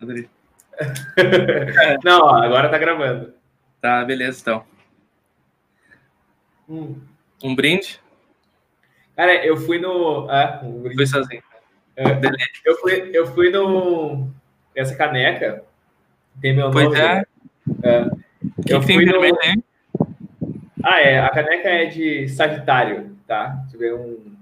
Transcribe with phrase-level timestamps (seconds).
[0.00, 0.28] Adorei.
[2.04, 3.32] Não, agora tá gravando.
[3.80, 4.64] Tá, beleza, então.
[6.68, 7.00] Hum.
[7.42, 8.00] Um brinde?
[9.16, 10.28] Cara, eu fui no.
[10.30, 10.96] Ah, um brinde.
[10.96, 11.42] Fui sozinho.
[11.96, 12.04] É,
[12.64, 14.28] eu fui, eu fui no.
[14.74, 15.62] Essa caneca.
[16.40, 16.98] Tem meu Pois nome.
[16.98, 17.24] é.
[17.82, 18.00] É.
[18.58, 19.54] O que, Eu que tem fui no- vermelho aí?
[20.84, 21.18] Ah, é.
[21.20, 23.48] A caneca é de Sagitário, tá?
[23.62, 24.36] Deixa eu ver um.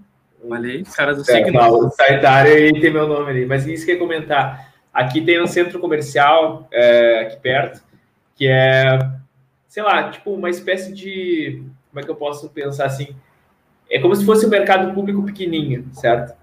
[0.45, 1.91] um- Olha aí, caras do É, signo.
[1.93, 3.47] Sagitário e tem meu nome ali.
[3.47, 4.74] Mas isso que eu ia comentar.
[4.95, 7.83] Aqui tem um centro comercial é, aqui perto,
[8.37, 8.97] que é,
[9.69, 11.63] sei lá, tipo uma espécie de.
[11.91, 13.09] Como é que eu posso pensar assim?
[13.91, 16.35] É como se fosse um mercado público pequenininho, certo?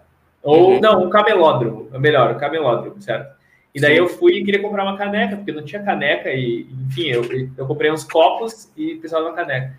[0.44, 0.80] Ou, Uhum.
[0.82, 3.40] não, um camelódromo, melhor, um camelódromo, certo?
[3.74, 7.08] E daí eu fui e queria comprar uma caneca, porque não tinha caneca, e, enfim,
[7.08, 7.24] eu,
[7.58, 9.74] eu comprei uns copos e precisava de uma caneca.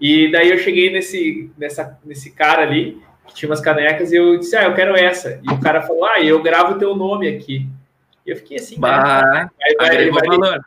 [0.00, 4.38] E daí eu cheguei nesse, nessa, nesse cara ali, que tinha umas canecas, e eu
[4.38, 5.40] disse, ah, eu quero essa.
[5.42, 7.66] E o cara falou, ah, eu gravo o teu nome aqui.
[8.30, 8.80] Eu fiquei assim, né?
[8.80, 10.60] Bah, vai- vai- valor.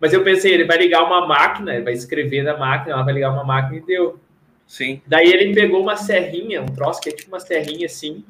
[0.00, 3.14] mas eu pensei, ele vai ligar uma máquina, ele vai escrever na máquina, ela vai
[3.14, 4.18] ligar uma máquina e deu.
[4.66, 5.00] Sim.
[5.06, 8.24] Daí ele pegou uma serrinha, um troço que é tipo uma serrinha assim,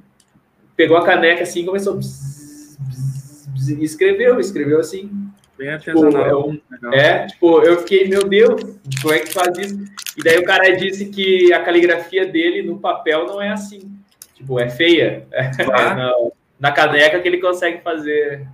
[0.77, 5.11] pegou a caneca assim e começou bzz, bzz, bzz, e escreveu, escreveu assim.
[5.57, 6.53] Bem Tipo, artesanal.
[6.93, 6.99] é.
[6.99, 8.61] É, tipo, eu fiquei, meu Deus,
[9.01, 9.85] como é que faz isso?
[10.19, 13.93] E daí o cara disse que a caligrafia dele no papel não é assim.
[14.35, 15.27] Tipo, é feia.
[15.33, 15.51] Ah.
[15.95, 16.13] na,
[16.59, 18.45] na caneca que ele consegue fazer.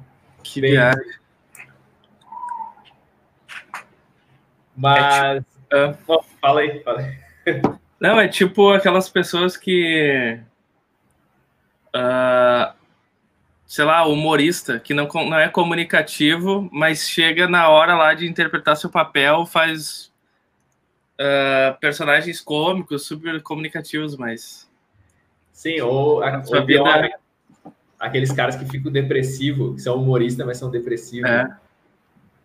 [0.43, 1.21] Que viagem.
[4.77, 5.45] Mas.
[5.73, 5.95] Ah.
[6.07, 7.63] Bom, fala aí, fala aí.
[8.01, 10.41] Não, é tipo aquelas pessoas que.
[11.93, 12.75] ah,
[13.67, 18.77] sei lá, humorista, que não, não é comunicativo, mas chega na hora lá de interpretar
[18.77, 20.11] seu papel, faz
[21.19, 24.69] ah, personagens cômicos, super comunicativos, mas.
[25.53, 27.19] Sim, ou, a, ou pior, vida-
[28.01, 31.31] aqueles caras que ficam depressivos, que são humoristas, mas são depressivos.
[31.31, 31.47] É,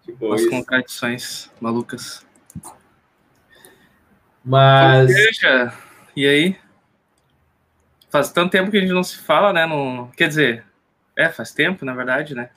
[0.03, 0.49] Tipo, as isso.
[0.51, 2.23] contradições malucas.
[4.43, 5.09] Mas.
[5.09, 5.73] Ou seja,
[6.15, 6.55] e aí?
[8.11, 9.65] Faz tanto tempo que a gente não se fala, né?
[9.65, 10.07] Não...
[10.15, 10.63] Quer dizer,
[11.17, 12.49] é, faz tempo, na verdade, né?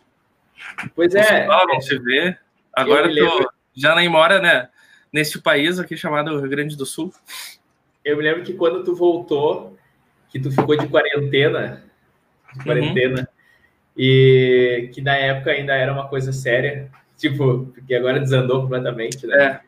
[0.95, 2.37] Pois Não se é, fala, não se vê.
[2.73, 4.69] Agora tu lembro- já nem mora, né?
[5.13, 7.13] Nesse país aqui chamado Rio Grande do Sul.
[8.05, 9.77] eu me lembro que quando tu voltou,
[10.29, 11.83] que tu ficou de quarentena,
[12.57, 12.63] Uhum.
[12.65, 13.29] quarentena,
[13.97, 19.45] e que na época ainda era uma coisa séria, tipo, porque agora desandou completamente, né?
[19.45, 19.61] É.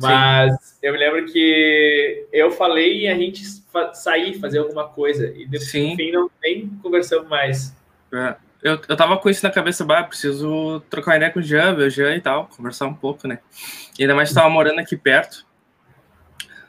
[0.00, 5.32] Mas eu me lembro que eu falei e a gente fa sair, fazer alguma coisa,
[5.36, 5.90] e depois, Sim.
[5.90, 7.74] no fim, não, nem conversamos mais.
[8.12, 8.34] É.
[8.60, 11.86] Eu, eu tava com isso na cabeça, bah, preciso trocar ideia com o Jean, ver
[11.86, 13.38] o Jean e tal, conversar um pouco, né?
[13.98, 15.46] E ainda mais tava morando aqui perto.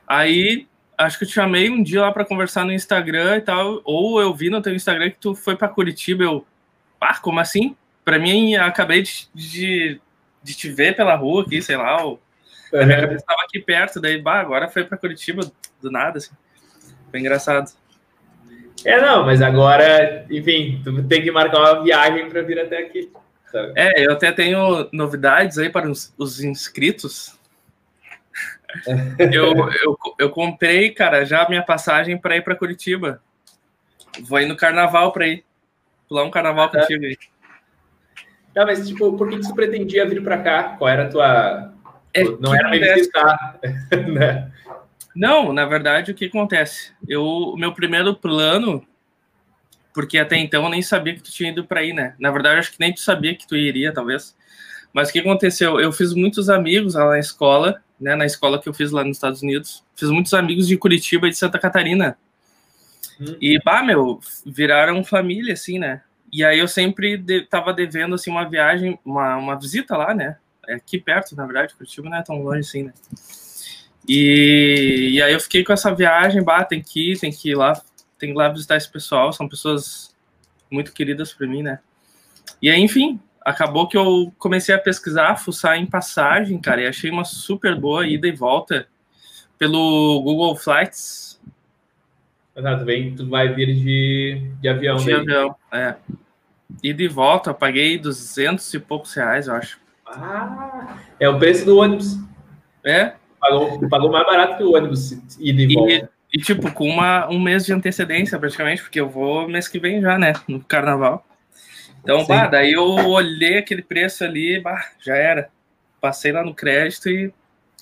[0.05, 3.81] Aí, acho que eu te chamei um dia lá pra conversar no Instagram e tal,
[3.83, 6.45] ou eu vi no teu Instagram que tu foi pra Curitiba, eu,
[6.99, 7.75] pá, como assim?
[8.03, 10.01] Pra mim, eu acabei de, de,
[10.43, 12.19] de te ver pela rua aqui, sei lá, ou
[12.71, 15.49] na minha cabeça tava aqui perto, daí, bah, agora foi pra Curitiba
[15.81, 16.35] do nada, assim.
[17.09, 17.71] Foi engraçado.
[18.83, 23.11] É, não, mas agora, enfim, tu tem que marcar uma viagem para vir até aqui.
[23.51, 23.73] sabe?
[23.75, 27.35] É, eu até tenho novidades aí para os, os inscritos.
[29.19, 29.53] Eu,
[29.83, 33.21] eu, eu comprei, cara, já a minha passagem para ir para Curitiba.
[34.21, 35.43] Vou ir no carnaval para ir.
[36.07, 37.17] Pular um carnaval Ah, contigo aí.
[38.55, 40.63] Não, mas tipo, por que que tu pretendia vir para cá?
[40.77, 41.73] Qual era a tua.
[42.13, 43.59] É, não era me visitar.
[44.07, 44.51] né?
[45.15, 46.93] Não, na verdade, o que acontece?
[47.07, 48.85] Eu, o meu primeiro plano,
[49.93, 52.15] porque até então eu nem sabia que tu tinha ido para aí, né?
[52.19, 54.35] Na verdade, eu acho que nem tu sabia que tu iria, talvez.
[54.95, 55.77] Mas o que aconteceu?
[55.77, 58.15] Eu fiz muitos amigos lá na escola, né?
[58.15, 59.83] Na escola que eu fiz lá nos Estados Unidos.
[59.93, 62.17] Fiz muitos amigos de Curitiba e de Santa Catarina.
[63.19, 63.35] Hum.
[63.41, 66.01] E, bah, meu, viraram família, assim, né?
[66.31, 70.37] E aí eu sempre de, tava devendo, assim, uma viagem, uma, uma visita lá, né?
[70.65, 72.93] É aqui perto, na verdade, Curitiba não é tão longe assim, né?
[74.07, 77.55] E, e aí eu fiquei com essa viagem, bah, tem que ir, tem que ir
[77.55, 77.73] lá,
[78.17, 80.15] tem que ir lá visitar esse pessoal, são pessoas
[80.71, 81.79] muito queridas para mim, né?
[82.61, 87.09] E aí, enfim, acabou que eu comecei a pesquisar, fuçar em passagem, cara, e achei
[87.09, 88.87] uma super boa ida e volta
[89.57, 91.39] pelo Google Flights
[92.55, 94.97] tu, vem, tu vai vir de, de avião.
[94.97, 95.15] de daí.
[95.15, 95.95] avião, é.
[96.81, 99.79] Ida e volta, eu paguei 200 e poucos reais, eu acho.
[100.05, 102.17] Ah, é o preço do ônibus.
[102.83, 106.09] É, Pagou, pagou mais barato que o ônibus ida e E, volta.
[106.33, 110.01] e, tipo, com uma, um mês de antecedência, praticamente, porque eu vou mês que vem
[110.01, 110.33] já, né?
[110.47, 111.25] No carnaval.
[112.05, 112.27] Então, Sim.
[112.27, 115.49] bah, daí eu olhei aquele preço ali, bah, já era.
[115.99, 117.33] Passei lá no crédito e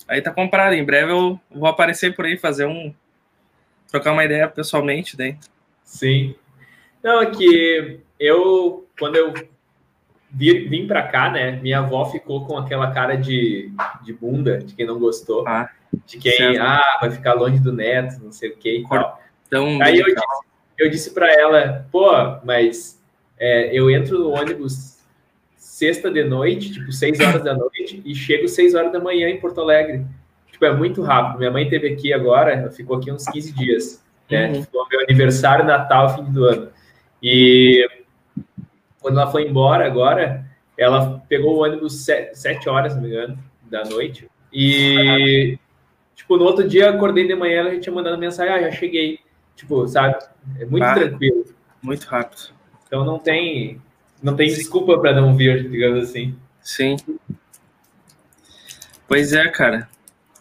[0.08, 0.72] aí tá comprado.
[0.72, 2.94] Em breve eu vou aparecer por aí, fazer um.
[3.90, 5.36] trocar uma ideia pessoalmente daí.
[5.84, 6.34] Sim.
[7.02, 9.34] Não, é que eu, quando eu
[10.30, 11.52] vir, vim para cá, né?
[11.60, 13.70] Minha avó ficou com aquela cara de,
[14.02, 15.68] de bunda, de quem não gostou, ah,
[16.06, 16.62] de quem certo.
[16.62, 19.22] ah, vai ficar longe do neto, não sei o e tal.
[19.46, 20.26] Então, Aí eu disse,
[20.78, 22.10] eu disse para ela, pô,
[22.42, 23.03] mas
[23.38, 24.98] é, eu entro no ônibus
[25.56, 29.40] sexta de noite, tipo, seis horas da noite, e chego seis horas da manhã em
[29.40, 30.06] Porto Alegre.
[30.50, 31.38] Tipo, é muito rápido.
[31.38, 34.48] Minha mãe teve aqui agora, ficou aqui uns 15 dias, né?
[34.48, 34.60] Uhum.
[34.62, 36.68] Tipo, meu aniversário, Natal, fim do ano.
[37.20, 37.84] E
[39.00, 40.46] quando ela foi embora agora,
[40.78, 44.28] ela pegou o ônibus sete, sete horas, se não me engano, da noite.
[44.52, 45.58] E,
[46.14, 49.18] tipo, no outro dia, acordei de manhã, ela já tinha mandado mensagem, ah, já cheguei.
[49.56, 50.16] Tipo, sabe?
[50.60, 51.44] É muito ah, tranquilo.
[51.82, 52.54] Muito rápido.
[52.94, 53.82] Então não tem,
[54.22, 56.32] não tem desculpa para não vir, digamos assim.
[56.62, 56.94] Sim.
[59.08, 59.88] Pois é, cara.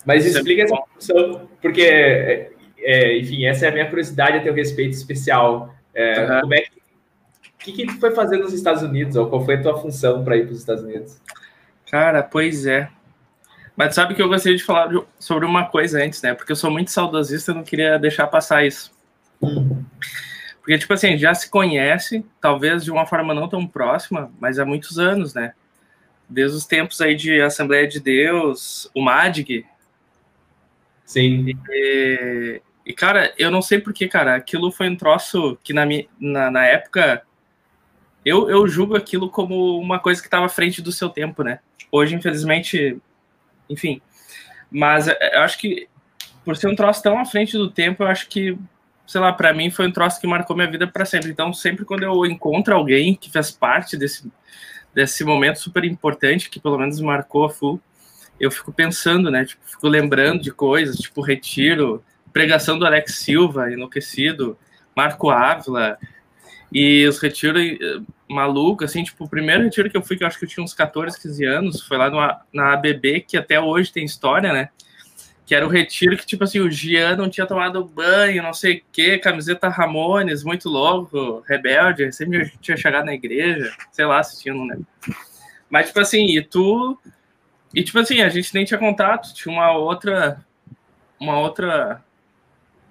[0.05, 3.89] Mas Isso é explica é essa função, porque, é, é, enfim, essa é a minha
[3.89, 5.73] curiosidade a teu respeito especial.
[5.95, 6.41] É, uhum.
[6.41, 6.71] Como é que,
[7.57, 10.37] que, que tu foi fazer nos Estados Unidos, ou qual foi a tua função para
[10.37, 11.19] ir para os Estados Unidos?
[11.89, 12.87] Cara, pois é.
[13.75, 16.35] Mas sabe que eu gostaria de falar sobre uma coisa antes, né?
[16.35, 18.91] Porque eu sou muito saudosista e não queria deixar passar isso.
[19.41, 19.83] Hum.
[20.63, 24.65] Porque, tipo assim, já se conhece, talvez de uma forma não tão próxima, mas há
[24.65, 25.53] muitos anos, né?
[26.29, 29.65] Desde os tempos aí de Assembleia de Deus, o MADG.
[31.03, 31.53] Sim.
[31.69, 35.83] E, e cara, eu não sei porquê, cara, aquilo foi um troço que na,
[36.17, 37.23] na, na época
[38.23, 41.59] eu, eu julgo aquilo como uma coisa que estava à frente do seu tempo, né?
[41.91, 42.97] Hoje, infelizmente,
[43.69, 44.01] enfim.
[44.71, 45.89] Mas eu acho que
[46.45, 48.57] por ser um troço tão à frente do tempo, eu acho que
[49.05, 51.31] sei lá, para mim foi um troço que marcou minha vida para sempre.
[51.31, 54.31] Então, sempre quando eu encontro alguém que fez parte desse,
[54.93, 57.79] desse momento super importante, que pelo menos marcou a full,
[58.39, 59.45] eu fico pensando, né?
[59.45, 64.57] Tipo, fico lembrando de coisas, tipo, Retiro, pregação do Alex Silva, Enlouquecido,
[64.95, 65.97] Marco Ávila,
[66.71, 70.27] e os retiros eh, malucos, assim, tipo, o primeiro retiro que eu fui, que eu
[70.27, 72.17] acho que eu tinha uns 14, 15 anos, foi lá no,
[72.51, 74.69] na ABB, que até hoje tem história, né?
[75.45, 78.77] Que era o retiro que, tipo assim, o Gian não tinha tomado banho, não sei
[78.77, 84.65] o quê, camiseta Ramones, muito louco, rebelde, sempre tinha chegado na igreja, sei lá não
[84.65, 84.87] lembro.
[85.69, 86.97] Mas, tipo assim, e tu.
[87.73, 90.45] E, tipo assim, a gente nem tinha contato, tinha uma outra.
[91.19, 92.03] Uma outra.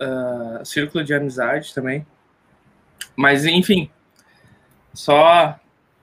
[0.00, 2.04] Uh, círculo de amizade também.
[3.14, 3.88] Mas, enfim.
[4.92, 5.58] Só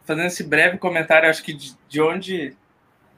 [0.06, 2.56] fazendo esse breve comentário, acho que de, de onde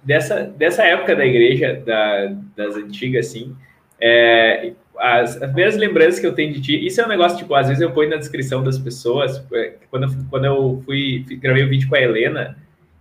[0.04, 3.56] dessa, dessa época da igreja, da, das antigas, assim,
[4.00, 7.54] é, as, as primeiras lembranças que eu tenho de ti, isso é um negócio, tipo,
[7.54, 11.64] às vezes eu ponho na descrição das pessoas, é, quando, eu, quando eu fui, gravei
[11.64, 12.58] o um vídeo com a Helena,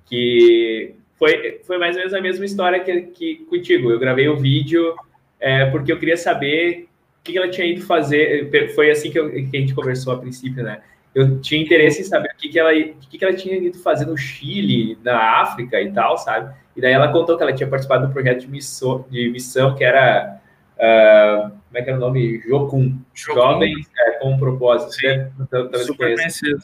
[0.06, 4.36] que foi, foi mais ou menos a mesma história que, que contigo, eu gravei o
[4.36, 4.94] vídeo
[5.38, 6.88] é, porque eu queria saber
[7.20, 10.18] o que ela tinha ido fazer, foi assim que, eu, que a gente conversou a
[10.18, 10.80] princípio, né,
[11.14, 13.78] eu tinha interesse em saber o que, que, ela, o que, que ela tinha ido
[13.78, 16.54] fazer no Chile, na África e tal, sabe?
[16.76, 19.84] E daí ela contou que ela tinha participado do projeto de missão, de missão que
[19.84, 20.40] era.
[20.76, 22.40] Uh, como é que era o nome?
[22.46, 22.98] Jocum.
[23.14, 24.92] Jovens é, com um propósito.
[24.92, 25.78] Sim, né?
[25.84, 26.62] super conhecido.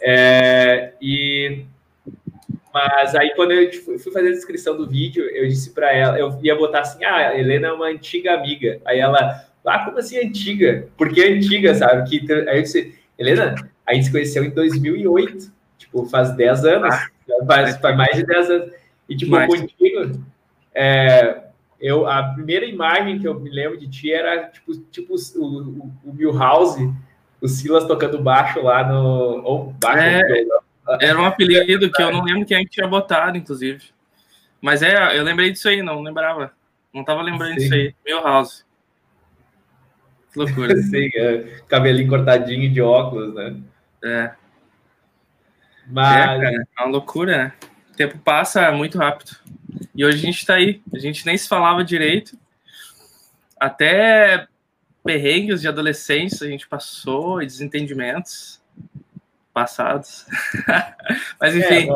[0.00, 1.66] É, e
[2.76, 6.38] mas aí, quando eu fui fazer a descrição do vídeo, eu disse para ela, eu
[6.42, 8.78] ia botar assim: ah, a Helena é uma antiga amiga.
[8.84, 10.86] Aí ela, ah, como assim antiga?
[10.94, 12.06] Por que antiga, sabe?
[12.06, 13.54] Que, aí eu disse, Helena,
[13.86, 17.08] a gente se conheceu em 2008, tipo, faz 10 anos, ah,
[17.46, 18.72] faz, faz mais de 10 anos.
[19.08, 19.48] E, tipo, Mas...
[19.48, 20.24] contigo,
[20.74, 21.44] é,
[21.80, 25.92] eu, a primeira imagem que eu me lembro de ti era, tipo, tipo o, o,
[26.04, 26.92] o Milhouse,
[27.40, 29.42] o Silas tocando baixo lá no...
[29.44, 30.46] Ou baixo, é,
[31.00, 33.84] era um apelido que eu não lembro quem é tinha botado, inclusive.
[34.60, 36.52] Mas é, eu lembrei disso aí, não lembrava.
[36.94, 37.60] Não tava lembrando Sim.
[37.60, 37.94] disso aí.
[38.04, 38.64] Milhouse.
[40.32, 40.76] Que loucura.
[40.82, 43.56] Sim, é, cabelinho cortadinho de óculos, né?
[44.04, 44.32] É.
[45.88, 46.16] Mas...
[46.16, 47.52] É, cara, é uma loucura, né?
[47.96, 49.34] O tempo passa muito rápido.
[49.94, 50.82] E hoje a gente está aí.
[50.94, 52.38] A gente nem se falava direito.
[53.58, 54.46] Até
[55.02, 58.60] perrengues de adolescência a gente passou e desentendimentos
[59.50, 60.26] passados.
[61.40, 61.90] Mas é, enfim.
[61.90, 61.94] É,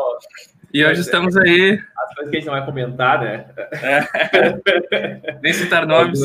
[0.73, 1.79] e hoje estamos aí.
[1.95, 3.45] As coisas que a gente não vai comentar, né?
[3.73, 5.37] É.
[5.39, 6.19] Nem citar nomes.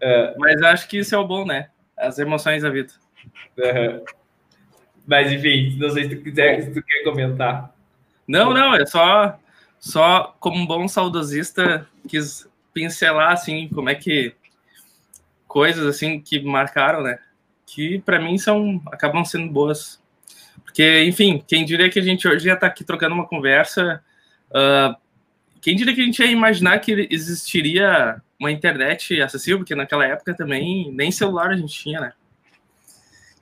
[0.00, 0.34] É.
[0.38, 1.68] Mas acho que isso é o bom, né?
[1.98, 2.94] As emoções da vida.
[5.06, 7.76] Mas enfim, não sei se tu quiser, se tu quer comentar.
[8.28, 9.40] Não, não, é só,
[9.80, 14.34] só como um bom saudosista quis pincelar assim como é que
[15.46, 17.18] coisas assim que marcaram, né?
[17.64, 19.98] Que para mim são acabam sendo boas,
[20.62, 24.04] porque enfim, quem diria que a gente hoje já está aqui trocando uma conversa,
[24.50, 24.94] uh,
[25.62, 30.34] quem diria que a gente ia imaginar que existiria uma internet acessível, porque naquela época
[30.34, 32.12] também nem celular a gente tinha, né?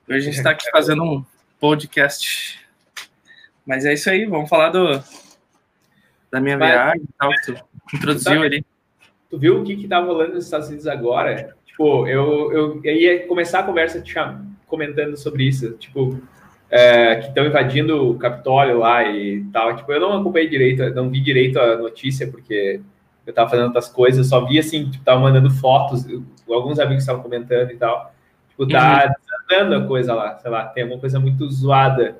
[0.07, 1.25] Hoje a gente está aqui fazendo um
[1.59, 2.65] podcast
[3.67, 5.03] mas é isso aí, vamos falar do,
[6.31, 8.65] da minha Mas, viagem e tal, que tu introduziu tu ali.
[9.29, 11.53] Tu viu o que que tá rolando nos Estados Unidos agora?
[11.65, 14.15] Tipo, eu, eu, eu ia começar a conversa te
[14.67, 16.17] comentando sobre isso, tipo,
[16.69, 19.75] é, que estão invadindo o Capitólio lá e tal.
[19.75, 22.79] Tipo, eu não acompanhei direito, não vi direito a notícia, porque
[23.25, 26.05] eu tava fazendo outras coisas, só vi assim, tipo, tava mandando fotos,
[26.49, 28.13] alguns amigos estavam comentando e tal.
[28.49, 29.49] Tipo, tá uhum.
[29.49, 32.17] desandando a coisa lá, sei lá, tem alguma coisa muito zoada.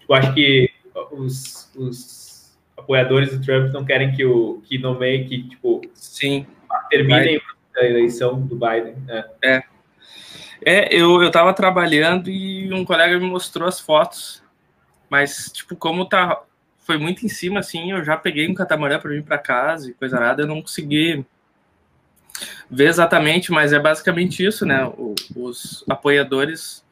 [0.00, 0.69] Tipo, acho que
[1.10, 6.46] os, os apoiadores do Trump não querem que o que nomeie, que, tipo, Sim.
[6.88, 7.40] terminem
[7.76, 8.96] a eleição do Biden.
[9.06, 9.24] Né?
[9.42, 9.62] É.
[10.62, 14.42] É, eu, eu tava trabalhando e um colega me mostrou as fotos,
[15.08, 16.42] mas, tipo, como tá,
[16.78, 19.94] foi muito em cima, assim, eu já peguei um catamarã para vir para casa e
[19.94, 21.24] coisa nada, eu não consegui
[22.70, 24.84] ver exatamente, mas é basicamente isso, né?
[24.84, 26.84] O, os apoiadores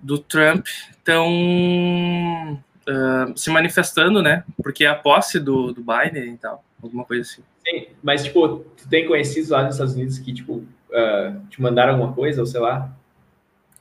[0.00, 4.44] do Trump estão uh, se manifestando, né?
[4.62, 7.42] Porque é a posse do, do Biden e tal, alguma coisa assim.
[7.66, 11.92] Sim, mas, tipo, tu tem conhecidos lá nos Estados Unidos que, tipo, uh, te mandaram
[11.92, 12.90] alguma coisa, ou sei lá?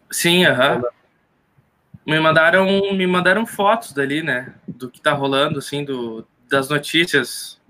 [0.09, 0.77] Sim, aham.
[0.77, 1.01] Uh -huh.
[2.05, 4.55] Me mandaram, me mandaram fotos dali, né?
[4.67, 7.61] Do que tá rolando, assim, do, das notícias.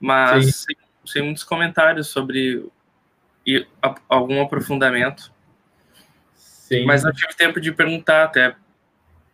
[0.00, 2.66] Mas sem, sem, muitos comentários sobre
[3.46, 5.30] e, a, algum aprofundamento.
[6.34, 6.86] Sim.
[6.86, 8.56] Mas não tive tempo de perguntar, até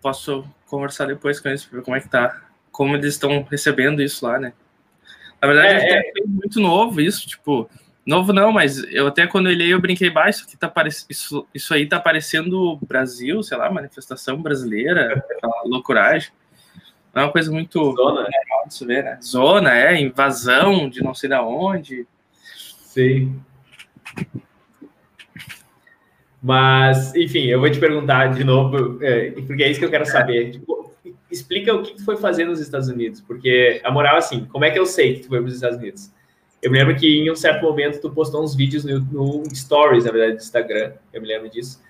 [0.00, 2.42] posso conversar depois com eles, ver como é que tá.
[2.70, 4.52] Como eles estão recebendo isso lá, né?
[5.40, 7.68] Na verdade, é, é, é muito novo isso, tipo,
[8.08, 10.72] Novo não, mas eu até quando eu olhei eu brinquei, baixo isso, tá
[11.10, 15.22] isso, isso aí tá parecendo Brasil, sei lá, manifestação brasileira,
[15.66, 16.32] loucuragem.
[17.14, 18.22] É uma coisa muito Zona.
[18.22, 19.18] normal de se ver, né?
[19.22, 22.06] Zona, é, invasão de não sei da onde.
[22.80, 23.38] Sim.
[26.42, 30.06] Mas, enfim, eu vou te perguntar de novo, é, porque é isso que eu quero
[30.06, 30.52] saber.
[30.52, 30.92] Tipo,
[31.30, 34.70] explica o que tu foi fazer nos Estados Unidos, porque a moral, assim, como é
[34.70, 36.12] que eu sei que tu foi para os Estados Unidos?
[36.62, 40.04] Eu me lembro que em um certo momento tu postou uns vídeos no, no Stories,
[40.04, 41.80] na verdade, do Instagram, eu me lembro disso,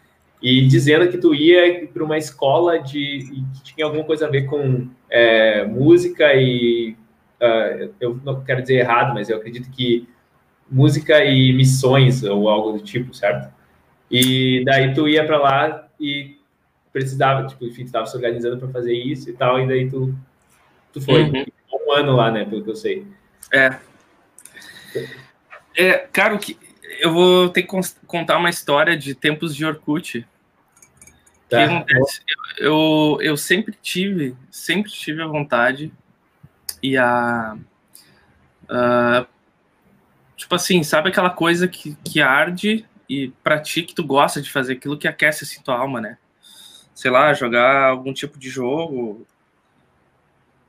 [0.42, 4.46] e dizendo que tu ia para uma escola de que tinha alguma coisa a ver
[4.46, 6.94] com é, música e
[7.40, 10.08] uh, eu não quero dizer errado, mas eu acredito que
[10.70, 13.52] música e missões ou algo do tipo, certo?
[14.10, 16.38] E daí tu ia para lá e
[16.92, 20.14] precisava, tipo, enfim, estava se organizando para fazer isso e tal, e daí tu
[20.92, 21.44] tu foi uhum.
[21.72, 23.06] um ano lá, né, pelo que eu sei.
[23.52, 23.78] É,
[25.76, 26.58] é, cara, que
[27.00, 27.68] eu vou ter que
[28.06, 30.26] contar uma história de tempos de Orkut.
[31.48, 31.64] Tá.
[31.64, 32.20] acontece?
[32.58, 35.92] Eu, eu, eu, sempre tive, sempre tive a vontade
[36.82, 37.56] e a.
[38.64, 39.26] Uh,
[40.36, 44.50] tipo assim, sabe aquela coisa que, que arde e pra ti que tu gosta de
[44.50, 46.18] fazer aquilo que aquece assim tua alma, né?
[46.94, 49.26] Sei lá, jogar algum tipo de jogo,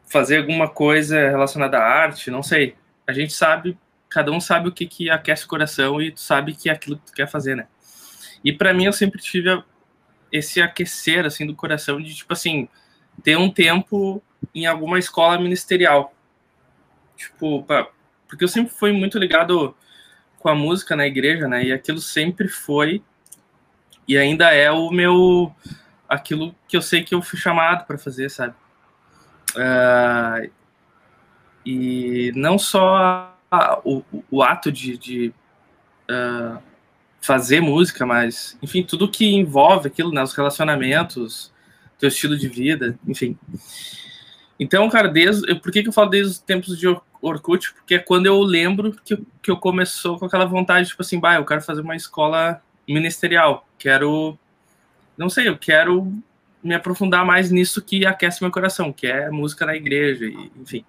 [0.06, 2.76] fazer alguma coisa relacionada à arte, não sei.
[3.08, 3.78] A gente sabe
[4.10, 6.98] cada um sabe o que, que aquece o coração e tu sabe que é aquilo
[6.98, 7.68] que tu quer fazer, né?
[8.44, 9.64] E para mim eu sempre tive
[10.32, 12.68] esse aquecer assim do coração de tipo assim,
[13.24, 14.22] ter um tempo
[14.54, 16.14] em alguma escola ministerial.
[17.16, 17.88] Tipo, pra,
[18.28, 19.76] porque eu sempre fui muito ligado
[20.40, 21.66] com a música na igreja, né?
[21.66, 23.04] E aquilo sempre foi
[24.08, 25.54] e ainda é o meu
[26.08, 28.56] aquilo que eu sei que eu fui chamado para fazer, sabe?
[29.52, 30.50] Uh,
[31.64, 33.38] e não só
[33.84, 35.34] o, o ato de, de
[36.10, 36.60] uh,
[37.22, 41.54] fazer música, mas, enfim, tudo que envolve aquilo, né, os relacionamentos,
[42.00, 43.38] teu estilo de vida, enfim.
[44.60, 46.88] Então, cara, desde, por que, que eu falo desde os tempos de
[47.22, 47.74] Orkut?
[47.74, 51.36] Porque é quando eu lembro que, que eu começou com aquela vontade, tipo assim, bah,
[51.36, 54.38] eu quero fazer uma escola ministerial, quero,
[55.18, 56.12] não sei, eu quero
[56.64, 60.86] me aprofundar mais nisso que aquece meu coração, que é música na igreja, e, enfim.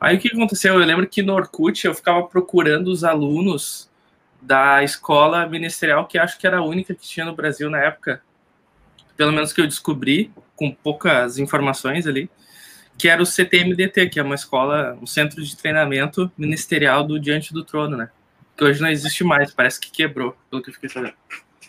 [0.00, 0.74] Aí o que aconteceu?
[0.74, 3.88] Eu lembro que no Orkut eu ficava procurando os alunos
[4.40, 8.20] da escola ministerial, que acho que era a única que tinha no Brasil na época,
[9.16, 12.28] pelo menos que eu descobri, com poucas informações ali,
[13.02, 17.52] que era o CTMDT, que é uma escola, um centro de treinamento ministerial do Diante
[17.52, 18.08] do Trono, né?
[18.56, 21.14] Que hoje não existe mais, parece que quebrou, pelo que eu fiquei sabendo.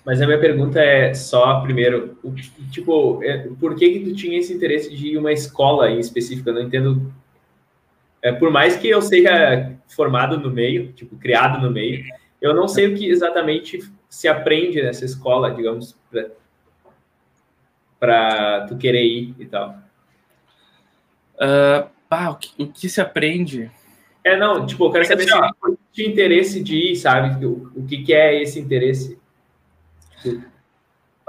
[0.06, 2.32] Mas a minha pergunta é só, primeiro, o,
[2.70, 6.52] tipo, é, por que que tu tinha esse interesse de ir uma escola em específico?
[6.52, 7.12] Eu não entendo
[8.22, 12.06] é, por mais que eu seja formado no meio, tipo, criado no meio,
[12.40, 15.98] eu não sei o que exatamente se aprende nessa escola, digamos,
[18.00, 19.82] para tu querer ir e tal.
[21.36, 21.90] Uh,
[22.30, 23.72] o, que, o que se aprende?
[24.24, 25.34] É, não, tipo, eu quero saber se
[25.92, 27.46] tinha interesse de ir, sabe?
[27.46, 29.20] O, o que, que é esse interesse?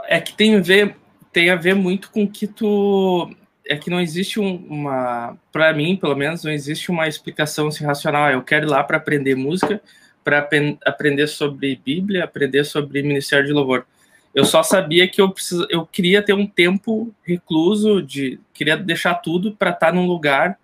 [0.04, 0.96] É que tem a ver,
[1.32, 3.34] tem a ver muito com que tu
[3.66, 7.84] é que não existe um, uma, para mim, pelo menos, não existe uma explicação assim,
[7.84, 8.30] racional.
[8.30, 9.80] Eu quero ir lá para aprender música,
[10.22, 10.52] para ap
[10.84, 13.86] aprender sobre Bíblia, aprender sobre Ministério de Louvor.
[14.34, 19.14] Eu só sabia que eu preciso, eu queria ter um tempo recluso, de queria deixar
[19.14, 20.58] tudo para estar tá num lugar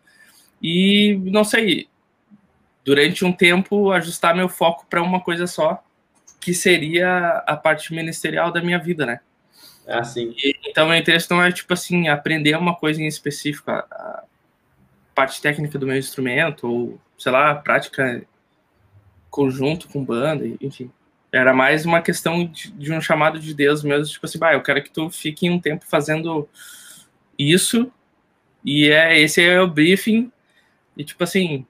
[0.60, 1.88] e não sei,
[2.84, 5.82] durante um tempo ajustar meu foco para uma coisa só,
[6.40, 9.20] que seria a parte ministerial da minha vida, né?
[9.86, 10.34] Assim.
[10.36, 14.24] E, então, meu interesse não é, tipo assim, aprender uma coisa em específico, a, a
[15.14, 18.22] parte técnica do meu instrumento, ou, sei lá, prática
[19.30, 20.90] conjunto com banda, enfim.
[21.32, 24.62] Era mais uma questão de, de, um chamado de Deus mesmo, tipo assim, bah, eu
[24.62, 26.48] quero que tu fique um tempo fazendo
[27.38, 27.90] isso,
[28.64, 30.30] e é esse é o briefing,
[30.96, 31.64] e tipo assim,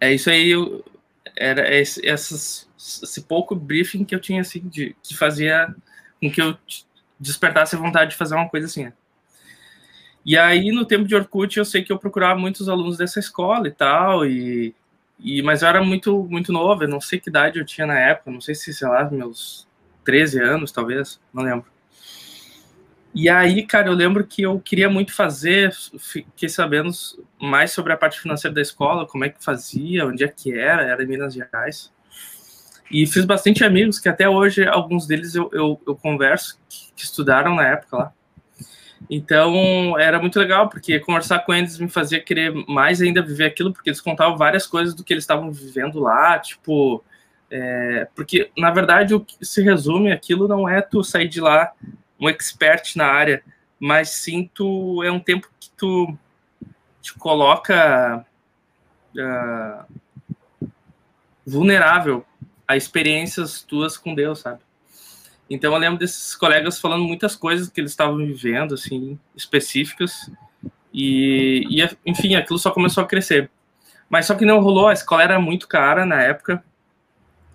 [0.00, 0.84] é isso aí, eu,
[1.36, 5.74] era esse, essas, esse pouco briefing que eu tinha, assim, de, que fazia
[6.20, 6.56] com que eu
[7.18, 8.84] despertasse a vontade de fazer uma coisa assim.
[8.84, 8.92] Né?
[10.24, 13.66] E aí, no tempo de Orkut, eu sei que eu procurava muitos alunos dessa escola
[13.68, 14.74] e tal, e,
[15.22, 17.98] e mas eu era muito, muito novo, eu não sei que idade eu tinha na
[17.98, 19.68] época, não sei se, sei lá, meus
[20.04, 21.70] 13 anos, talvez, não lembro.
[23.14, 26.90] E aí, cara, eu lembro que eu queria muito fazer, fiquei sabendo
[27.38, 30.82] mais sobre a parte financeira da escola, como é que fazia, onde é que era,
[30.82, 31.92] era em Minas Gerais.
[32.90, 37.04] E fiz bastante amigos, que até hoje, alguns deles eu, eu, eu converso, que, que
[37.04, 38.12] estudaram na época lá.
[39.10, 43.72] Então, era muito legal, porque conversar com eles me fazia querer mais ainda viver aquilo,
[43.72, 47.04] porque eles contavam várias coisas do que eles estavam vivendo lá, tipo...
[47.54, 51.70] É, porque, na verdade, o que se resume aquilo não é tu sair de lá
[52.18, 53.42] um expert na área,
[53.78, 56.16] mas sim tu, é um tempo que tu
[57.02, 58.24] te coloca
[59.16, 59.84] uh,
[61.44, 62.24] vulnerável
[62.66, 64.60] a experiências tuas com Deus, sabe?
[65.52, 70.30] Então eu lembro desses colegas falando muitas coisas que eles estavam vivendo, assim, específicas,
[70.92, 73.50] e, e enfim, aquilo só começou a crescer.
[74.08, 76.64] Mas só que não rolou, a escola era muito cara na época,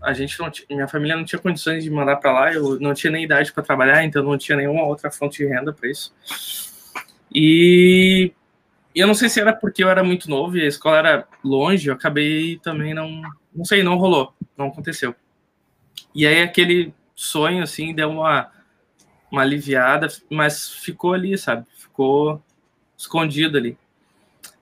[0.02, 3.12] a gente não minha família não tinha condições de mandar para lá, eu não tinha
[3.12, 6.14] nem idade para trabalhar, então não tinha nenhuma outra fonte de renda para isso.
[7.34, 8.32] E
[8.96, 11.88] eu não sei se era porque eu era muito novo e a escola era longe,
[11.88, 13.22] eu acabei também não,
[13.54, 15.16] não sei, não rolou, não aconteceu.
[16.14, 18.52] E aí aquele sonho assim deu uma
[19.30, 21.66] uma aliviada, mas ficou ali, sabe?
[21.76, 22.42] Ficou
[22.98, 23.78] escondido ali.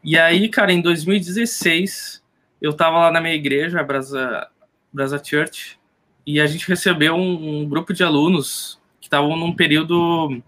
[0.03, 2.23] E aí, cara, em 2016,
[2.61, 4.47] eu tava lá na minha igreja, a Brasa,
[4.91, 5.79] Brasa Church,
[6.25, 10.41] e a gente recebeu um, um grupo de alunos que estavam num período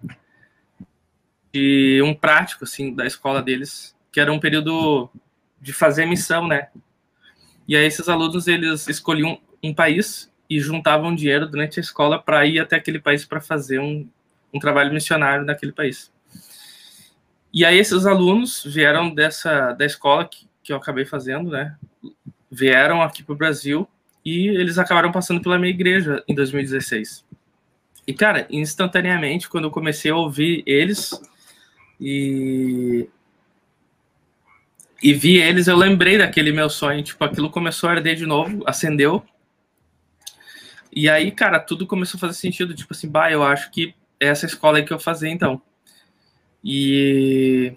[1.53, 5.09] de um prático, assim, da escola deles, que era um período
[5.61, 6.69] de fazer missão, né?
[7.67, 12.45] E aí esses alunos, eles escolhiam um país e juntavam dinheiro durante a escola para
[12.45, 14.07] ir até aquele país para fazer um,
[14.53, 16.11] um trabalho missionário naquele país.
[17.53, 21.75] E aí esses alunos vieram dessa da escola que, que eu acabei fazendo, né?
[22.51, 23.87] Vieram aqui para o Brasil
[24.23, 27.25] e eles acabaram passando pela minha igreja em 2016.
[28.07, 31.11] E, cara, instantaneamente, quando eu comecei a ouvir eles
[31.99, 33.09] e,
[35.03, 37.03] e vi eles, eu lembrei daquele meu sonho.
[37.03, 39.23] Tipo, aquilo começou a arder de novo, acendeu.
[40.97, 42.73] E aí, cara, tudo começou a fazer sentido.
[42.73, 45.61] Tipo assim, bah, eu acho que é essa escola aí que eu fazer, então.
[46.63, 47.71] E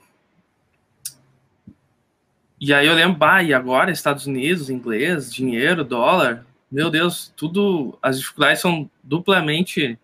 [2.59, 7.99] e aí eu lembro, bah, e agora Estados Unidos, inglês, dinheiro, dólar, meu Deus, tudo,
[8.01, 9.99] as dificuldades são duplamente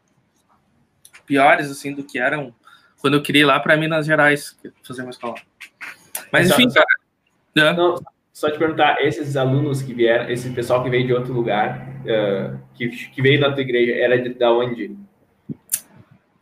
[1.25, 2.55] piores, assim, do que eram
[3.01, 5.37] quando eu queria ir lá para Minas Gerais fazer uma escola.
[6.31, 7.75] Mas enfim, cara.
[7.75, 7.99] Não,
[8.37, 12.61] só te perguntar, esses alunos que vieram, esse pessoal que veio de outro lugar, uh,
[12.75, 14.95] que, que veio da tua igreja, era de, da onde?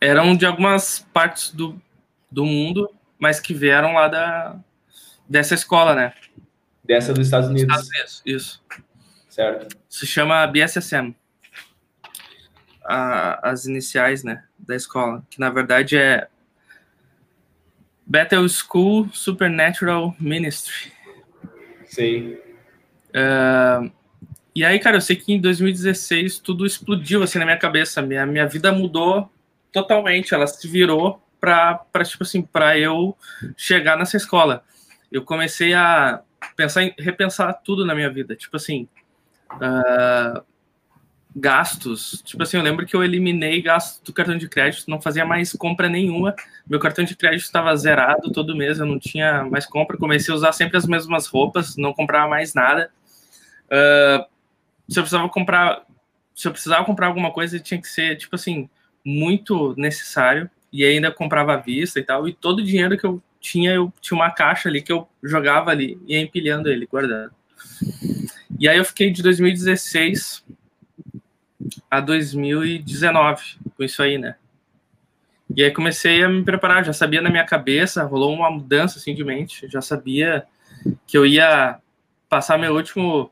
[0.00, 1.80] Eram de algumas partes do,
[2.28, 4.58] do mundo, mas que vieram lá da,
[5.28, 6.12] dessa escola, né?
[6.82, 7.72] Dessa dos Estados Unidos.
[7.72, 8.64] Estados Unidos, isso.
[9.28, 9.76] Certo.
[9.88, 11.14] Se chama BSSM.
[12.84, 16.26] A, as iniciais, né, da escola, que na verdade é
[18.04, 20.93] Bethel School Supernatural Ministry.
[21.94, 22.36] Sim.
[23.10, 23.90] Uh,
[24.54, 28.02] e aí, cara, eu sei que em 2016 tudo explodiu assim na minha cabeça.
[28.02, 29.30] Minha, minha vida mudou
[29.72, 30.34] totalmente.
[30.34, 33.16] Ela se virou para tipo assim, para eu
[33.56, 34.64] chegar nessa escola
[35.14, 36.22] eu comecei a
[36.56, 38.34] pensar em repensar tudo na minha vida.
[38.34, 38.88] Tipo assim,
[39.52, 40.44] uh,
[41.34, 42.22] gastos.
[42.24, 45.52] Tipo assim, eu lembro que eu eliminei gastos do cartão de crédito, não fazia mais
[45.52, 46.34] compra nenhuma.
[46.66, 49.96] Meu cartão de crédito estava zerado todo mês, eu não tinha mais compra.
[49.96, 52.90] Comecei a usar sempre as mesmas roupas, não comprava mais nada.
[53.66, 54.24] Uh,
[54.88, 55.84] se eu precisava comprar,
[56.34, 58.68] se eu precisava comprar alguma coisa, tinha que ser tipo assim
[59.04, 60.48] muito necessário.
[60.72, 63.92] e ainda comprava à vista e tal, e todo o dinheiro que eu tinha, eu
[64.00, 67.32] tinha uma caixa ali que eu jogava ali, ia empilhando ele, guardando.
[68.58, 70.44] E aí eu fiquei de 2016
[71.90, 73.42] a 2019
[73.76, 74.36] com isso aí, né?
[75.54, 79.14] E aí comecei a me preparar, já sabia na minha cabeça, rolou uma mudança assim
[79.14, 80.44] de mente, já sabia
[81.06, 81.78] que eu ia
[82.28, 83.30] passar meu último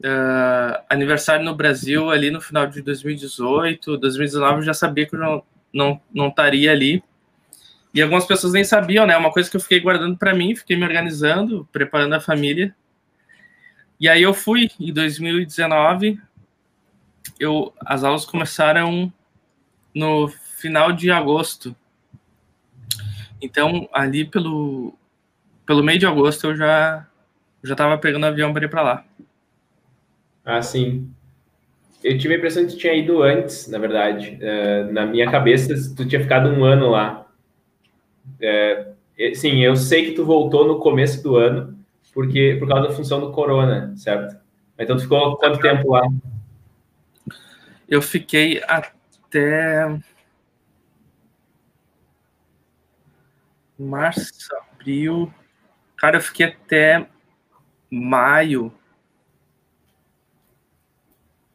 [0.00, 5.20] uh, aniversário no Brasil ali no final de 2018, 2019 eu já sabia que eu
[5.20, 7.02] não, não, não estaria ali.
[7.92, 9.16] E algumas pessoas nem sabiam, né?
[9.16, 12.76] Uma coisa que eu fiquei guardando para mim, fiquei me organizando, preparando a família.
[13.98, 16.20] E aí eu fui em 2019.
[17.38, 19.12] Eu, as aulas começaram
[19.94, 21.74] no final de agosto.
[23.40, 24.94] Então, ali pelo,
[25.66, 27.06] pelo meio de agosto, eu já
[27.62, 29.04] já estava pegando avião para ir para lá.
[30.44, 31.10] Ah, sim.
[32.02, 34.38] Eu tive a impressão que tu tinha ido antes, na verdade.
[34.40, 37.26] Uh, na minha cabeça, tu tinha ficado um ano lá.
[38.40, 38.92] É,
[39.34, 41.76] sim, eu sei que tu voltou no começo do ano,
[42.14, 44.36] porque por causa da função do corona, certo?
[44.78, 46.02] Então tu ficou quanto tempo lá?
[47.88, 49.98] Eu fiquei até
[53.78, 55.32] março, abril.
[55.96, 57.06] Cara, eu fiquei até
[57.90, 58.72] maio.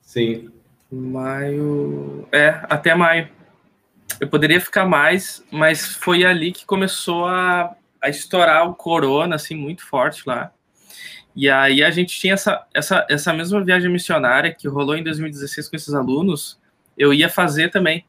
[0.02, 0.52] Sim.
[0.92, 2.28] Maio.
[2.32, 3.30] É, até maio.
[4.20, 9.56] Eu poderia ficar mais, mas foi ali que começou a, a estourar o corona, assim,
[9.56, 10.54] muito forte lá.
[11.36, 15.70] E aí a gente tinha essa, essa, essa mesma viagem missionária que rolou em 2016
[15.70, 16.60] com esses alunos,
[16.98, 18.06] eu ia fazer também,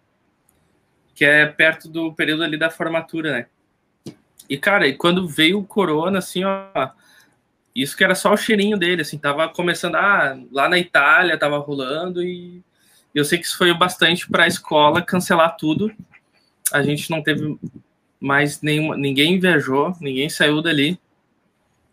[1.15, 3.47] que é perto do período ali da formatura, né?
[4.49, 6.91] E, cara, e quando veio o corona, assim, ó,
[7.75, 11.59] isso que era só o cheirinho dele, assim, tava começando, ah, lá na Itália tava
[11.59, 12.63] rolando e
[13.15, 15.93] eu sei que isso foi bastante para a escola cancelar tudo.
[16.73, 17.59] A gente não teve
[18.19, 20.99] mais nenhuma, ninguém viajou, ninguém saiu dali.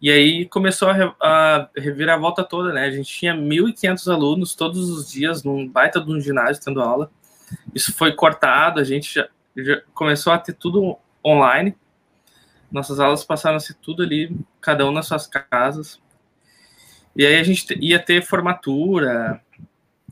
[0.01, 2.85] E aí começou a, a revirar a volta toda, né?
[2.85, 7.11] A gente tinha 1.500 alunos todos os dias num baita de um ginásio tendo aula.
[7.75, 11.75] Isso foi cortado, a gente já, já começou a ter tudo online.
[12.71, 15.99] Nossas aulas passaram a ser tudo ali, cada um nas suas casas.
[17.15, 19.41] E aí a gente ia ter formatura,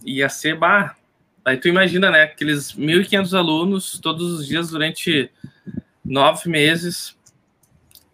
[0.04, 0.98] ia ser bar.
[1.46, 2.24] Aí tu imagina, né?
[2.24, 5.32] Aqueles 1.500 alunos todos os dias durante
[6.04, 7.17] nove meses.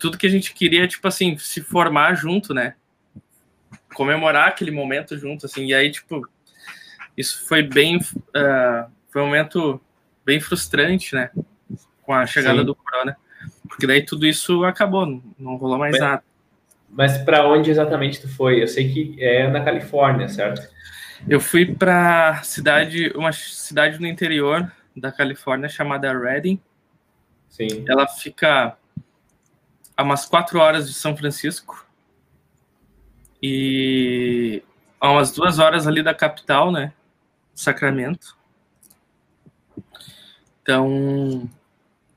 [0.03, 2.75] Tudo que a gente queria, tipo assim, se formar junto, né?
[3.93, 5.67] Comemorar aquele momento junto, assim.
[5.67, 6.27] E aí, tipo,
[7.15, 7.95] isso foi bem.
[7.95, 9.79] Uh, foi um momento
[10.25, 11.29] bem frustrante, né?
[12.01, 12.65] Com a chegada Sim.
[12.65, 13.15] do Corona.
[13.65, 16.23] Porque daí tudo isso acabou, não rolou mais mas, nada.
[16.89, 18.61] Mas para onde exatamente tu foi?
[18.61, 20.67] Eu sei que é na Califórnia, certo?
[21.29, 26.59] Eu fui para cidade, uma cidade no interior da Califórnia chamada Redding.
[27.47, 27.85] Sim.
[27.87, 28.77] Ela fica
[30.03, 31.87] a umas quatro horas de São Francisco
[33.41, 34.61] e
[34.99, 36.93] a umas duas horas ali da capital, né?
[37.55, 38.37] Sacramento.
[40.61, 41.49] Então,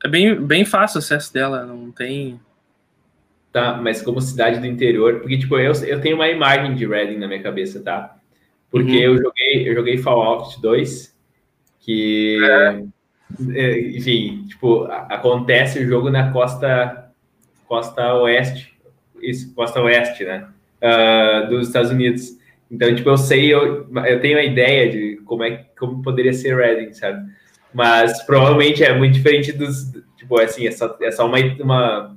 [0.04, 2.40] é bem, bem fácil o acesso dela, não tem.
[3.52, 7.18] Tá, mas como cidade do interior, porque tipo, eu, eu tenho uma imagem de Reading
[7.18, 8.16] na minha cabeça, tá?
[8.70, 9.14] Porque uhum.
[9.14, 11.16] eu joguei, eu joguei Fallout 2,
[11.80, 12.84] que é.
[13.54, 13.80] é.
[13.96, 17.05] enfim, tipo, acontece o jogo na costa
[17.66, 18.74] costa oeste,
[19.20, 20.48] isso, costa oeste, né?
[20.82, 22.36] Uh, dos Estados Unidos.
[22.70, 26.56] Então, tipo, eu sei, eu, eu tenho a ideia de como é como poderia ser
[26.56, 27.30] Reading, sabe?
[27.72, 29.92] Mas provavelmente é muito diferente dos.
[30.16, 32.16] Tipo, assim, é só, é só uma, uma.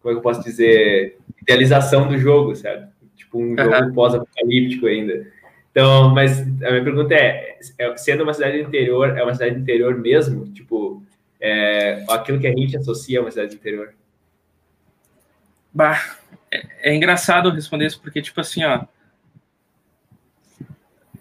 [0.00, 1.18] Como é que eu posso dizer?
[1.42, 2.88] Idealização do jogo, certo?
[3.14, 3.92] Tipo, um jogo uhum.
[3.92, 5.26] pós-apocalíptico ainda.
[5.70, 9.94] Então, mas a minha pergunta é, é, sendo uma cidade interior, é uma cidade interior
[9.98, 10.46] mesmo?
[10.46, 11.02] Tipo,
[11.38, 13.92] é, aquilo que a gente associa a uma cidade interior?
[15.76, 16.00] Bah,
[16.50, 18.86] é, é engraçado responder isso, porque, tipo assim, ó,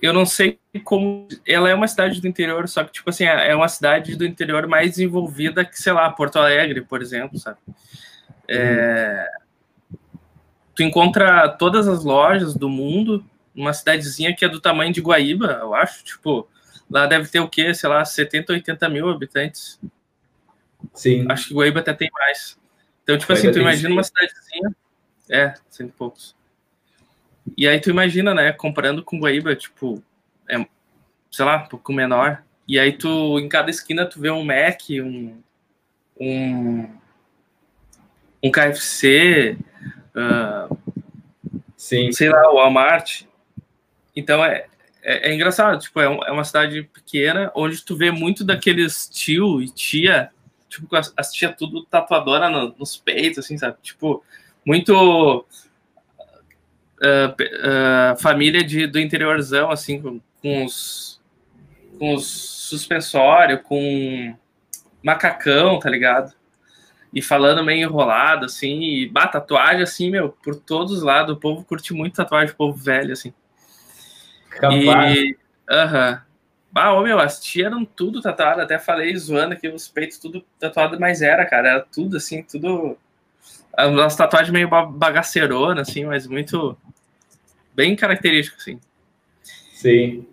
[0.01, 1.27] eu não sei como.
[1.45, 4.65] Ela é uma cidade do interior, só que, tipo assim, é uma cidade do interior
[4.65, 7.57] mais desenvolvida que, sei lá, Porto Alegre, por exemplo, sabe?
[8.47, 9.27] É,
[10.73, 15.59] tu encontra todas as lojas do mundo numa cidadezinha que é do tamanho de Guaíba,
[15.59, 16.01] eu acho.
[16.01, 16.47] Tipo,
[16.89, 17.73] lá deve ter o quê?
[17.73, 19.81] Sei lá, 70, 80 mil habitantes.
[20.93, 21.25] Sim.
[21.29, 22.57] Acho que Guaíba até tem mais.
[23.05, 24.75] Então, tipo assim, tu imagina uma cidadezinha.
[25.29, 26.35] É, cento e poucos.
[27.55, 30.03] E aí tu imagina, né, comparando com Guaíba, tipo,
[30.49, 30.65] é,
[31.31, 32.43] sei lá, um pouco menor.
[32.67, 35.39] E aí tu, em cada esquina, tu vê um Mac, um,
[36.19, 36.89] um,
[38.43, 39.55] um KFC,
[40.15, 40.77] uh,
[41.77, 42.11] Sim.
[42.11, 43.25] sei lá, o Walmart.
[44.15, 44.65] Então é,
[45.03, 49.07] é, é engraçado, tipo, é, um, é, uma cidade pequena, onde tu vê muito daqueles
[49.07, 50.31] tio e tia,
[50.81, 53.77] tipo, assistia tudo tatuadora no, nos peitos, assim, sabe?
[53.81, 54.23] Tipo,
[54.65, 55.45] muito
[57.01, 61.21] uh, uh, família de, do interiorzão, assim, com, com os,
[61.97, 64.35] com os suspensórios, com
[65.03, 66.33] macacão, tá ligado?
[67.13, 71.35] E falando meio enrolado, assim, e bah, tatuagem, assim, meu, por todos os lados.
[71.35, 73.33] O povo curte muito tatuagem, o povo velho, assim.
[74.49, 75.15] Capaz.
[75.15, 75.37] E.
[75.69, 76.24] Uh -huh.
[76.75, 80.43] Ah, ô meu, as tias eram tudo tatuado, até falei zoando aqui os peitos tudo
[80.59, 82.97] tatuado, mas era, cara, era tudo assim, tudo.
[83.73, 86.77] As tatuagens meio bagaceirona, assim, mas muito.
[87.73, 88.79] Bem característico, assim.
[89.73, 90.27] Sim.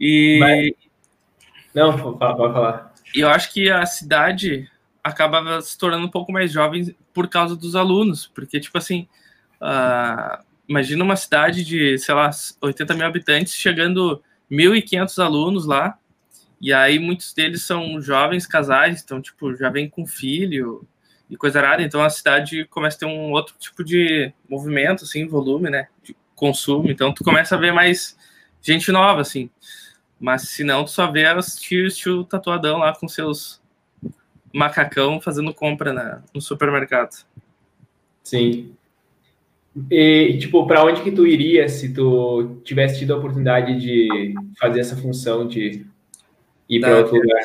[0.00, 0.38] E.
[0.40, 0.70] Mas...
[1.74, 2.94] Não, pode falar.
[3.14, 4.70] E eu acho que a cidade
[5.02, 9.06] acaba se tornando um pouco mais jovem por causa dos alunos, porque, tipo assim,
[9.60, 15.98] uh, imagina uma cidade de, sei lá, 80 mil habitantes chegando 1.500 alunos lá,
[16.60, 20.86] e aí muitos deles são jovens casais, então, tipo, já vem com filho
[21.28, 25.26] e coisa rara, então a cidade começa a ter um outro tipo de movimento, assim,
[25.26, 28.16] volume, né, de consumo, então tu começa a ver mais
[28.62, 29.50] gente nova, assim,
[30.18, 33.62] mas se não, tu só vê os tios, tio tatuadão lá com seus
[34.54, 37.26] macacão fazendo compra na, no supermercado.
[38.22, 38.74] Sim.
[39.90, 44.80] E, tipo, para onde que tu iria se tu tivesse tido a oportunidade de fazer
[44.80, 45.84] essa função de
[46.68, 47.42] ir para outro lugar?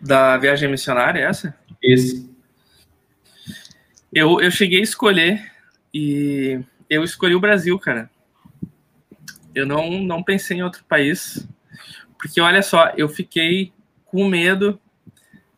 [0.00, 1.56] Da viagem missionária, essa?
[1.82, 2.30] Isso.
[4.12, 5.50] Eu, eu cheguei a escolher
[5.92, 8.08] e eu escolhi o Brasil, cara.
[9.52, 11.48] Eu não, não pensei em outro país,
[12.16, 13.72] porque olha só, eu fiquei
[14.04, 14.80] com medo,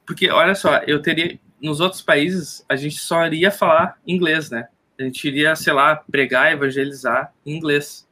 [0.07, 4.69] porque olha só, eu teria nos outros países a gente só iria falar inglês, né?
[4.99, 8.07] A gente iria, sei lá, pregar, evangelizar em inglês.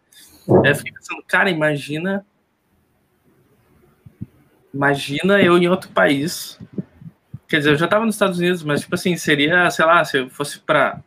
[0.64, 2.24] Aí eu fiquei pensando, cara, imagina.
[4.72, 6.58] Imagina eu em outro país.
[7.48, 10.18] Quer dizer, eu já estava nos Estados Unidos, mas, tipo assim, seria, sei lá, se
[10.18, 11.02] eu fosse para.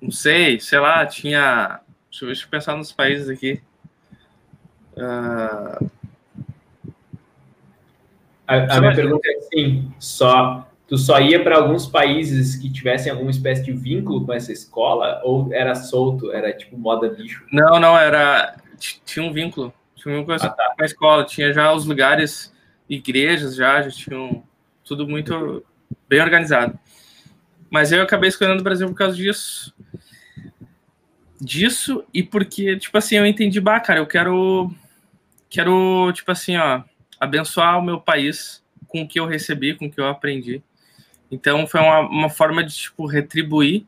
[0.00, 1.80] Não sei, sei lá, tinha.
[2.10, 3.60] Deixa eu, deixa eu pensar nos países aqui.
[4.94, 5.90] Uh...
[8.46, 13.12] A, a minha pergunta é assim: só tu só ia para alguns países que tivessem
[13.12, 17.44] alguma espécie de vínculo com essa escola ou era solto, era tipo moda bicho?
[17.52, 18.56] Não, não, era
[19.04, 20.74] tinha um vínculo, tinha um vínculo ah, tá.
[20.76, 22.52] com a escola, tinha já os lugares,
[22.88, 24.42] igrejas já, já tinham
[24.84, 25.62] tudo muito
[26.08, 26.78] bem organizado.
[27.70, 29.74] Mas eu acabei escolhendo o Brasil por causa disso.
[31.38, 34.72] Disso e porque, tipo assim, eu entendi, bah, cara, eu quero
[35.50, 36.82] quero, tipo assim, ó,
[37.18, 40.62] abençoar o meu país com o que eu recebi, com o que eu aprendi.
[41.30, 43.86] Então foi uma, uma forma de tipo retribuir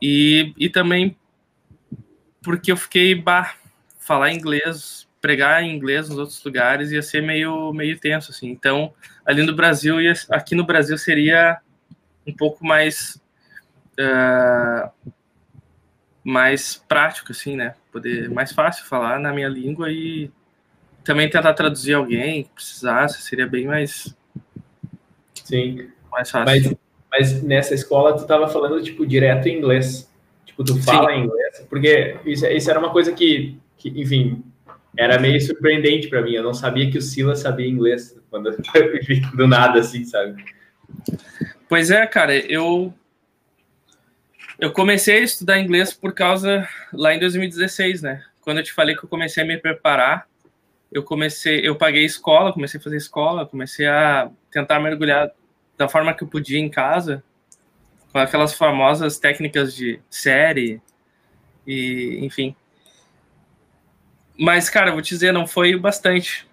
[0.00, 1.16] e, e também
[2.42, 3.54] porque eu fiquei bah,
[3.98, 8.50] falar inglês, pregar em inglês nos outros lugares ia ser meio meio tenso assim.
[8.50, 8.92] Então
[9.24, 11.58] ali no Brasil ia, aqui no Brasil seria
[12.26, 13.20] um pouco mais
[13.98, 14.90] uh,
[16.22, 17.74] mais prático assim, né?
[17.92, 20.30] Poder mais fácil falar na minha língua e
[21.02, 24.14] também tentar traduzir alguém que precisasse seria bem mais
[25.44, 26.78] Sim mais fácil.
[27.10, 30.10] Mas, mas nessa escola tu tava falando, tipo, direto em inglês.
[30.46, 31.24] Tipo, tu fala Sim.
[31.24, 31.66] inglês.
[31.68, 34.42] Porque isso, isso era uma coisa que, que enfim,
[34.96, 36.32] era meio surpreendente para mim.
[36.32, 38.18] Eu não sabia que o Silas sabia inglês.
[38.30, 38.50] Quando
[39.36, 40.42] do nada, assim, sabe?
[41.68, 42.94] Pois é, cara, eu
[44.58, 48.22] eu comecei a estudar inglês por causa lá em 2016, né?
[48.40, 50.28] Quando eu te falei que eu comecei a me preparar,
[50.92, 55.30] eu comecei, eu paguei escola, comecei a fazer escola, comecei a tentar mergulhar
[55.76, 57.22] da forma que eu podia em casa,
[58.12, 60.80] com aquelas famosas técnicas de série
[61.66, 62.54] e enfim.
[64.38, 66.46] Mas, cara, vou te dizer, não foi bastante.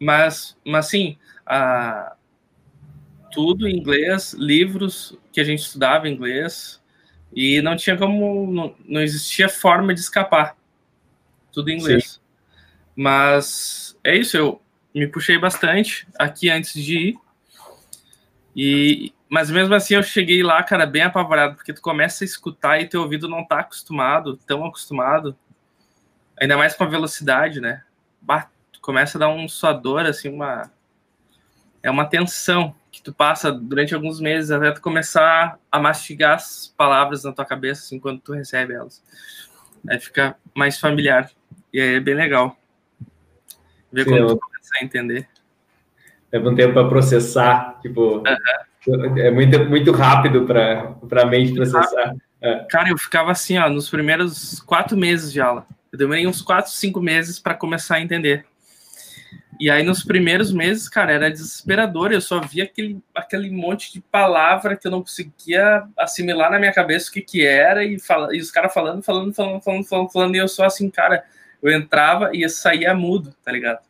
[0.00, 2.16] Mas, mas sim, a,
[3.30, 6.82] tudo em inglês, livros que a gente estudava em inglês,
[7.32, 10.56] e não tinha como, não, não existia forma de escapar.
[11.52, 12.04] Tudo em inglês.
[12.04, 12.20] Sim.
[12.96, 14.60] Mas é isso, eu
[14.94, 17.18] me puxei bastante aqui antes de ir.
[18.60, 22.80] E, mas mesmo assim eu cheguei lá, cara, bem apavorado, porque tu começa a escutar
[22.80, 25.38] e teu ouvido não tá acostumado, tão acostumado,
[26.36, 27.84] ainda mais com a velocidade, né?
[28.20, 30.72] Bah, tu começa a dar um suador, assim, uma.
[31.80, 36.74] É uma tensão que tu passa durante alguns meses até tu começar a mastigar as
[36.76, 39.00] palavras na tua cabeça, assim, quando tu recebe elas.
[39.88, 41.30] Aí fica mais familiar.
[41.72, 42.58] E aí é bem legal.
[43.92, 44.26] Ver Sim, como eu...
[44.26, 45.28] tu começa a entender
[46.32, 49.18] leva um tempo para processar, tipo, uhum.
[49.18, 52.14] é muito, muito rápido para a mente processar.
[52.40, 52.66] É.
[52.70, 55.66] Cara, eu ficava assim, ó, nos primeiros quatro meses de aula.
[55.92, 58.44] Eu demorei uns quatro, cinco meses para começar a entender.
[59.60, 62.12] E aí, nos primeiros meses, cara, era desesperador.
[62.12, 66.72] Eu só via aquele, aquele monte de palavra que eu não conseguia assimilar na minha
[66.72, 70.12] cabeça o que que era, e, fala, e os caras falando, falando, falando, falando, falando,
[70.12, 71.24] falando, e eu só assim, cara,
[71.60, 73.80] eu entrava e saía mudo, tá ligado?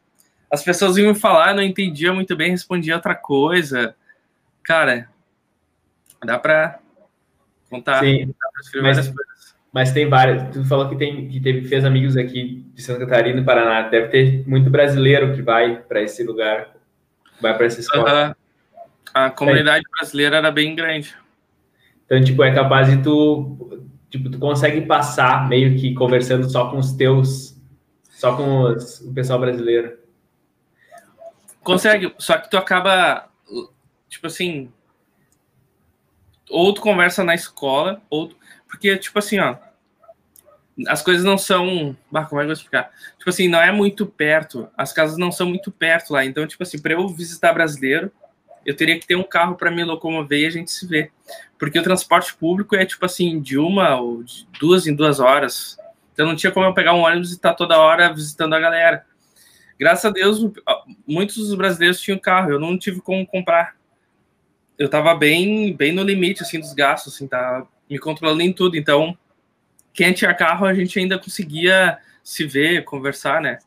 [0.51, 3.95] As pessoas iam me falar, não entendia muito bem, respondia outra coisa.
[4.63, 5.09] Cara,
[6.25, 6.79] dá pra
[7.69, 9.57] contar, Sim, dá pra escrever mas, várias coisas.
[9.73, 10.55] Mas tem várias.
[10.55, 13.89] Tu falou que tem que teve, fez amigos aqui de Santa Catarina e Paraná.
[13.89, 16.75] Deve ter muito brasileiro que vai para esse lugar,
[17.41, 18.29] vai para essa escola.
[18.29, 18.83] Uhum.
[19.15, 19.99] A comunidade é.
[19.99, 21.15] brasileira era bem grande.
[22.07, 26.79] Então, tipo, é capaz de tu, tipo, tu consegue passar meio que conversando só com
[26.79, 27.55] os teus,
[28.09, 29.99] só com os, o pessoal brasileiro.
[31.69, 33.29] Consegue, só que tu acaba,
[34.09, 34.73] tipo assim,
[36.49, 38.33] ou tu conversa na escola, ou
[38.67, 39.55] porque, tipo assim, ó,
[40.87, 41.95] as coisas não são.
[42.11, 42.91] Bah, como é que eu vou explicar?
[43.19, 46.25] Tipo assim, não é muito perto, as casas não são muito perto lá.
[46.25, 48.11] Então, tipo assim, para eu visitar brasileiro,
[48.65, 51.11] eu teria que ter um carro para me locomover e a gente se vê.
[51.59, 55.77] Porque o transporte público é, tipo assim, de uma ou de duas em duas horas.
[56.15, 59.05] Então, não tinha como eu pegar um ônibus e estar toda hora visitando a galera.
[59.79, 60.41] Graças a Deus,
[61.07, 63.77] muitos dos brasileiros tinham carro, eu não tive como comprar.
[64.77, 68.77] Eu tava bem, bem no limite, assim, dos gastos, assim, tá me controlando em tudo.
[68.77, 69.17] Então,
[69.93, 73.59] quem tinha carro, a gente ainda conseguia se ver, conversar, né?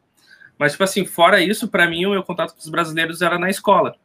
[0.58, 3.50] Mas, tipo assim, fora isso, para mim, o meu contato com os brasileiros era na
[3.50, 3.96] escola.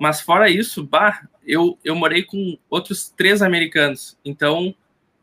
[0.00, 4.18] Mas fora isso, bah, eu, eu morei com outros três americanos.
[4.24, 4.74] Então,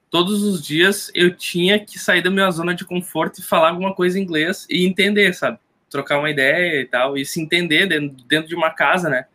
[0.10, 3.94] todos os dias eu tinha que sair da minha zona de conforto e falar alguma
[3.94, 5.60] coisa em inglês e entender, sabe?
[5.90, 9.26] Trocar uma ideia e tal, e se entender dentro, dentro de uma casa, né?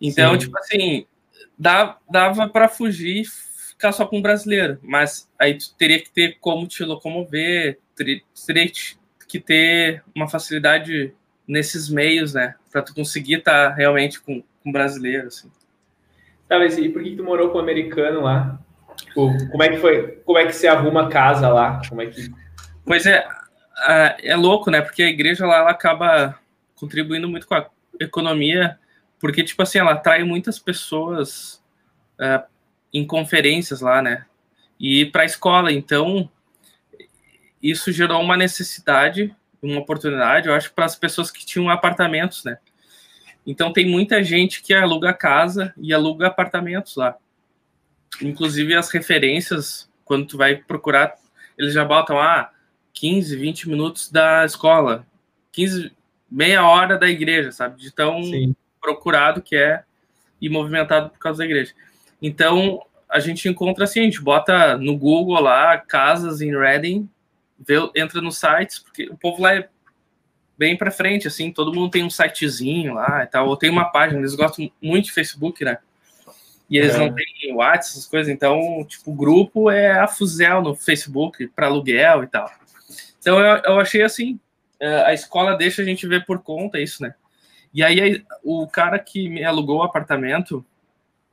[0.00, 0.38] Então, Sim.
[0.38, 1.06] tipo assim,
[1.58, 6.10] dava, dava para fugir e ficar só com um brasileiro, mas aí tu teria que
[6.10, 8.70] ter como te locomover, teria, teria
[9.28, 11.12] que ter uma facilidade
[11.46, 15.50] nesses meios, né, para tu conseguir estar tá realmente com, com brasileiro, assim.
[16.48, 18.58] Tá, mas e por que tu morou com um americano lá?
[19.14, 20.22] Como é que foi?
[20.24, 21.80] Como é que se arruma casa lá?
[21.88, 22.32] Como é que
[22.84, 23.26] Pois é,
[24.22, 24.80] é louco, né?
[24.80, 26.38] Porque a igreja lá ela acaba
[26.74, 27.66] contribuindo muito com a
[28.00, 28.78] economia
[29.24, 31.62] porque, tipo assim, ela atrai muitas pessoas
[32.20, 32.46] uh,
[32.92, 34.26] em conferências lá, né?
[34.78, 35.72] E para a escola.
[35.72, 36.30] Então,
[37.62, 42.58] isso gerou uma necessidade, uma oportunidade, eu acho, para as pessoas que tinham apartamentos, né?
[43.46, 47.16] Então, tem muita gente que aluga casa e aluga apartamentos lá.
[48.20, 51.14] Inclusive, as referências, quando tu vai procurar,
[51.58, 52.50] eles já botam, ah,
[52.92, 55.06] 15, 20 minutos da escola,
[55.52, 55.92] 15,
[56.30, 57.80] meia hora da igreja, sabe?
[57.80, 59.82] De tão Sim procurado que é
[60.38, 61.72] e movimentado por causa da igreja.
[62.20, 67.08] Então, a gente encontra assim, a gente bota no Google lá, casas em Reading,
[67.58, 69.68] vê, entra nos sites, porque o povo lá é
[70.58, 73.86] bem para frente, assim, todo mundo tem um sitezinho lá e tal, ou tem uma
[73.86, 75.78] página, eles gostam muito de Facebook, né?
[76.68, 76.98] E eles é.
[76.98, 81.66] não têm WhatsApp, essas coisas, então, tipo, o grupo é a Fuzel no Facebook para
[81.66, 82.50] aluguel e tal.
[83.18, 84.38] Então, eu, eu achei assim,
[84.80, 87.14] é, a escola deixa a gente ver por conta isso, né?
[87.72, 90.64] E aí o cara que me alugou o apartamento,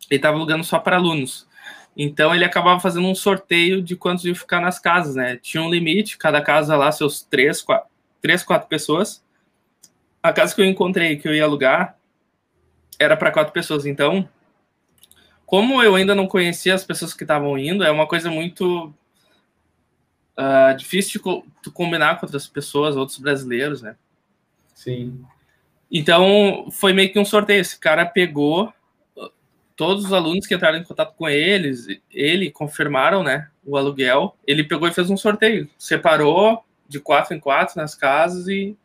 [0.09, 1.47] ele estava alugando só para alunos.
[1.95, 5.37] Então ele acabava fazendo um sorteio de quantos iam ficar nas casas, né?
[5.37, 7.87] Tinha um limite, cada casa lá, seus três, quatro,
[8.21, 9.23] três, quatro pessoas.
[10.23, 11.95] A casa que eu encontrei que eu ia alugar
[12.97, 13.85] era para quatro pessoas.
[13.85, 14.27] Então,
[15.51, 18.85] como eu ainda não conhecia as pessoas que estavam indo, é uma coisa muito
[20.39, 23.97] uh, difícil de co combinar com outras pessoas, outros brasileiros, né?
[24.73, 25.25] Sim.
[25.91, 27.59] Então, foi meio que um sorteio.
[27.59, 28.73] Esse cara pegou
[29.75, 34.37] todos os alunos que entraram em contato com eles, ele confirmaram, né, o aluguel.
[34.47, 38.77] Ele pegou e fez um sorteio, separou de quatro em quatro nas casas e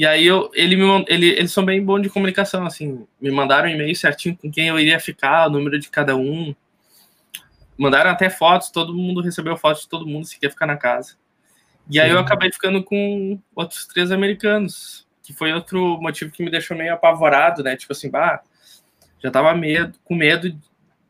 [0.00, 3.68] e aí eu, ele me ele, eles são bem bons de comunicação, assim, me mandaram
[3.68, 6.54] um e-mail certinho com quem eu iria ficar, o número de cada um.
[7.76, 11.16] Mandaram até fotos, todo mundo recebeu fotos de todo mundo se quer ficar na casa.
[11.90, 16.50] E aí eu acabei ficando com outros três americanos que foi outro motivo que me
[16.50, 17.76] deixou meio apavorado, né?
[17.76, 18.40] Tipo assim, bah,
[19.22, 20.48] já tava medo, com medo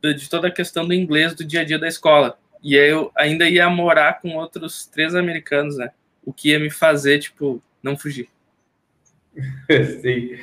[0.03, 2.37] de, de toda a questão do inglês do dia a dia da escola.
[2.61, 5.93] E aí eu ainda ia morar com outros três americanos, né?
[6.25, 8.29] O que ia me fazer, tipo, não fugir.
[10.01, 10.37] Sim.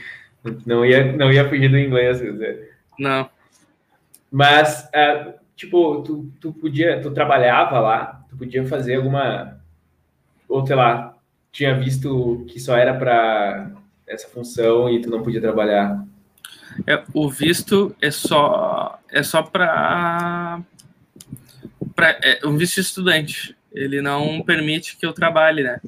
[0.65, 2.21] Não ia, não ia fugir do inglês.
[2.97, 3.29] Não.
[4.31, 9.59] Mas, uh, tipo, tu, tu podia, tu trabalhava lá, tu podia fazer alguma,
[10.47, 11.15] ou sei lá,
[11.51, 13.71] tinha visto que só era para
[14.05, 16.05] essa função e tu não podia trabalhar?
[16.85, 20.61] É, o visto é só é só para
[22.21, 23.55] é um visto estudante.
[23.73, 25.79] Ele não permite que eu trabalhe, né?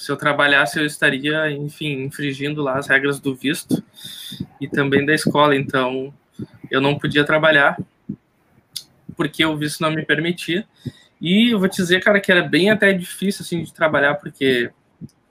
[0.00, 3.84] Se eu trabalhasse, eu estaria, enfim, infringindo lá as regras do visto
[4.58, 5.54] e também da escola.
[5.54, 6.10] Então,
[6.70, 7.76] eu não podia trabalhar
[9.14, 10.66] porque o visto não me permitia.
[11.20, 14.70] E eu vou te dizer, cara, que era bem até difícil, assim, de trabalhar, porque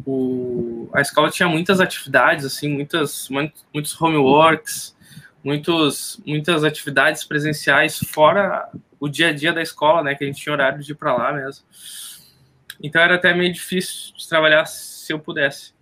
[0.05, 3.27] o, a escola tinha muitas atividades, assim, muitas,
[3.73, 4.95] muitos homeworks,
[5.43, 10.39] muitos, muitas atividades presenciais fora o dia a dia da escola, né, que a gente
[10.39, 11.65] tinha horário de ir para lá mesmo.
[12.81, 15.73] Então era até meio difícil de trabalhar se eu pudesse.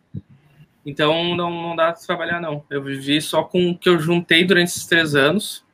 [0.85, 2.63] Então não, não dá para trabalhar, não.
[2.69, 5.65] Eu vivi só com o que eu juntei durante esses três anos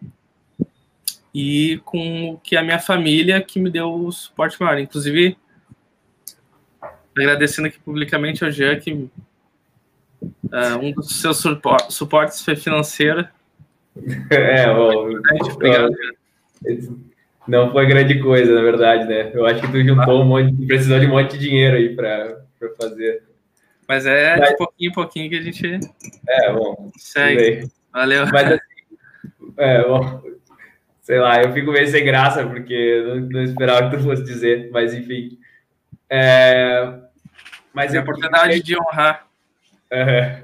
[1.33, 4.79] e com o que a minha família que me deu o suporte maior.
[4.79, 5.37] Inclusive,
[7.17, 9.09] agradecendo aqui publicamente ao Jean, que uh,
[10.81, 11.43] um dos seus
[11.89, 13.27] suportes foi financeiro.
[14.31, 15.19] É, bom,
[15.51, 15.93] obrigado.
[17.47, 19.31] Não foi grande coisa, na verdade, né?
[19.33, 22.41] Eu acho que tu juntou um monte, precisou de um monte de dinheiro aí para
[22.79, 23.23] fazer.
[23.87, 25.79] Mas é Mas, de pouquinho em pouquinho que a gente.
[26.27, 26.91] É, bom.
[26.97, 27.69] Segue.
[27.91, 28.25] Valeu.
[28.31, 28.73] Mas assim,
[29.57, 30.21] é, bom,
[31.01, 34.69] sei lá, eu fico meio sem graça, porque não, não esperava que tu fosse dizer,
[34.71, 35.37] mas enfim.
[36.09, 36.93] É,
[37.73, 39.27] mas é a oportunidade de honrar.
[39.91, 40.43] É,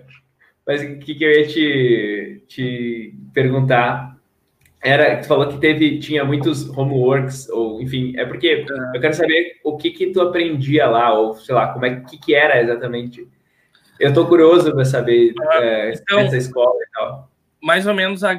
[0.68, 4.19] mas o que, que eu ia te, te perguntar
[4.82, 8.96] era tu falou que teve tinha muitos homeworks ou enfim é porque é.
[8.96, 12.18] eu quero saber o que que tu aprendia lá ou sei lá como é que
[12.18, 13.28] que era exatamente
[14.00, 17.30] eu tô curioso para saber é, então, essa escola e tal
[17.62, 18.38] mais ou menos a,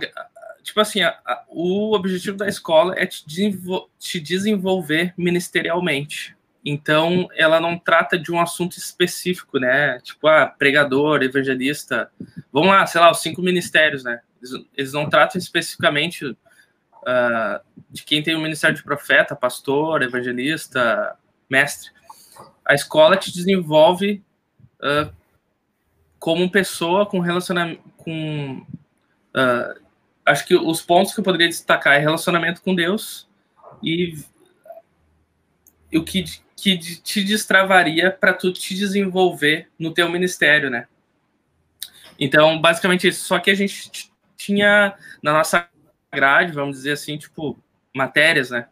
[0.63, 6.37] tipo assim, a, a, o objetivo da escola é te, desenvol te desenvolver ministerialmente.
[6.65, 9.99] Então, ela não trata de um assunto específico, né?
[10.01, 12.11] Tipo, ah, pregador, evangelista.
[12.53, 14.21] Vamos lá, sei lá, os cinco ministérios, né?
[14.41, 17.61] Eles, eles não tratam especificamente uh,
[17.91, 21.17] de quem tem o ministério de profeta, pastor, evangelista,
[21.49, 21.91] mestre.
[22.65, 24.23] A escola te desenvolve
[24.81, 25.13] uh,
[26.19, 28.65] como pessoa com relacionamento, com
[29.35, 29.81] uh,
[30.25, 33.29] acho que os pontos que eu poderia destacar é relacionamento com Deus
[33.83, 34.15] e
[35.93, 36.25] o que,
[36.57, 40.87] que te destravaria para tu te desenvolver no teu ministério, né?
[42.19, 43.25] Então, basicamente isso.
[43.25, 44.10] Só que a gente
[44.41, 45.69] tinha na nossa
[46.13, 47.59] grade, vamos dizer assim, tipo,
[47.95, 48.69] matérias, né?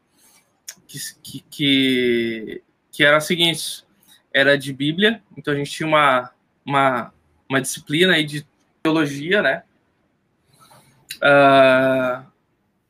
[0.86, 3.84] Que, que, que, que era o seguinte,
[4.32, 6.30] era de Bíblia, então a gente tinha uma,
[6.64, 7.12] uma,
[7.48, 8.46] uma disciplina aí de
[8.82, 9.62] teologia, né?
[11.16, 12.24] Uh,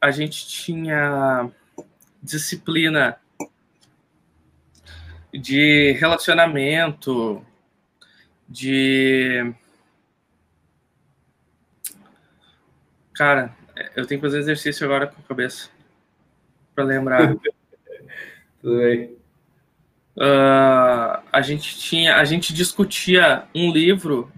[0.01, 1.51] a gente tinha
[2.23, 3.19] disciplina
[5.33, 7.45] de relacionamento,
[8.49, 9.53] de.
[13.19, 13.53] Cara,
[13.97, 15.71] eu tenho que fazer exercício agora com a cabeça
[16.73, 17.35] para lembrar.
[18.63, 19.07] Tudo bem.
[20.17, 24.31] Uh, a gente tinha, a gente discutia um livro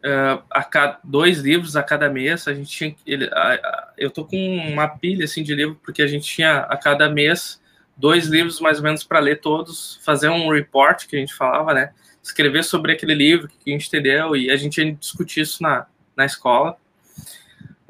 [0.00, 2.48] uh, a cada, dois livros a cada mês.
[2.48, 6.02] A gente tinha, ele, a, a, eu tô com uma pilha assim de livro porque
[6.02, 7.62] a gente tinha a cada mês
[7.96, 11.72] dois livros mais ou menos para ler todos, fazer um report que a gente falava,
[11.72, 11.92] né?
[12.20, 15.86] Escrever sobre aquele livro que a gente entendeu e a gente ia discutir isso na,
[16.16, 16.76] na escola.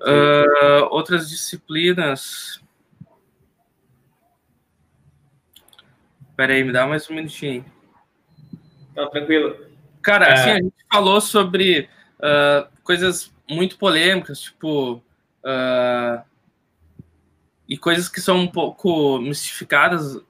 [0.05, 2.63] Uh, outras disciplinas.
[6.37, 7.65] Peraí, me dá mais um minutinho.
[8.95, 9.57] Não, tranquilo.
[10.03, 10.33] Cara, é...
[10.33, 11.89] assim, a gente falou sobre
[12.19, 15.03] uh, coisas muito polêmicas, tipo.
[15.43, 16.23] Uh,
[17.67, 20.21] e coisas que são um pouco mistificadas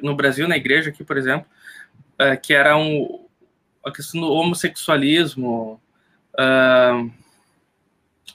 [0.00, 1.48] no Brasil, na igreja aqui, por exemplo,
[2.20, 3.26] uh, que era um,
[3.84, 5.80] a questão do homossexualismo,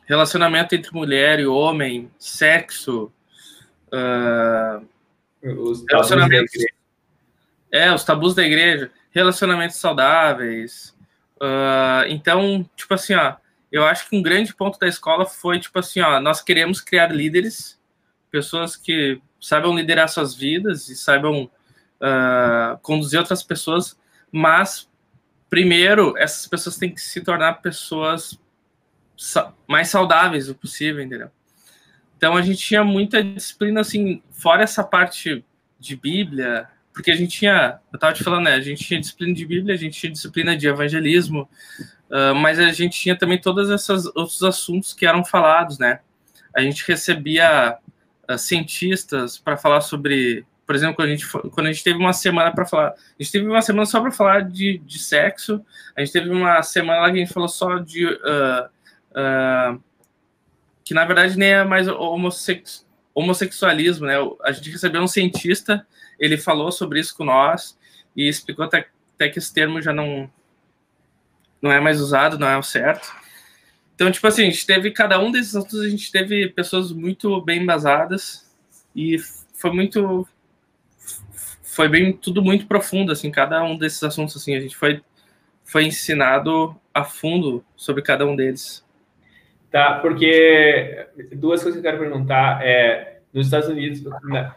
[0.06, 3.12] relacionamento entre mulher e homem, sexo,
[5.42, 6.52] os relacionamentos.
[7.72, 10.94] É, os tabus da igreja, relacionamentos saudáveis,
[11.44, 13.36] Uh, então, tipo assim, ó,
[13.70, 17.14] eu acho que um grande ponto da escola foi, tipo assim, ó, nós queremos criar
[17.14, 17.78] líderes,
[18.32, 24.00] pessoas que saibam liderar suas vidas e saibam uh, conduzir outras pessoas,
[24.32, 24.90] mas
[25.50, 28.40] primeiro essas pessoas têm que se tornar pessoas
[29.68, 31.30] mais saudáveis o possível, entendeu?
[32.18, 35.44] Então a gente tinha muita disciplina assim, fora essa parte
[35.80, 39.34] de Bíblia, porque a gente tinha, eu estava te falando, né, a gente tinha disciplina
[39.34, 41.50] de Bíblia, a gente tinha disciplina de evangelismo,
[42.10, 46.00] uh, mas a gente tinha também todos esses outros assuntos que eram falados, né?
[46.56, 47.78] A gente recebia
[48.30, 52.14] uh, cientistas para falar sobre, por exemplo, quando a gente, quando a gente teve uma
[52.14, 55.66] semana para falar, a gente teve uma semana só para falar de, de sexo,
[55.98, 58.06] a gente teve uma semana lá que a gente falou só de.
[58.06, 58.74] Uh,
[60.84, 62.84] que na verdade nem é mais homossexual
[63.16, 64.16] homossexualismo, né?
[64.44, 65.86] A gente recebeu um cientista
[66.20, 67.78] ele falou sobre isso com nós
[68.16, 68.78] e explicou te
[69.16, 70.30] até que esse termo já não
[71.62, 73.14] não é mais usado, não é o certo.
[73.96, 77.40] Então, tipo assim, a gente teve cada um desses assuntos, a gente teve pessoas muito
[77.42, 78.50] bem embasadas
[78.96, 79.18] e
[79.54, 80.28] foi muito
[81.62, 85.02] foi bem tudo muito profundo assim, cada um desses assuntos assim, a gente foi
[85.64, 88.84] foi ensinado a fundo sobre cada um deles.
[89.74, 94.04] Tá, porque duas coisas que eu quero perguntar é nos Estados Unidos,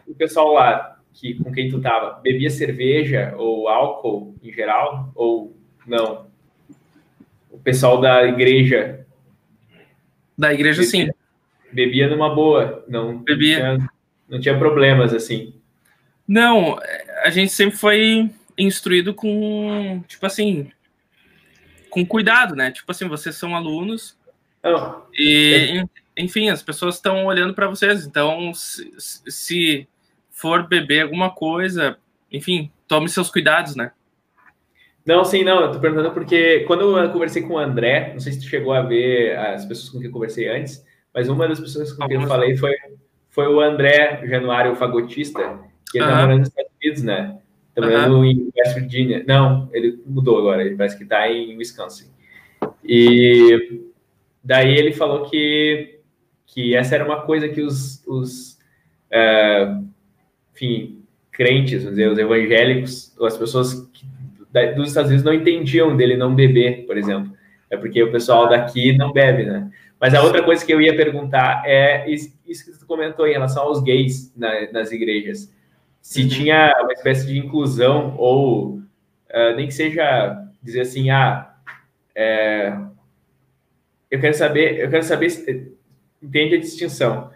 [0.05, 5.57] o pessoal lá que com quem tu tava, bebia cerveja ou álcool em geral ou
[5.87, 6.27] não?
[7.49, 9.07] O pessoal da igreja
[10.37, 11.09] da igreja, bebia, sim.
[11.73, 13.57] Bebia numa boa, não bebia.
[13.57, 13.89] Não tinha,
[14.29, 15.55] não tinha problemas assim.
[16.27, 16.77] Não,
[17.23, 20.71] a gente sempre foi instruído com, tipo assim,
[21.89, 22.69] com cuidado, né?
[22.69, 24.15] Tipo assim, vocês são alunos
[24.63, 25.03] não.
[25.13, 25.83] e,
[26.17, 28.05] enfim, as pessoas estão olhando para vocês.
[28.05, 28.91] Então, se,
[29.27, 29.87] se
[30.31, 31.97] for beber alguma coisa,
[32.31, 33.91] enfim, tome seus cuidados, né?
[35.05, 38.33] Não, sim, não, eu tô perguntando porque quando eu conversei com o André, não sei
[38.33, 41.59] se tu chegou a ver as pessoas com quem eu conversei antes, mas uma das
[41.59, 42.75] pessoas com quem eu falei foi,
[43.29, 46.11] foi o André Januário Fagotista, que ele uh -huh.
[46.11, 47.37] tá morando nos Estados Unidos, né?
[47.73, 49.23] Tá morando em West Virginia.
[49.25, 52.11] Não, ele mudou agora, ele parece que tá em Wisconsin.
[52.83, 53.86] E
[54.47, 55.99] daí ele falou que,
[56.45, 58.57] que essa era uma coisa que os, os
[59.11, 59.85] uh,
[60.55, 64.07] enfim, crentes, vamos dizer, os evangélicos, as pessoas que
[64.75, 67.31] dos Estados Unidos não entendiam dele não beber, por exemplo.
[67.69, 69.69] É porque o pessoal daqui não bebe, né?
[69.99, 73.63] Mas a outra coisa que eu ia perguntar é isso que tu comentou em relação
[73.63, 75.53] aos gays na, nas igrejas.
[76.01, 76.27] Se uhum.
[76.29, 81.53] tinha uma espécie de inclusão ou uh, nem que seja dizer assim, ah,
[82.15, 82.75] é,
[84.09, 85.71] eu quero saber, eu quero saber, se,
[86.21, 87.31] entende a distinção.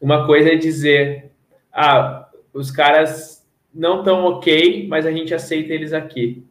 [0.00, 1.30] Uma coisa é dizer,
[1.72, 6.44] ah, os caras não tão ok, mas a gente aceita eles aqui,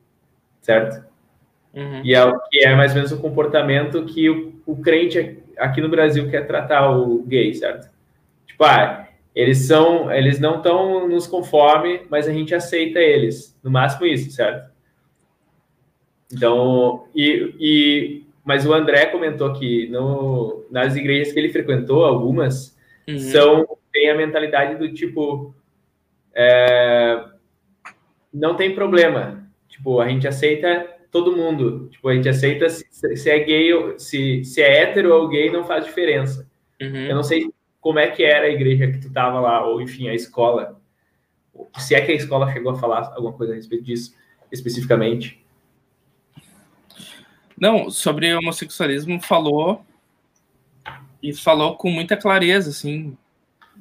[0.61, 1.05] certo?
[1.73, 2.01] Uhum.
[2.03, 5.89] E é, que é mais ou menos o comportamento que o, o crente aqui no
[5.89, 7.89] Brasil quer tratar o gay, certo?
[8.45, 13.69] Tipo, ah, eles são, eles não estão nos conforme, mas a gente aceita eles, no
[13.69, 14.73] máximo isso, certo?
[16.31, 22.77] Então, e, e mas o André comentou que no, nas igrejas que ele frequentou, algumas
[23.07, 23.19] uhum.
[23.19, 25.55] são tem a mentalidade do tipo
[26.33, 27.25] é,
[28.31, 29.49] não tem problema.
[29.69, 31.87] Tipo, a gente aceita todo mundo.
[31.89, 35.49] Tipo, a gente aceita se, se é gay ou se, se é hétero ou gay,
[35.49, 36.47] não faz diferença.
[36.81, 37.05] Uhum.
[37.07, 40.09] Eu não sei como é que era a igreja que tu tava lá, ou enfim,
[40.09, 40.79] a escola.
[41.77, 44.13] Se é que a escola chegou a falar alguma coisa a respeito disso
[44.51, 45.44] especificamente.
[47.59, 49.85] Não, sobre homossexualismo falou
[51.21, 53.17] e falou com muita clareza, assim,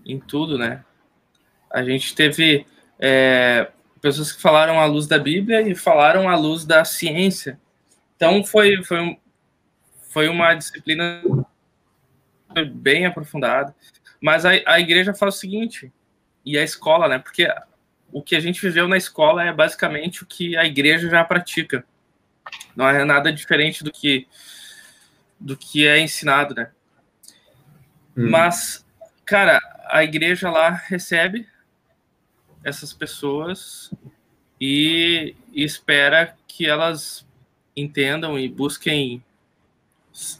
[0.06, 0.84] em tudo, né?
[1.70, 2.66] A gente teve
[2.98, 3.70] é,
[4.00, 7.58] pessoas que falaram à luz da Bíblia e falaram à luz da ciência.
[8.16, 9.18] Então foi, foi,
[10.10, 11.20] foi uma disciplina
[12.72, 13.74] bem aprofundada.
[14.20, 15.92] Mas a, a igreja faz o seguinte,
[16.44, 17.18] e a escola, né?
[17.18, 17.48] Porque
[18.12, 21.84] o que a gente viveu na escola é basicamente o que a igreja já pratica.
[22.76, 24.26] Não é nada diferente do que
[25.38, 26.70] do que é ensinado, né?
[28.16, 28.30] Hum.
[28.30, 28.86] Mas,
[29.24, 31.46] cara, a igreja lá recebe
[32.62, 33.92] essas pessoas
[34.60, 37.26] e, e espera que elas
[37.76, 39.22] entendam e busquem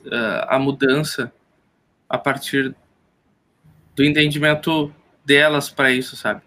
[0.06, 1.32] uh, a mudança
[2.08, 2.74] a partir
[3.94, 6.42] do entendimento delas para isso, sabe?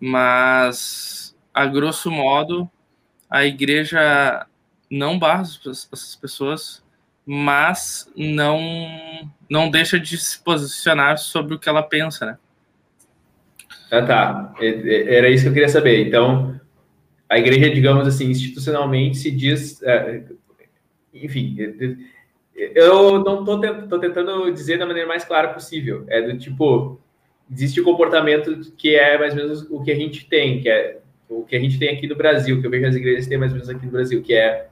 [0.00, 2.68] Mas, a grosso modo,
[3.30, 4.46] a igreja
[4.92, 6.84] não barra essas pessoas,
[7.24, 8.60] mas não
[9.48, 12.38] não deixa de se posicionar sobre o que ela pensa, né?
[13.90, 14.54] Ah, tá.
[14.60, 16.06] É, é, era isso que eu queria saber.
[16.06, 16.60] Então,
[17.28, 19.82] a igreja, digamos assim, institucionalmente se diz.
[19.82, 20.24] É,
[21.14, 21.56] enfim,
[22.54, 26.04] eu não estou tentando dizer da maneira mais clara possível.
[26.08, 27.00] É do tipo,
[27.50, 30.98] existe o comportamento que é mais ou menos o que a gente tem, que é
[31.28, 33.52] o que a gente tem aqui no Brasil, que eu vejo as igrejas têm mais
[33.52, 34.68] ou menos aqui no Brasil, que é,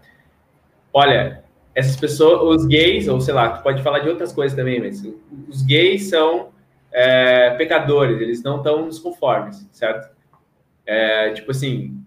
[0.93, 4.81] olha, essas pessoas, os gays, ou sei lá, tu pode falar de outras coisas também,
[4.81, 5.03] mas
[5.49, 6.51] os gays são
[6.93, 10.15] é, pecadores, eles não estão nos conformes, certo?
[10.85, 12.03] É, tipo assim,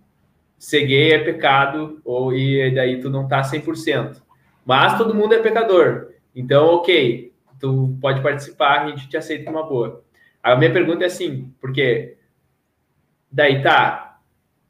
[0.58, 4.22] ser gay é pecado, ou e daí tu não tá 100%.
[4.66, 6.12] Mas todo mundo é pecador.
[6.36, 10.04] Então, ok, tu pode participar, a gente te aceita uma boa.
[10.42, 12.18] A minha pergunta é assim, porque
[13.32, 14.03] daí tá,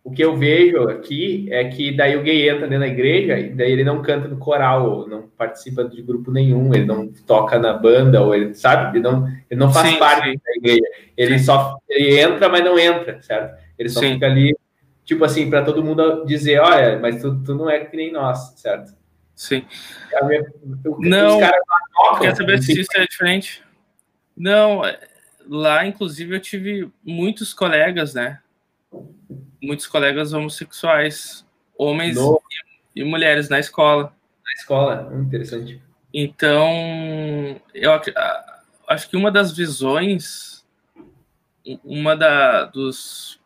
[0.03, 3.49] o que eu vejo aqui é que daí o gay entra dentro da igreja e
[3.49, 7.73] daí ele não canta no coral, não participa de grupo nenhum, ele não toca na
[7.73, 10.39] banda, ou ele sabe, ele não, ele não faz sim, parte sim.
[10.43, 10.87] da igreja.
[11.15, 11.45] Ele sim.
[11.45, 13.57] só ele entra, mas não entra, certo?
[13.79, 14.53] Ele só fica ali
[15.05, 18.53] tipo assim, para todo mundo dizer, olha, mas tu, tu não é que nem nós,
[18.57, 18.93] certo?
[19.35, 19.65] Sim.
[20.23, 20.43] Minha,
[20.99, 21.39] não,
[21.93, 23.63] tocam, quer saber se isso é diferente?
[24.35, 24.99] Não, é,
[25.49, 28.39] lá, inclusive, eu tive muitos colegas, né?
[29.61, 31.45] Muitos colegas homossexuais,
[31.77, 32.41] homens no...
[32.95, 34.15] e, e, mulheres na escola.
[34.45, 35.81] Na escola, interessante.
[36.13, 37.91] Então, eu
[38.87, 40.65] acho que uma das visões,
[41.83, 43.39] uma da, dos.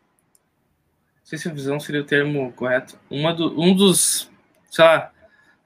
[1.20, 2.98] Não sei se a visão seria o termo correto.
[3.10, 4.30] Uma do, um dos,
[4.70, 5.12] sei lá,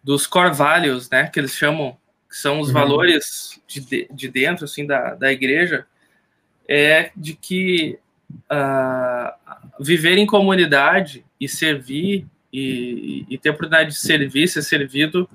[0.02, 1.96] dos core values, né, que eles chamam,
[2.28, 2.74] que são os uhum.
[2.74, 5.86] valores de, de dentro, assim, da, da igreja,
[6.68, 7.98] é de que
[8.50, 15.28] uh, viver em comunidade e servir e, e ter a oportunidade de servir, ser servido,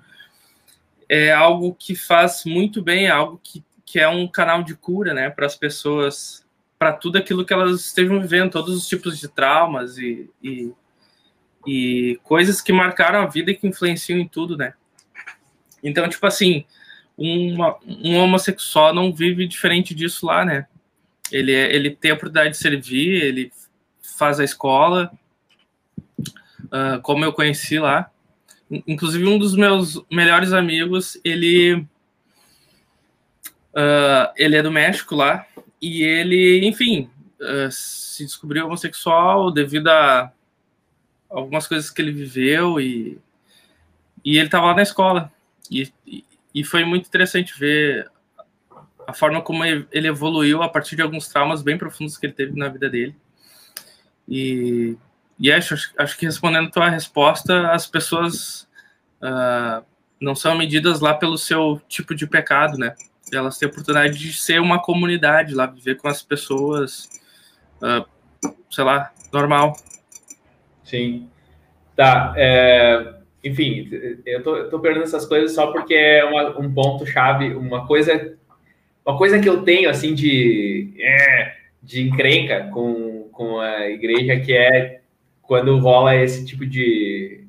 [1.10, 5.14] é algo que faz muito bem, é algo que, que é um canal de cura,
[5.14, 6.46] né, para as pessoas,
[6.78, 10.72] para tudo aquilo que elas estejam vivendo, todos os tipos de traumas e, e,
[11.66, 14.74] e coisas que marcaram a vida e que influenciam em tudo, né.
[15.84, 16.66] Então, tipo assim,
[17.18, 20.68] uma, um homossexual não vive diferente disso lá, né?
[21.32, 23.52] Ele, é, ele tem a oportunidade de servir, ele
[24.18, 25.12] faz a escola,
[26.66, 28.10] uh, como eu conheci lá.
[28.70, 31.76] Inclusive, um dos meus melhores amigos, ele,
[33.74, 35.46] uh, ele é do México lá,
[35.82, 37.10] e ele, enfim,
[37.40, 40.32] uh, se descobriu homossexual devido a
[41.30, 43.20] algumas coisas que ele viveu, e,
[44.24, 45.32] e ele estava lá na escola.
[45.70, 45.92] E,
[46.54, 48.10] e foi muito interessante ver
[49.08, 52.60] a forma como ele evoluiu a partir de alguns traumas bem profundos que ele teve
[52.60, 53.16] na vida dele.
[54.28, 54.98] E,
[55.40, 58.68] e acho, acho que respondendo a tua resposta, as pessoas
[59.22, 59.82] uh,
[60.20, 62.94] não são medidas lá pelo seu tipo de pecado, né?
[63.32, 67.10] Elas têm a oportunidade de ser uma comunidade lá, viver com as pessoas,
[67.82, 68.06] uh,
[68.70, 69.74] sei lá, normal.
[70.84, 71.30] Sim.
[71.96, 72.34] Tá.
[72.36, 73.90] É, enfim,
[74.26, 78.38] eu tô, eu tô perguntando essas coisas só porque é uma, um ponto-chave, uma coisa
[79.08, 84.52] uma coisa que eu tenho, assim, de, é, de encrenca com, com a igreja, que
[84.52, 85.00] é
[85.42, 87.46] quando rola esse tipo de...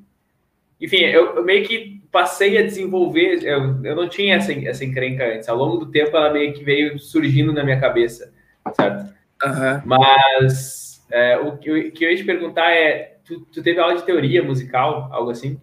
[0.79, 5.25] Enfim, eu, eu meio que passei a desenvolver, eu, eu não tinha essa, essa encrenca
[5.35, 5.49] antes.
[5.49, 8.33] Ao longo do tempo, ela meio que veio surgindo na minha cabeça,
[8.73, 9.13] certo?
[9.43, 9.81] Uhum.
[9.83, 13.97] Mas é, o que eu, que eu ia te perguntar é, tu, tu teve aula
[13.97, 15.59] de teoria musical, algo assim?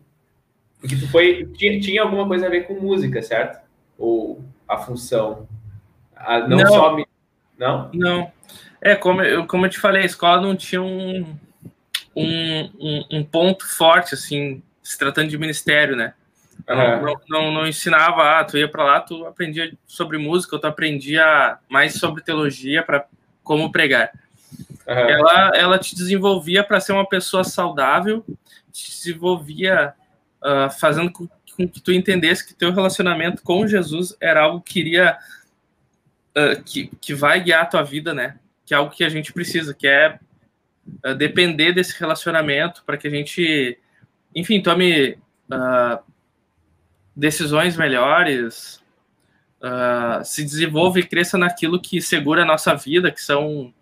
[0.78, 3.64] Porque tu foi, tinha, tinha alguma coisa a ver com música, certo?
[3.97, 5.49] Ou a função?
[6.49, 6.97] Não, não, só.
[7.59, 7.91] Não?
[7.93, 8.33] Não.
[8.81, 11.37] É, como eu, como eu te falei, a escola não tinha um,
[12.14, 16.14] um, um, um ponto forte, assim, se tratando de ministério, né?
[16.68, 16.77] Uhum.
[16.77, 21.59] Não, não, não, ensinava, ah, tu ia para lá, tu aprendia sobre música, tu aprendia
[21.68, 23.07] mais sobre teologia para
[23.43, 24.11] como pregar.
[24.87, 24.95] Uhum.
[24.95, 28.24] Ela, ela te desenvolvia para ser uma pessoa saudável,
[28.72, 29.95] te desenvolvia
[30.43, 34.81] uh, fazendo com, com, que tu entendesse que teu relacionamento com Jesus era algo que
[34.81, 35.16] iria
[36.37, 38.39] uh, que, que vai guiar a tua vida, né?
[38.64, 40.18] Que é algo que a gente precisa, que é
[41.05, 43.78] uh, depender desse relacionamento para que a gente,
[44.34, 45.18] enfim, tome
[45.51, 45.99] uh,
[47.14, 48.84] decisões melhores,
[50.22, 53.74] se desenvolva e cresça naquilo que segura a nossa vida, que são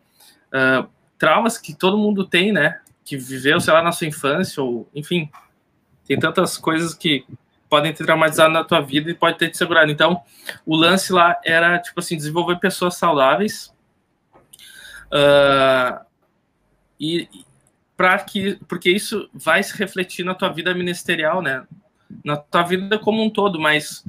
[1.18, 2.80] traumas que todo mundo tem, né?
[3.04, 5.28] Que viveu, sei lá, na sua infância, ou enfim,
[6.06, 7.26] tem tantas coisas que
[7.74, 9.90] podem ter traumatizado na tua vida e pode ter te segurado.
[9.90, 10.22] Então,
[10.64, 13.74] o lance lá era, tipo assim, desenvolver pessoas saudáveis
[15.06, 15.98] uh,
[17.00, 17.28] e
[17.96, 21.66] para que, porque isso vai se refletir na tua vida ministerial, né?
[22.24, 24.04] Na tua vida como um todo, mas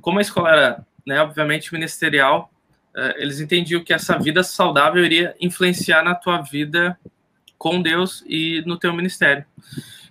[0.00, 2.52] como a escola era, né, obviamente, ministerial,
[2.94, 6.96] uh, eles entendiam que essa vida saudável iria influenciar na tua vida
[7.58, 9.44] com Deus e no teu ministério.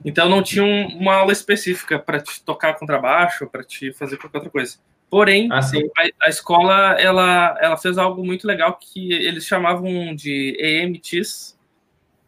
[0.03, 4.37] Então não tinha um, uma aula específica para te tocar contrabaixo, para te fazer qualquer
[4.37, 4.77] outra coisa.
[5.09, 10.57] Porém, ah, a, a, escola ela, ela fez algo muito legal que eles chamavam de
[10.59, 11.57] EMTs,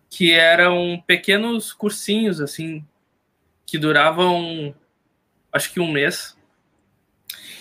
[0.10, 2.84] que eram pequenos cursinhos assim
[3.66, 4.74] que duravam
[5.52, 6.38] acho que um mês.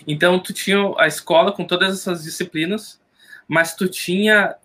[0.06, 3.00] Então tu tinha a escola com todas essas disciplinas,
[3.48, 4.56] mas tu tinha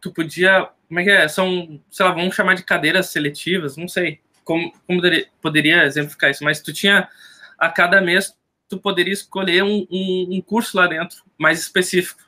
[0.00, 1.28] tu podia como é que é?
[1.28, 5.02] São, sei lá, vamos chamar de cadeiras seletivas, não sei como, como
[5.42, 7.06] poderia exemplificar isso, mas tu tinha
[7.58, 8.34] a cada mês
[8.68, 12.22] tu poderia escolher um, um, um, curso lá dentro mais específico.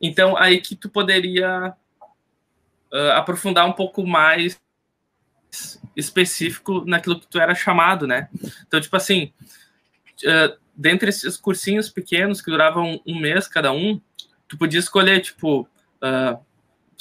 [0.00, 1.74] Então aí que tu poderia
[2.92, 4.60] uh, aprofundar um pouco mais
[5.94, 8.28] específico naquilo que tu era chamado, né?
[8.66, 9.32] Então tipo assim,
[10.24, 14.00] uh, dentre esses cursinhos pequenos que duravam um mês cada um,
[14.48, 15.62] tu podia escolher tipo
[16.02, 16.38] uh,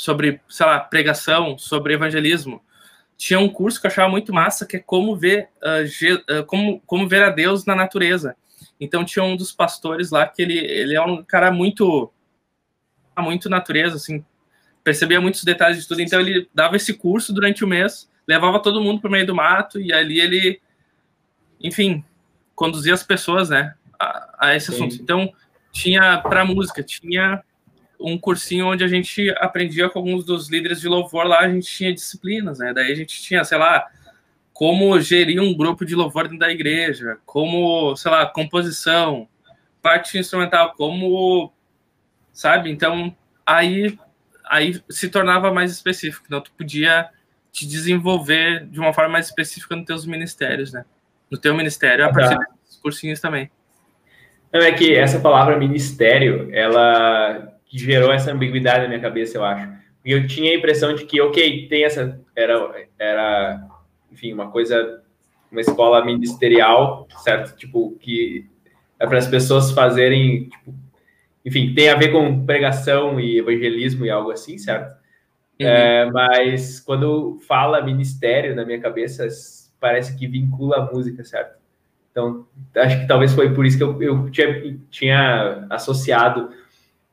[0.02, 2.60] sobre, sei lá, pregação, sobre evangelismo,
[3.16, 7.08] tinha um curso que eu achava muito massa, que é como ver, uh, como, como
[7.08, 8.36] ver a Deus na natureza.
[8.80, 12.12] Então tinha um dos pastores lá que ele, ele é um cara muito
[13.16, 14.26] muito natureza, assim,
[14.84, 16.02] percebia muitos detalhes de tudo.
[16.02, 19.36] Então ele dava esse curso durante o mês, levava todo mundo para o meio do
[19.36, 20.60] mato e ali ele,
[21.60, 22.04] enfim,
[22.56, 24.74] conduzia as pessoas, né, a, a esse Sim.
[24.74, 24.96] assunto.
[24.96, 25.32] Então
[25.72, 27.44] tinha para música, tinha
[28.02, 31.68] um cursinho onde a gente aprendia com alguns dos líderes de louvor lá, a gente
[31.68, 32.74] tinha disciplinas, né?
[32.74, 33.88] Daí a gente tinha, sei lá,
[34.54, 39.28] como gerir um grupo de louvor dentro da igreja, como, sei lá, composição,
[39.82, 41.52] parte instrumental, como,
[42.32, 42.70] sabe?
[42.70, 43.98] Então, aí,
[44.50, 47.10] aí se tornava mais específico, então tu podia
[47.52, 50.86] te desenvolver de uma forma mais específica nos teus ministérios, né?
[51.30, 52.46] No teu ministério, a ah, partir tá.
[52.68, 53.50] dos cursinhos também.
[54.54, 59.46] Não, é que essa palavra ministério, ela que gerou essa ambiguidade na minha cabeça, eu
[59.46, 59.72] acho.
[60.04, 62.20] E eu tinha a impressão de que, ok, tem essa.
[62.36, 63.66] Era, era
[64.12, 65.02] enfim, uma coisa.
[65.50, 67.56] Uma escola ministerial, certo?
[67.58, 68.46] Tipo, que
[69.00, 70.50] é para as pessoas fazerem.
[70.50, 70.74] Tipo,
[71.46, 74.92] enfim, tem a ver com pregação e evangelismo e algo assim, certo?
[75.60, 75.68] Uhum.
[75.68, 79.28] É, mas quando fala ministério na minha cabeça,
[79.80, 81.58] parece que vincula a música, certo?
[82.12, 82.46] Então,
[82.76, 86.52] acho que talvez foi por isso que eu, eu tinha, tinha associado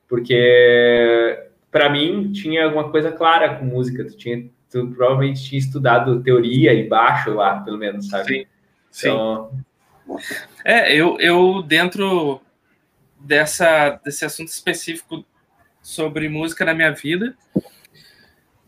[0.09, 4.05] porque para mim tinha alguma coisa clara com música.
[4.05, 8.49] Tu tinha, tu provavelmente tinha estudado teoria e baixo lá, pelo menos, sabe?
[8.91, 9.09] Sim.
[9.09, 9.51] Então...
[10.65, 12.41] É, eu, eu dentro
[13.21, 15.23] dessa desse assunto específico
[15.83, 17.37] sobre música na minha vida,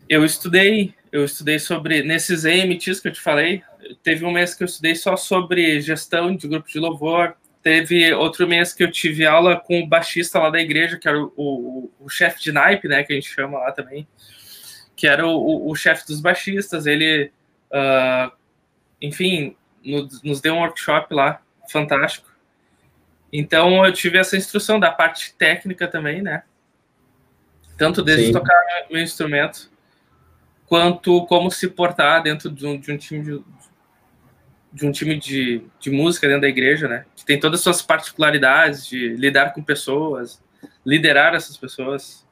[0.07, 3.63] eu estudei, eu estudei sobre nesses EMTs que eu te falei.
[4.03, 8.47] Teve um mês que eu estudei só sobre gestão de grupo de louvor, Teve outro
[8.47, 11.91] mês que eu tive aula com o baixista lá da igreja, que era o, o,
[11.99, 14.07] o chefe de naipe, né, que a gente chama lá também,
[14.95, 16.87] que era o, o, chefe dos baixistas.
[16.87, 17.31] Ele,
[17.71, 18.31] uh,
[18.99, 21.39] enfim, nos, nos deu um workshop lá,
[21.69, 22.31] fantástico.
[23.31, 26.43] Então eu tive essa instrução da parte técnica também, né?
[27.77, 28.33] Tanto desde Sim.
[28.33, 28.55] tocar
[28.89, 29.71] meu instrumento,
[30.65, 33.43] quanto como se portar dentro de um, de um time de,
[34.73, 37.05] de um time de, de música dentro da igreja, né?
[37.15, 40.41] Que tem todas as suas particularidades de lidar com pessoas,
[40.85, 42.25] liderar essas pessoas.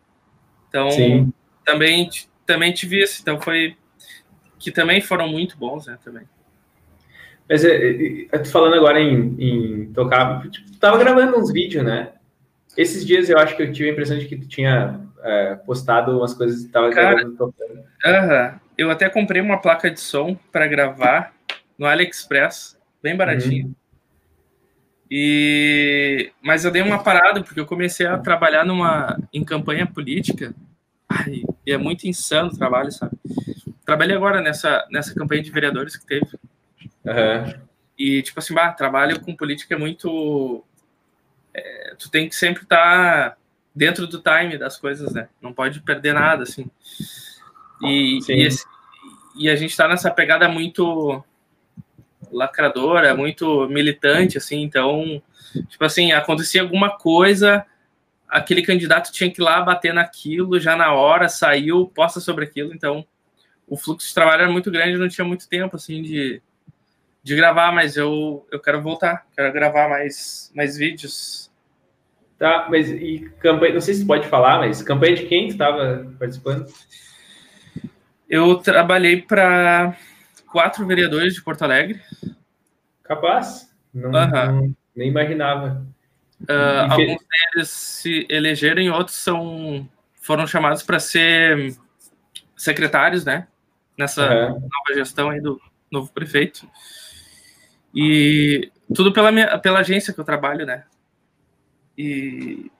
[0.69, 1.33] Então, Sim.
[1.65, 2.09] também
[2.45, 3.21] também tive isso.
[3.21, 3.75] Então foi
[4.57, 5.97] que também foram muito bons, né?
[6.03, 6.23] Também.
[7.47, 12.13] Mas é, é, tô falando agora em, em tocar, tipo, tava gravando uns vídeos, né?
[12.77, 16.17] Esses dias eu acho que eu tive a impressão de que tu tinha é, postado
[16.17, 17.79] umas coisas que tava Cara, gravando tocando.
[17.79, 18.59] Uh -huh.
[18.77, 21.33] Eu até comprei uma placa de som para gravar
[21.79, 23.67] no AliExpress, bem baratinho.
[23.67, 23.75] Uhum.
[25.09, 30.53] E mas eu dei uma parada porque eu comecei a trabalhar numa em campanha política.
[31.07, 33.17] Ai, e é muito insano o trabalho, sabe?
[33.83, 36.27] Trabalhei agora nessa nessa campanha de vereadores que teve.
[37.05, 37.61] Uhum.
[37.97, 40.63] E tipo assim, bah, trabalho com política é muito
[41.53, 43.37] é, tu tem que sempre estar tá
[43.73, 45.29] dentro do time das coisas, né?
[45.41, 46.69] Não pode perder nada, assim.
[47.81, 48.63] E, e, esse,
[49.35, 51.23] e a gente está nessa pegada muito
[52.31, 55.21] lacradora, muito militante, assim, então,
[55.67, 57.65] tipo assim, acontecia alguma coisa,
[58.27, 62.73] aquele candidato tinha que ir lá bater naquilo já na hora, saiu, posta sobre aquilo,
[62.73, 63.05] então
[63.67, 66.41] o fluxo de trabalho era muito grande, não tinha muito tempo, assim, de,
[67.23, 71.49] de gravar, mas eu, eu quero voltar, quero gravar mais, mais vídeos.
[72.37, 76.09] Tá, mas e campanha, não sei se pode falar, mas campanha de quem tu estava
[76.17, 76.65] participando?
[78.29, 79.97] Eu trabalhei para
[80.51, 82.01] quatro vereadores de Porto Alegre.
[83.03, 83.73] Capaz.
[83.93, 85.85] Não, não nem imaginava.
[86.41, 87.19] Uh, alguns
[87.53, 89.89] deles se elegeram e outros são,
[90.21, 91.75] foram chamados para ser
[92.55, 93.47] secretários, né?
[93.97, 94.53] Nessa uhum.
[94.53, 95.59] nova gestão aí do
[95.91, 96.69] novo prefeito.
[97.93, 100.85] E tudo pela, minha, pela agência que eu trabalho, né?
[101.97, 102.71] E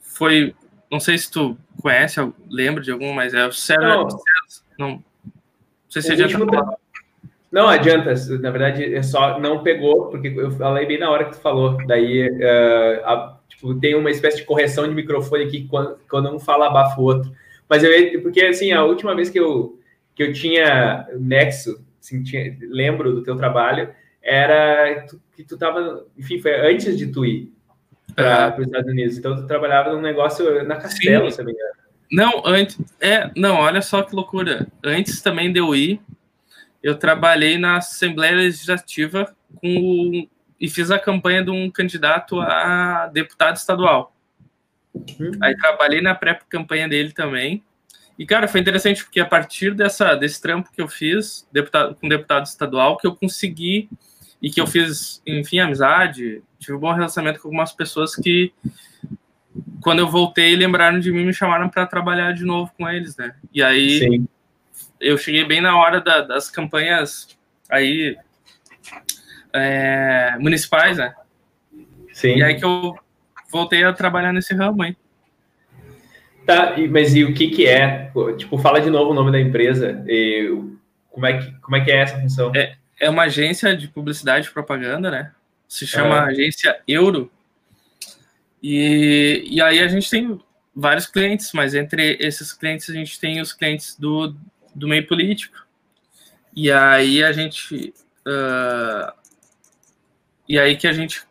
[0.00, 0.54] foi,
[0.90, 2.20] não sei se tu conhece,
[2.50, 3.50] lembra de algum, mas é o
[3.80, 4.08] não.
[4.08, 4.18] não,
[4.78, 5.04] não
[5.88, 6.78] sei se adianta último...
[7.50, 11.32] Não adianta, na verdade, é só não pegou, porque eu falei bem na hora que
[11.32, 11.78] tu falou.
[11.86, 16.38] Daí, uh, a, tipo, tem uma espécie de correção de microfone aqui quando, quando um
[16.38, 17.32] fala abafa o outro.
[17.66, 19.78] Mas eu, porque assim, a última vez que eu,
[20.14, 23.88] que eu tinha Nexo, assim, tinha, lembro do teu trabalho,
[24.22, 27.50] era que tu tava, enfim, foi antes de tu ir
[28.14, 29.16] para os Estados Unidos.
[29.16, 31.77] Então, tu trabalhava num negócio na Castelo, se não me engano.
[32.10, 32.78] Não, antes.
[33.00, 34.66] É, não, olha só que loucura.
[34.82, 36.00] Antes também de eu ir,
[36.82, 40.28] eu trabalhei na Assembleia Legislativa com,
[40.60, 44.14] e fiz a campanha de um candidato a deputado estadual.
[44.94, 45.32] Uhum.
[45.40, 47.62] Aí trabalhei na pré-campanha dele também.
[48.18, 52.08] E, cara, foi interessante porque a partir dessa, desse trampo que eu fiz deputado, com
[52.08, 53.88] deputado estadual, que eu consegui
[54.42, 58.52] e que eu fiz, enfim, amizade, tive um bom relacionamento com algumas pessoas que,
[59.80, 63.16] quando eu voltei, lembraram de mim e me chamaram para trabalhar de novo com eles,
[63.16, 63.34] né?
[63.52, 64.28] E aí Sim.
[65.00, 67.38] eu cheguei bem na hora da, das campanhas
[67.70, 68.16] aí
[69.52, 71.14] é, municipais, né?
[72.12, 72.36] Sim.
[72.36, 72.96] E aí que eu
[73.50, 74.96] voltei a trabalhar nesse ramo aí.
[76.46, 78.10] Tá, mas e o que que é?
[78.38, 80.02] Tipo, fala de novo o nome da empresa.
[80.06, 80.50] E
[81.10, 82.50] como é que, como é, que é essa função?
[82.56, 85.32] É, é uma agência de publicidade e propaganda, né?
[85.68, 86.30] Se chama é.
[86.30, 87.30] Agência Euro.
[88.62, 90.40] E, e aí a gente tem
[90.74, 94.34] vários clientes, mas entre esses clientes a gente tem os clientes do,
[94.74, 95.66] do meio político.
[96.54, 97.94] E aí a gente.
[98.26, 99.12] Uh,
[100.48, 101.22] e aí que a gente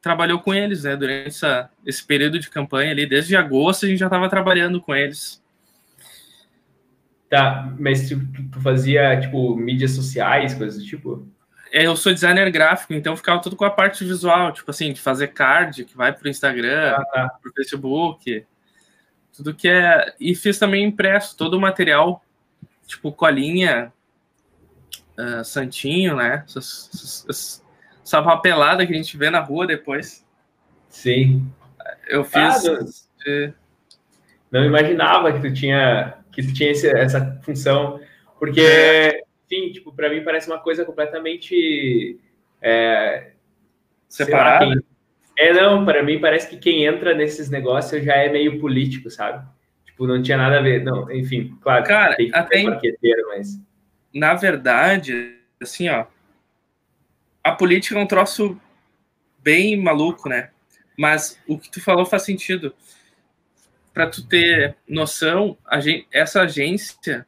[0.00, 0.96] trabalhou com eles, né?
[0.96, 4.94] Durante essa, esse período de campanha ali, desde agosto a gente já estava trabalhando com
[4.94, 5.42] eles.
[7.28, 11.28] Tá, mas tu, tu, fazia, tipo, mídias sociais, coisas do tipo?
[11.72, 15.00] É, eu sou designer gráfico, então ficava tudo com a parte visual, tipo assim, de
[15.00, 17.28] fazer card, que vai para o Instagram, ah, tá.
[17.28, 18.44] para o Facebook,
[19.36, 20.14] tudo que é...
[20.18, 22.24] E fiz também impresso, todo o material,
[22.86, 23.92] tipo colinha,
[25.18, 26.42] uh, santinho, né?
[26.46, 27.64] Essas, essas,
[28.04, 30.26] essa papelada que a gente vê na rua depois.
[30.88, 31.46] Sim.
[32.08, 32.66] Eu fiz.
[32.66, 32.78] Ah,
[33.24, 33.54] não,
[34.50, 38.00] não, imaginava que tu tinha que tu tinha esse, essa função,
[38.38, 42.20] porque, enfim, tipo, para mim parece uma coisa completamente
[42.62, 43.32] é,
[44.08, 44.82] separada.
[45.36, 49.44] É, não, para mim parece que quem entra nesses negócios já é meio político, sabe?
[49.84, 50.84] Tipo, não tinha nada a ver.
[50.84, 53.60] Não, enfim, claro, Cara, tem que até marqueteiro, mas.
[54.14, 56.06] Na verdade, assim, ó,
[57.42, 58.60] a política é um troço
[59.38, 60.50] bem maluco, né?
[60.96, 62.74] Mas o que tu falou faz sentido.
[63.92, 67.26] Para tu ter noção, gente, essa agência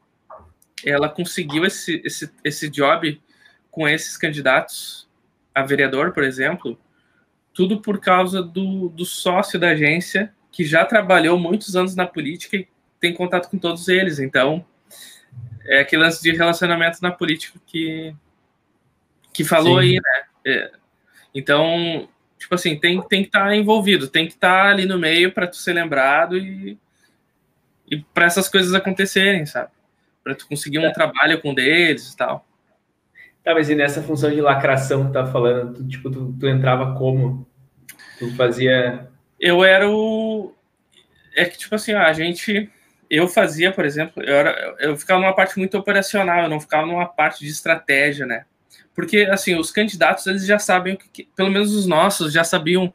[0.84, 3.20] ela conseguiu esse, esse, esse job
[3.70, 5.08] com esses candidatos
[5.54, 6.78] a vereador, por exemplo,
[7.52, 12.56] tudo por causa do, do sócio da agência que já trabalhou muitos anos na política
[12.56, 12.68] e
[13.00, 14.18] tem contato com todos eles.
[14.18, 14.64] Então,
[15.64, 18.14] é aquele lance de relacionamento na política que,
[19.32, 19.86] que falou Sim.
[19.86, 20.24] aí, né?
[20.46, 20.72] É.
[21.34, 22.08] Então,
[22.38, 25.32] tipo assim, tem, tem que estar tá envolvido, tem que estar tá ali no meio
[25.32, 26.78] para tu ser lembrado e,
[27.90, 29.70] e para essas coisas acontecerem, sabe?
[30.22, 30.92] Para tu conseguir um é.
[30.92, 32.46] trabalho com deles e tal.
[33.44, 36.96] Tá, mas e nessa função de lacração que tá falando, tu, tipo, tu, tu entrava
[36.96, 37.46] como?
[38.18, 39.08] Tu fazia.
[39.40, 40.54] Eu era o.
[41.34, 42.70] É que, tipo assim, a gente.
[43.10, 46.86] Eu fazia, por exemplo, eu, era, eu ficava numa parte muito operacional, eu não ficava
[46.86, 48.46] numa parte de estratégia, né?
[48.94, 52.92] Porque, assim, os candidatos, eles já sabem, que, pelo menos os nossos já sabiam,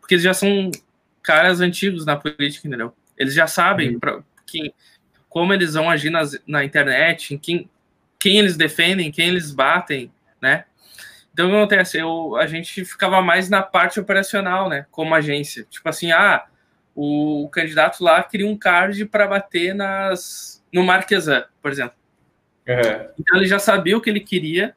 [0.00, 0.70] porque eles já são
[1.22, 2.92] caras antigos na política, entendeu?
[3.16, 4.00] Eles já sabem uhum.
[4.00, 4.72] pra, que,
[5.30, 7.70] como eles vão agir nas, na internet, em quem,
[8.18, 10.12] quem eles defendem, quem eles batem,
[10.42, 10.64] né?
[11.32, 11.98] Então, o que acontece?
[11.98, 14.84] Eu, a gente ficava mais na parte operacional, né?
[14.90, 15.64] Como agência.
[15.70, 16.44] Tipo assim, ah,
[16.94, 21.94] o, o candidato lá queria um card para bater nas, no Marquesan, por exemplo.
[22.68, 23.08] Uhum.
[23.18, 24.74] Então, ele já sabia o que ele queria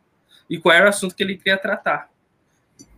[0.48, 2.14] e qual era o assunto que ele queria tratar.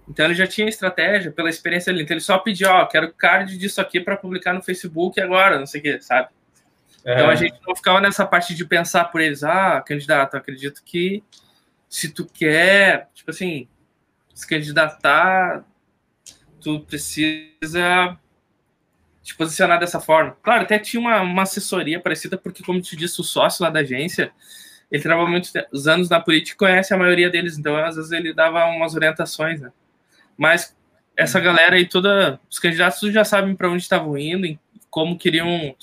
[0.07, 2.03] Então ele já tinha estratégia pela experiência dele.
[2.03, 5.65] Então ele só pediu, ó, quero card disso aqui para publicar no Facebook agora, não
[5.65, 6.29] sei o que, sabe?
[7.05, 11.23] Então a gente não ficava nessa parte de pensar por eles, ah, candidato, acredito que
[11.87, 13.67] se tu quer, tipo assim,
[14.33, 15.63] se candidatar,
[16.59, 18.17] tu precisa
[19.21, 20.35] te posicionar dessa forma.
[20.41, 23.81] Claro, até tinha uma, uma assessoria parecida, porque, como te disse, o sócio lá da
[23.81, 24.31] agência,
[24.91, 25.53] ele trabalhou muitos
[25.87, 29.71] anos na política conhece a maioria deles, então às vezes ele dava umas orientações, né?
[30.37, 30.75] Mas
[31.17, 35.75] essa galera aí toda, os candidatos já sabem para onde estavam indo, como queriam,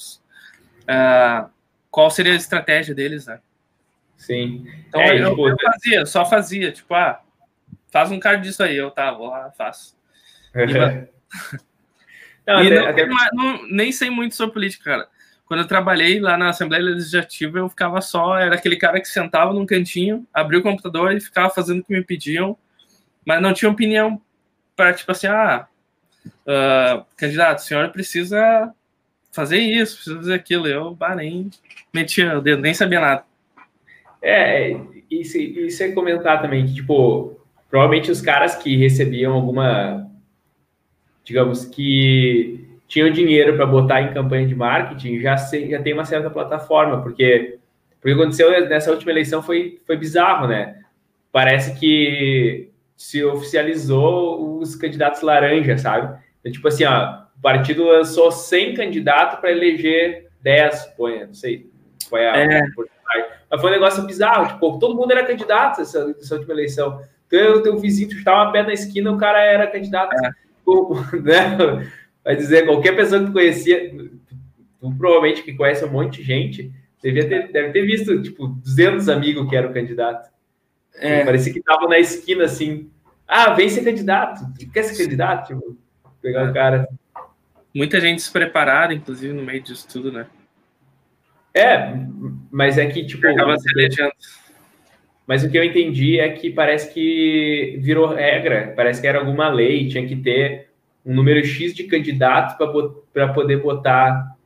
[0.82, 1.50] uh,
[1.90, 3.38] qual seria a estratégia deles, né?
[4.16, 4.66] Sim.
[4.88, 7.20] Então é, eu, tipo, eu, fazia, só fazia, tipo, ah,
[7.90, 9.96] faz um card disso aí, eu tá, vou lá, faço.
[12.46, 13.06] não, até, não, até...
[13.32, 15.08] Não, nem sei muito sobre política, cara.
[15.44, 19.52] Quando eu trabalhei lá na Assembleia Legislativa, eu ficava só, era aquele cara que sentava
[19.52, 22.56] num cantinho, abria o computador e ficava fazendo o que me pediam,
[23.26, 24.22] mas não tinha opinião
[24.74, 25.66] para, tipo assim, ah,
[26.26, 28.72] uh, candidato, o senhor precisa
[29.32, 30.68] fazer isso, precisa fazer aquilo.
[30.68, 31.50] Eu, nem
[31.92, 33.24] metia o dedo, nem sabia nada.
[34.22, 34.78] É,
[35.10, 40.08] isso, isso é comentar também, que, tipo, provavelmente os caras que recebiam alguma,
[41.24, 46.04] digamos, que tinham dinheiro para botar em campanha de marketing, já, se, já tem uma
[46.04, 47.58] certa plataforma, porque
[47.98, 50.80] o que aconteceu nessa última eleição foi, foi bizarro, né?
[51.32, 56.20] Parece que se oficializou os candidatos laranja, sabe?
[56.40, 61.70] Então, tipo assim, ó, partido lançou 100 candidatos para eleger 10, põe, não sei,
[62.08, 62.62] foi a é.
[63.50, 67.02] Mas foi um negócio bizarro, tipo, todo mundo era candidato nessa, nessa última eleição.
[67.26, 70.14] Então, o teu vizinho, tu estava a pé na esquina, o cara era candidato.
[70.14, 70.30] É.
[70.56, 71.90] Tipo, né?
[72.24, 73.90] Vai dizer, qualquer pessoa que tu conhecia,
[74.80, 76.72] tu, provavelmente que conhece um monte de gente,
[77.02, 80.30] devia ter, deve ter visto, tipo, 200 amigos que eram candidato.
[80.94, 81.22] É.
[81.24, 82.90] Parecia que estavam na esquina, assim,
[83.26, 85.48] ah, vem ser candidato, tu quer ser candidato?
[85.48, 85.76] Tipo,
[86.20, 86.88] pegar o um cara.
[87.74, 90.26] Muita gente despreparada, inclusive, no meio disso tudo, né?
[91.54, 91.94] É,
[92.50, 93.26] mas é que, tipo.
[93.26, 94.12] Acaba se elegendo.
[95.26, 99.48] Mas o que eu entendi é que parece que virou regra, parece que era alguma
[99.48, 100.68] lei, tinha que ter
[101.06, 102.56] um número X de candidatos
[103.12, 104.36] para poder botar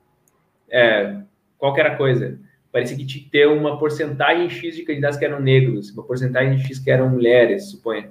[0.71, 1.17] é,
[1.59, 2.39] qualquer coisa.
[2.71, 6.59] Parecia que tinha que ter uma porcentagem X de candidatos que eram negros, uma porcentagem
[6.59, 8.11] X que eram mulheres, suponha.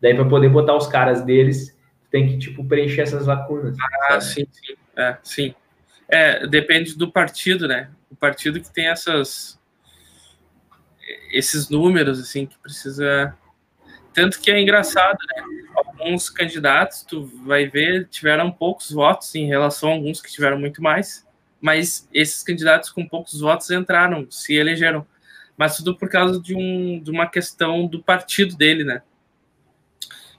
[0.00, 1.78] Daí, para poder botar os caras deles,
[2.12, 3.76] tem que, tipo, preencher essas lacunas.
[3.80, 4.24] Ah, sabe?
[4.24, 4.74] sim, sim.
[4.94, 5.54] É, sim.
[6.08, 7.90] É, depende do partido, né?
[8.10, 9.58] O partido que tem essas
[11.32, 13.34] esses números, assim, que precisa.
[14.12, 15.42] Tanto que é engraçado, né?
[15.74, 20.82] Alguns candidatos, tu vai ver, tiveram poucos votos em relação a alguns que tiveram muito
[20.82, 21.26] mais,
[21.60, 25.06] mas esses candidatos com poucos votos entraram, se elegeram.
[25.56, 29.02] Mas tudo por causa de, um, de uma questão do partido dele, né?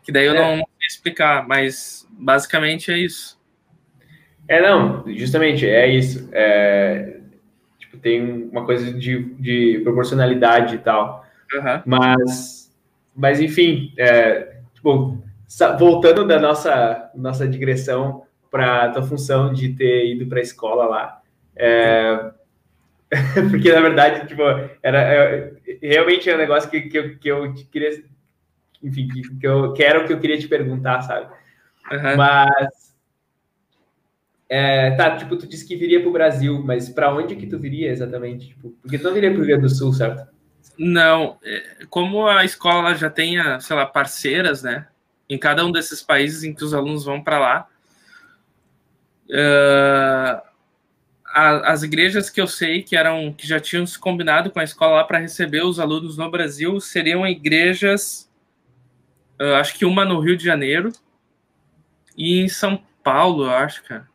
[0.04, 0.36] Que daí eu é.
[0.36, 3.41] não, não sei explicar, mas basicamente é isso.
[4.47, 6.30] É, não, justamente, é isso.
[6.34, 7.20] É,
[7.80, 11.26] tipo, tem uma coisa de, de proporcionalidade e tal.
[11.54, 11.82] Uhum.
[11.86, 12.72] Mas,
[13.16, 15.24] mas, enfim, é, tipo,
[15.80, 20.86] voltando da nossa, nossa digressão para a tua função de ter ido para a escola
[20.86, 21.22] lá,
[21.56, 22.32] é,
[23.49, 24.41] porque na verdade, tipo,
[24.82, 28.04] era, é, realmente é um negócio que, que, eu, que eu queria,
[28.84, 31.28] enfim, que, que eu quero que eu queria te perguntar, sabe?
[31.92, 32.18] Uhum.
[32.18, 32.94] Mas
[34.50, 37.58] é, tá, tipo, tu disse que viria para o Brasil, mas para onde que tu
[37.58, 38.50] viria exatamente?
[38.50, 40.32] Tipo, porque tu não viria para o Rio Grande do Sul, certo?
[40.78, 44.88] Não, é, como a escola já tenha, sei lá, parceiras, né?
[45.30, 47.68] Em cada um desses países em que os alunos vão para lá,
[49.30, 50.42] uh,
[51.34, 54.64] a, as igrejas que eu sei que eram que já tinham se combinado com a
[54.64, 58.30] escola lá para receber os alunos no Brasil seriam igrejas,
[59.44, 60.91] uh, acho que uma no Rio de Janeiro
[62.18, 64.08] e em São Paulo, eu acho, cara.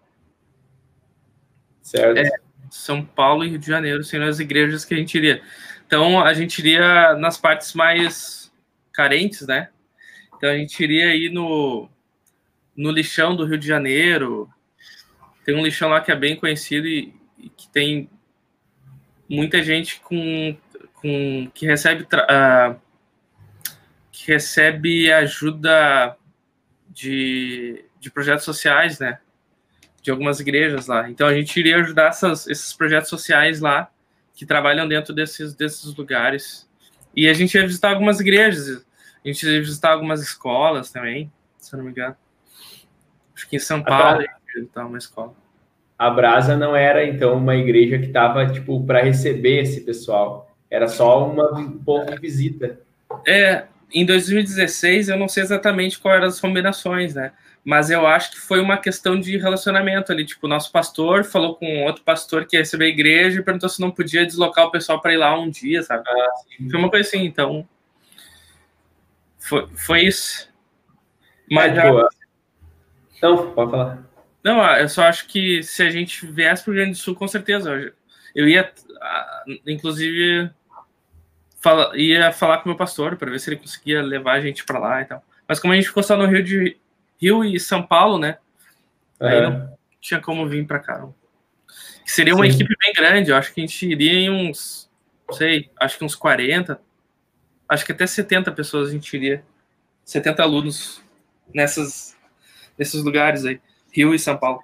[1.83, 2.19] Certo.
[2.19, 2.31] É,
[2.71, 5.43] São Paulo e Rio de Janeiro seriam as igrejas que a gente iria.
[5.87, 8.53] Então, a gente iria nas partes mais
[8.93, 9.71] carentes, né?
[10.37, 11.89] Então, a gente iria aí no,
[12.77, 14.49] no lixão do Rio de Janeiro.
[15.45, 18.09] Tem um lixão lá que é bem conhecido e, e que tem
[19.29, 20.57] muita gente com,
[20.95, 22.81] com que recebe uh,
[24.19, 26.17] que recebe ajuda
[26.89, 29.19] de, de projetos sociais, né?
[30.03, 31.09] de algumas igrejas lá.
[31.09, 33.91] Então a gente iria ajudar essas, esses projetos sociais lá
[34.35, 36.69] que trabalham dentro desses, desses lugares.
[37.15, 38.85] E a gente ia visitar algumas igrejas,
[39.25, 42.17] a gente ia visitar algumas escolas também, se eu não me engano.
[43.35, 45.35] Acho que em São Paulo visitar uma escola.
[45.99, 50.89] A Brasa não era então uma igreja que estava tipo para receber esse pessoal, era
[50.89, 52.81] só uma, um de visita.
[53.27, 57.33] É, em 2016 eu não sei exatamente qual eram as combinações, né?
[57.69, 60.25] mas eu acho que foi uma questão de relacionamento ali.
[60.25, 63.69] Tipo, o nosso pastor falou com outro pastor que ia receber a igreja e perguntou
[63.69, 66.03] se não podia deslocar o pessoal para ir lá um dia, sabe?
[66.09, 66.31] Ah,
[66.71, 67.69] foi uma coisa assim, então.
[69.39, 70.49] Foi, foi isso.
[71.51, 72.09] Mas é, já...
[73.19, 74.03] Então, pode falar.
[74.43, 77.03] Não, ah, eu só acho que se a gente viesse para o Rio Grande do
[77.03, 77.93] Sul, com certeza.
[78.35, 80.51] Eu ia, ah, inclusive,
[81.61, 84.65] fala, ia falar com o meu pastor para ver se ele conseguia levar a gente
[84.65, 85.23] para lá e tal.
[85.47, 86.77] Mas como a gente ficou só no Rio de
[87.21, 88.39] Rio e São Paulo, né?
[89.21, 91.09] Aí não tinha como vir para cá.
[92.05, 92.55] Seria uma Sim.
[92.55, 94.91] equipe bem grande, eu acho que a gente iria em uns,
[95.29, 96.81] não sei, acho que uns 40,
[97.69, 99.45] acho que até 70 pessoas a gente iria,
[100.05, 101.03] 70 alunos
[101.53, 102.17] nessas,
[102.79, 103.61] nesses lugares aí,
[103.93, 104.63] Rio e São Paulo.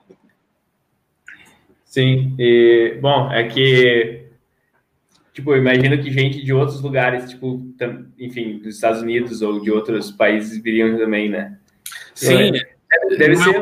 [1.85, 4.25] Sim, e, bom, é que,
[5.35, 7.61] tipo, eu imagino que gente de outros lugares, tipo,
[8.19, 11.59] enfim, dos Estados Unidos ou de outros países viriam também, né?
[12.15, 13.61] Sim, deve, deve ser.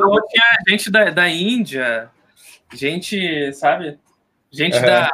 [0.68, 2.10] Gente da, da Índia,
[2.74, 3.98] gente, sabe?
[4.50, 4.82] Gente uhum.
[4.82, 5.10] da,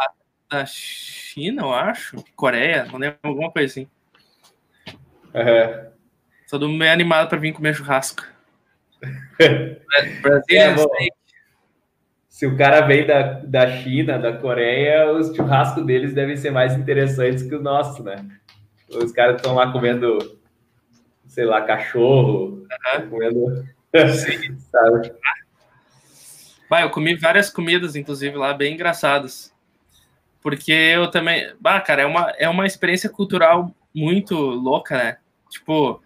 [0.50, 3.88] da China, eu acho, Coreia, não lembro, alguma coisa assim.
[5.32, 5.90] Uhum.
[6.50, 8.26] Todo mundo meio animado para vir comer churrasco.
[10.22, 10.74] Brasil é,
[12.38, 16.72] se o cara vem da, da China, da Coreia, os churrascos deles devem ser mais
[16.72, 18.24] interessantes que o nosso, né?
[18.88, 20.38] Os caras estão lá comendo
[21.26, 22.64] sei lá, cachorro,
[22.94, 23.10] uhum.
[23.10, 23.66] comendo.
[24.14, 24.56] Sim.
[26.70, 29.52] Vai, eu comi várias comidas, inclusive, lá, bem engraçadas.
[30.40, 31.52] Porque eu também.
[31.58, 35.16] Bah, cara, é uma, é uma experiência cultural muito louca, né?
[35.50, 36.00] Tipo,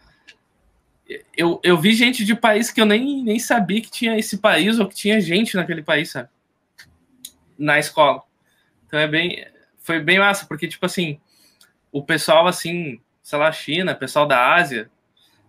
[1.36, 4.78] eu, eu vi gente de país que eu nem, nem sabia que tinha esse país
[4.78, 6.28] ou que tinha gente naquele país, sabe?
[7.58, 8.22] Na escola.
[8.86, 9.46] Então é bem.
[9.78, 11.20] Foi bem massa, porque, tipo assim,
[11.90, 14.90] o pessoal, assim, sei lá, China, pessoal da Ásia,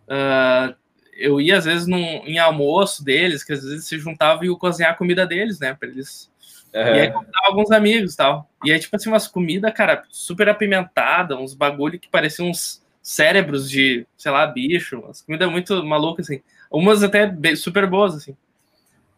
[0.07, 0.76] uh,
[1.16, 4.57] eu ia às vezes num, em almoço deles, que às vezes se juntavam e iam
[4.57, 5.74] cozinhar a comida deles, né?
[5.74, 6.32] Pra eles.
[6.74, 6.82] Uhum.
[6.82, 7.14] E aí
[7.45, 8.49] alguns amigos e tal.
[8.64, 13.69] E aí, tipo assim, umas comidas, cara, super apimentadas, uns bagulho que pareciam uns cérebros
[13.69, 16.41] de, sei lá, bicho, umas comidas muito malucas, assim.
[16.71, 18.35] Umas até bem, super boas, assim.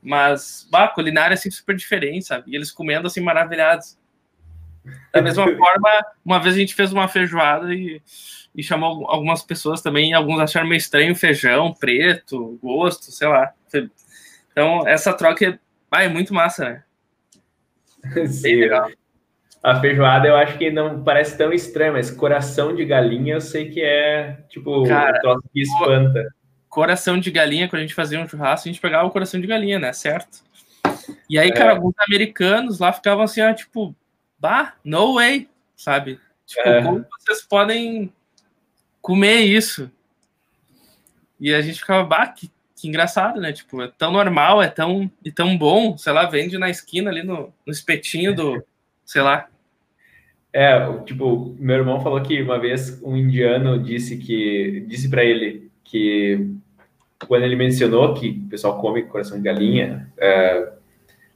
[0.01, 2.51] Mas, bah, culinária, assim, super diferente, sabe?
[2.51, 3.97] E eles comendo, assim, maravilhados.
[5.13, 8.01] Da mesma forma, uma vez a gente fez uma feijoada e,
[8.55, 13.53] e chamou algumas pessoas também, alguns acharam meio estranho feijão, preto, gosto, sei lá.
[14.51, 15.59] Então, essa troca é,
[15.91, 16.83] ah, é muito massa, né?
[18.27, 18.55] Sim.
[18.61, 18.89] legal.
[19.65, 23.67] A feijoada eu acho que não parece tão estranha, mas coração de galinha eu sei
[23.67, 26.31] que é, tipo, Cara, um que espanta.
[26.69, 29.47] Coração de galinha, quando a gente fazia um churrasco, a gente pegava o coração de
[29.47, 29.91] galinha, né?
[29.91, 30.43] Certo?
[31.27, 31.75] E aí, cara, é.
[31.75, 33.95] alguns americanos lá ficavam assim, ó, tipo,
[34.37, 36.19] bah, no way, sabe?
[36.45, 36.83] Tipo, é.
[36.83, 38.13] como vocês podem
[39.01, 39.89] comer isso?
[41.39, 43.51] E a gente ficava, bah, que, que, engraçado, né?
[43.51, 47.23] Tipo, é tão normal, é tão, e tão bom, sei lá, vende na esquina ali
[47.23, 48.63] no, no espetinho do,
[49.03, 49.49] sei lá.
[50.57, 55.69] É, tipo, meu irmão falou que uma vez um indiano disse que, disse para ele
[55.83, 56.49] que
[57.27, 60.71] quando ele mencionou que o pessoal come coração de galinha, é,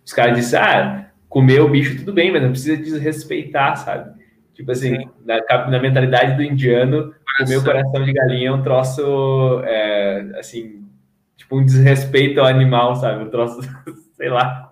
[0.05, 4.09] os caras disseram, ah, comer o bicho tudo bem, mas não precisa desrespeitar, sabe?
[4.53, 4.95] Tipo assim,
[5.25, 10.87] na, na, mentalidade do indiano, comer o coração de galinha é um troço, é, assim,
[11.35, 13.21] tipo um desrespeito ao animal, sabe?
[13.21, 13.59] Um troço,
[14.15, 14.68] sei lá.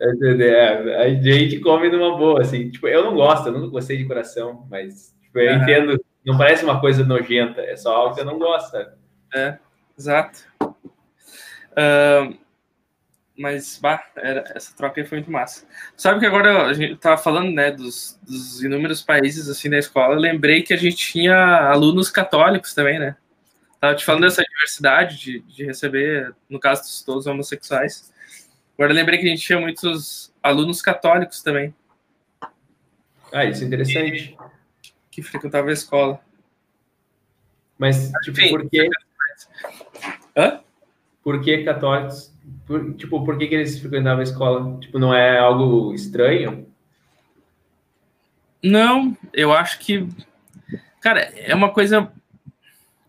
[0.00, 2.70] É, é, a gente come numa boa, assim.
[2.70, 6.64] Tipo, eu não gosto, eu nunca gostei de coração, mas tipo, eu entendo, não parece
[6.64, 8.76] uma coisa nojenta, é só algo que eu não gosto?
[9.34, 9.58] É,
[9.98, 10.40] exato.
[11.70, 12.38] Uh,
[13.38, 15.66] mas, bah, era, essa troca aí foi muito massa.
[15.96, 20.14] Sabe que agora a gente tava falando, né, dos, dos inúmeros países, assim, da escola,
[20.14, 23.16] eu lembrei que a gente tinha alunos católicos também, né?
[23.80, 28.12] Tava te falando dessa diversidade de, de receber, no caso dos todos homossexuais.
[28.80, 31.74] Agora eu lembrei que a gente tinha muitos alunos católicos também.
[33.30, 34.38] Ah, isso é interessante.
[34.80, 36.18] Que, que frequentavam a escola.
[37.76, 38.88] Mas, tipo, Enfim, por que...
[40.34, 40.60] Hã?
[41.22, 42.32] Por que católicos?
[42.66, 44.80] Por, tipo, por que, que eles frequentavam a escola?
[44.80, 46.66] Tipo, não é algo estranho?
[48.62, 50.08] Não, eu acho que,
[51.02, 52.10] cara, é uma coisa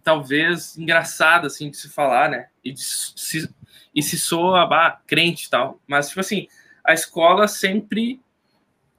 [0.03, 2.49] talvez engraçada assim de se falar, né?
[2.61, 3.49] E, de, se,
[3.93, 5.79] e se soa bah, crente e tal.
[5.87, 6.47] Mas, tipo assim,
[6.83, 8.19] a escola sempre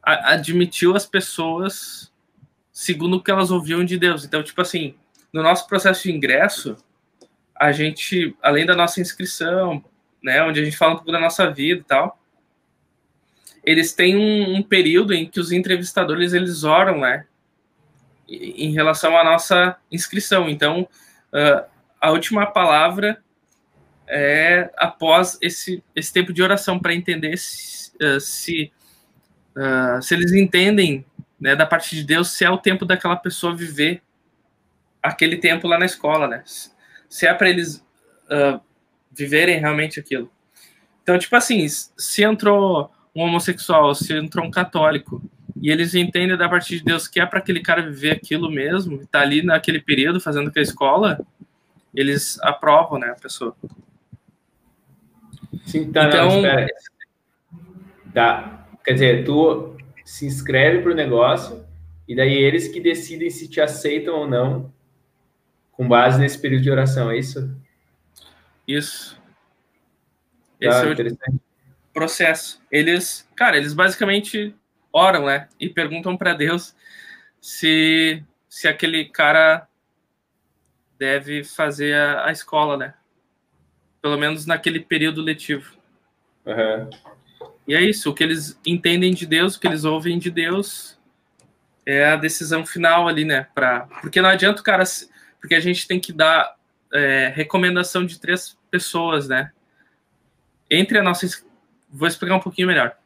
[0.03, 2.12] admitiu as pessoas
[2.72, 4.24] segundo o que elas ouviam de Deus.
[4.24, 4.95] Então, tipo assim,
[5.32, 6.76] no nosso processo de ingresso,
[7.55, 9.84] a gente, além da nossa inscrição,
[10.22, 12.18] né, onde a gente fala um pouco da nossa vida e tal,
[13.62, 17.26] eles têm um, um período em que os entrevistadores eles oram, né,
[18.28, 20.49] em relação à nossa inscrição.
[20.49, 20.88] Então,
[21.32, 21.64] uh,
[22.01, 23.22] a última palavra
[24.07, 28.72] é após esse, esse tempo de oração para entender se, uh, se,
[29.57, 31.04] uh, se, eles entendem
[31.41, 34.03] né, da parte de Deus se é o tempo daquela pessoa viver
[35.03, 36.42] aquele tempo lá na escola, né?
[37.08, 37.84] Se é para eles
[39.14, 40.33] viverem realmente aquilo.
[41.03, 45.20] Então, tipo assim, se entrou um homossexual, se entrou um católico,
[45.61, 49.07] e eles entendem da parte de Deus que é para aquele cara viver aquilo mesmo,
[49.07, 51.20] tá ali naquele período fazendo com a escola,
[51.95, 53.54] eles aprovam, né, a pessoa.
[55.64, 56.66] Sim, tá, então, não,
[58.12, 58.68] Tá.
[58.84, 61.64] Quer dizer, tu se inscreve pro negócio
[62.07, 64.72] e daí eles que decidem se te aceitam ou não
[65.72, 67.57] com base nesse período de oração, é isso?
[68.66, 69.20] Isso.
[70.61, 71.41] Tá, Esse é o
[71.92, 72.62] processo.
[72.70, 74.54] Eles, cara, eles basicamente
[74.92, 75.49] oram, né?
[75.58, 76.76] E perguntam para Deus
[77.41, 79.66] se, se aquele cara
[80.99, 82.95] deve fazer a, a, escola, né?
[84.03, 85.72] Pelo menos naquele período letivo.
[86.45, 86.91] Uhum.
[87.66, 90.99] E é isso, o que eles entendem de Deus, o que eles ouvem de Deus,
[91.87, 93.46] é a decisão final ali, né?
[93.54, 94.84] Pra, porque não adianta o cara.
[95.41, 96.57] Porque a gente tem que dar
[96.92, 99.53] é, recomendação de três pessoas, né?
[100.70, 101.26] Entre a nossa.
[101.91, 102.96] Vou explicar um pouquinho melhor.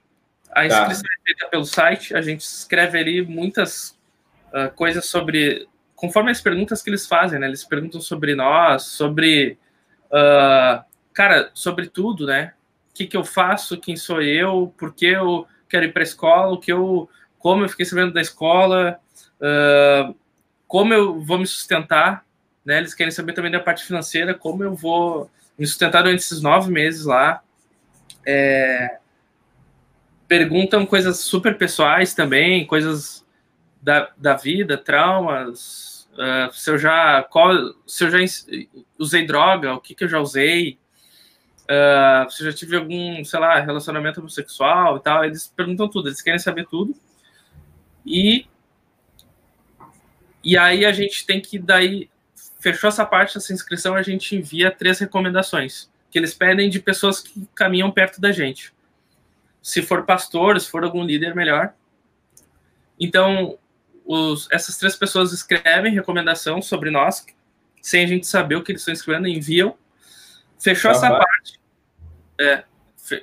[0.51, 0.66] A tá.
[0.66, 1.09] inscrição tá.
[1.18, 3.98] é feita pelo site, a gente escreve ali muitas
[4.52, 5.68] uh, coisas sobre.
[5.94, 7.47] Conforme as perguntas que eles fazem, né?
[7.47, 9.59] Eles perguntam sobre nós, sobre.
[10.07, 12.53] Uh, cara, sobre tudo, né?
[12.91, 16.05] O que, que eu faço, quem sou eu, por que eu quero ir para a
[16.05, 17.09] escola, o que eu
[17.39, 18.99] como eu fiquei sabendo da escola,
[19.41, 20.15] uh,
[20.66, 22.24] como eu vou me sustentar,
[22.65, 22.78] né?
[22.78, 26.73] Eles querem saber também da parte financeira, como eu vou me sustentar durante esses nove
[26.73, 27.41] meses lá.
[28.27, 28.99] É,
[30.27, 33.24] perguntam coisas super pessoais também, coisas
[33.81, 37.52] da, da vida, traumas, uh, se eu já qual,
[37.86, 38.18] se eu já
[38.98, 40.78] usei droga, o que, que eu já usei,
[41.64, 46.09] uh, se eu já tive algum, sei lá, relacionamento homossexual e tal, eles perguntam tudo,
[46.09, 46.94] eles querem saber tudo.
[48.05, 48.47] E
[50.43, 52.09] e aí a gente tem que daí
[52.60, 57.20] fechou essa parte dessa inscrição, a gente envia três recomendações que eles pedem de pessoas
[57.20, 58.72] que caminham perto da gente.
[59.60, 61.74] Se for pastor, se for algum líder, melhor.
[62.98, 63.59] Então,
[64.07, 67.27] os, essas três pessoas escrevem recomendação sobre nós,
[67.83, 69.77] sem a gente saber o que eles estão escrevendo, enviam.
[70.59, 71.61] Fechou essa parte.
[72.41, 72.65] É,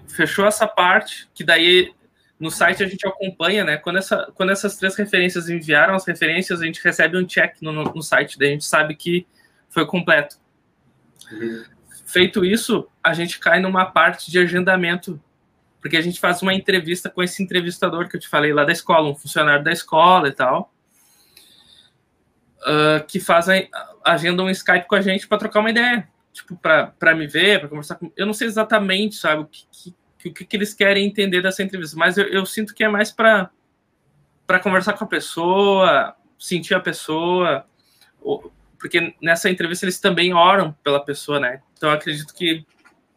[0.07, 1.93] fechou essa parte, que daí
[2.39, 3.77] no site a gente acompanha, né?
[3.77, 7.71] Quando, essa, quando essas três referências enviaram as referências, a gente recebe um check no,
[7.71, 9.25] no, no site, daí a gente sabe que
[9.69, 10.37] foi completo.
[11.31, 11.63] Uhum.
[12.05, 15.21] Feito isso, a gente cai numa parte de agendamento,
[15.79, 18.71] porque a gente faz uma entrevista com esse entrevistador que eu te falei lá da
[18.71, 20.72] escola, um funcionário da escola e tal,
[22.63, 23.55] uh, que faz a,
[24.03, 27.69] agenda um Skype com a gente para trocar uma ideia, tipo, para me ver, para
[27.69, 28.11] conversar com.
[28.15, 29.95] Eu não sei exatamente, sabe, o que, que
[30.31, 31.97] que, que eles querem entender dessa entrevista.
[31.97, 33.49] Mas eu, eu sinto que é mais para
[34.45, 37.65] para conversar com a pessoa, sentir a pessoa,
[38.77, 41.61] porque nessa entrevista eles também oram pela pessoa, né?
[41.77, 42.65] Então acredito que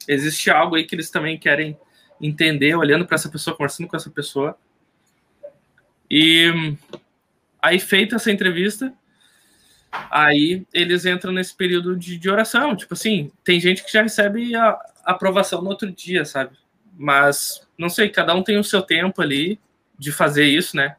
[0.07, 1.77] existe algo aí que eles também querem
[2.21, 4.57] entender, olhando para essa pessoa, conversando com essa pessoa.
[6.09, 6.77] E
[7.61, 8.95] aí, feita essa entrevista,
[10.11, 12.77] aí eles entram nesse período de, de oração.
[12.77, 16.57] Tipo assim, tem gente que já recebe a aprovação no outro dia, sabe?
[16.97, 19.61] Mas, não sei, cada um tem o seu tempo ali
[19.99, 20.97] de fazer isso, né?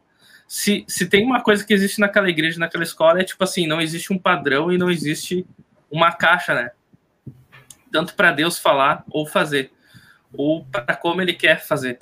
[0.47, 3.81] Se, se tem uma coisa que existe naquela igreja, naquela escola, é tipo assim, não
[3.81, 5.45] existe um padrão e não existe
[5.91, 6.71] uma caixa, né?
[7.91, 9.71] Tanto para Deus falar ou fazer,
[10.33, 11.97] ou para como ele quer fazer.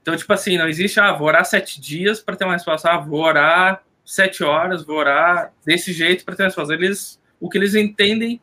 [0.00, 2.98] Então, tipo assim, não existe, ah, vou orar sete dias para ter uma resposta, ah,
[2.98, 6.74] vou orar sete horas, vou orar desse jeito para ter uma resposta.
[6.74, 8.40] Eles, o que eles entendem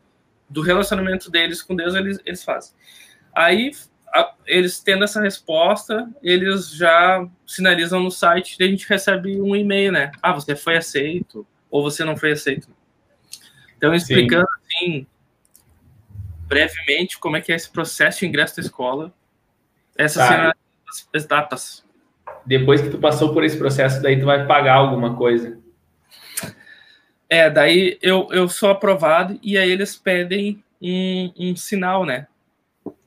[0.49, 2.73] do relacionamento deles com Deus, eles, eles fazem.
[3.35, 3.71] Aí
[4.45, 9.91] eles tendo essa resposta, eles já sinalizam no site e a gente recebe um e-mail,
[9.91, 10.11] né?
[10.21, 12.69] Ah, você foi aceito ou você não foi aceito.
[13.75, 14.63] Então, explicando Sim.
[14.65, 15.07] assim,
[16.47, 19.13] brevemente como é que é esse processo de ingresso da escola,
[19.97, 20.35] essas tá.
[20.35, 20.53] são
[21.13, 21.86] as etapas.
[22.47, 25.59] Depois que tu passou por esse processo, daí tu vai pagar alguma coisa.
[27.29, 32.25] É, daí eu, eu sou aprovado e aí eles pedem um, um sinal, né?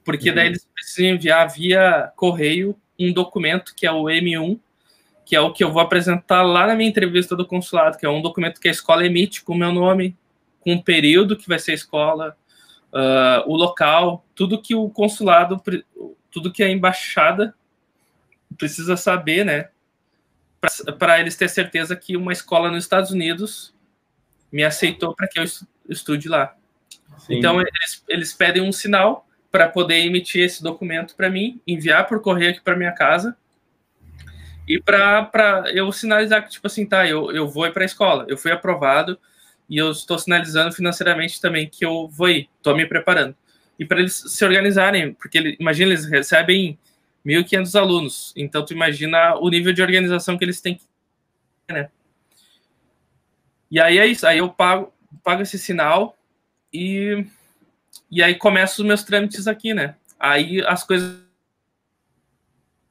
[0.05, 0.51] porque daí uhum.
[0.51, 4.59] eles precisam enviar via correio um documento que é o M1,
[5.25, 8.11] que é o que eu vou apresentar lá na minha entrevista do consulado, que é
[8.11, 10.17] um documento que a escola emite com o meu nome,
[10.61, 12.37] com o período que vai ser a escola,
[12.93, 15.62] uh, o local, tudo que o consulado,
[16.31, 17.55] tudo que a embaixada
[18.57, 19.69] precisa saber, né?
[20.99, 23.75] Para eles ter certeza que uma escola nos Estados Unidos
[24.53, 25.45] me aceitou para que eu
[25.89, 26.55] estude lá.
[27.19, 27.39] Sim.
[27.39, 32.21] Então, eles, eles pedem um sinal para poder emitir esse documento para mim, enviar por
[32.21, 33.37] correio aqui para minha casa
[34.69, 38.25] e para eu sinalizar que, tipo assim, tá, eu, eu vou ir para a escola,
[38.29, 39.19] eu fui aprovado
[39.69, 43.35] e eu estou sinalizando financeiramente também que eu vou ir, estou me preparando.
[43.79, 46.79] E para eles se organizarem, porque ele, imagina, eles recebem
[47.25, 50.85] 1.500 alunos, então tu imagina o nível de organização que eles têm que
[51.73, 51.91] né?
[53.71, 54.93] E aí é isso, aí eu pago,
[55.23, 56.17] pago esse sinal
[56.73, 57.25] e
[58.11, 59.95] e aí começam os meus trâmites aqui, né?
[60.19, 61.21] Aí as coisas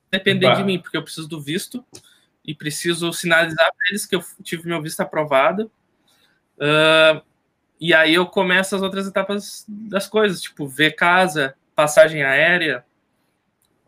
[0.10, 1.86] dependem de mim, porque eu preciso do visto
[2.44, 5.72] e preciso sinalizar para eles que eu tive meu visto aprovado.
[6.58, 7.22] Uh,
[7.80, 12.84] e aí eu começo as outras etapas das coisas, tipo ver casa, passagem aérea.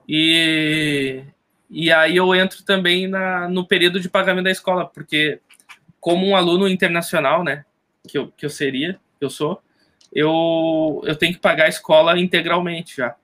[0.07, 1.23] E,
[1.69, 5.39] e aí eu entro também na, no período de pagamento da escola, porque
[5.99, 7.63] como um aluno internacional, né,
[8.07, 9.61] que eu, que eu seria, eu sou,
[10.11, 13.15] eu, eu tenho que pagar a escola integralmente já.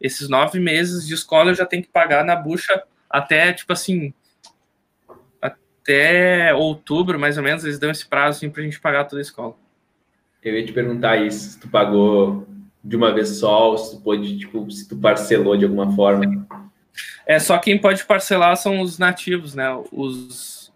[0.00, 4.12] Esses nove meses de escola eu já tenho que pagar na bucha até, tipo assim,
[5.40, 9.20] até outubro, mais ou menos, eles dão esse prazo assim, para a gente pagar toda
[9.20, 9.56] a escola.
[10.42, 12.46] Eu ia te perguntar isso, se tu pagou
[12.86, 16.46] de uma vez só, ou se tu pode, tipo, se tu parcelou de alguma forma.
[17.26, 19.66] É, só quem pode parcelar são os nativos, né?
[19.90, 20.72] Os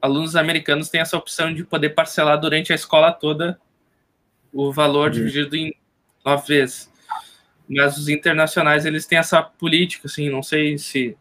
[0.00, 3.60] alunos americanos têm essa opção de poder parcelar durante a escola toda
[4.50, 5.12] o valor uhum.
[5.12, 5.74] dividido em
[6.24, 6.90] nove vezes.
[7.68, 11.14] Mas os internacionais, eles têm essa política, assim, não sei se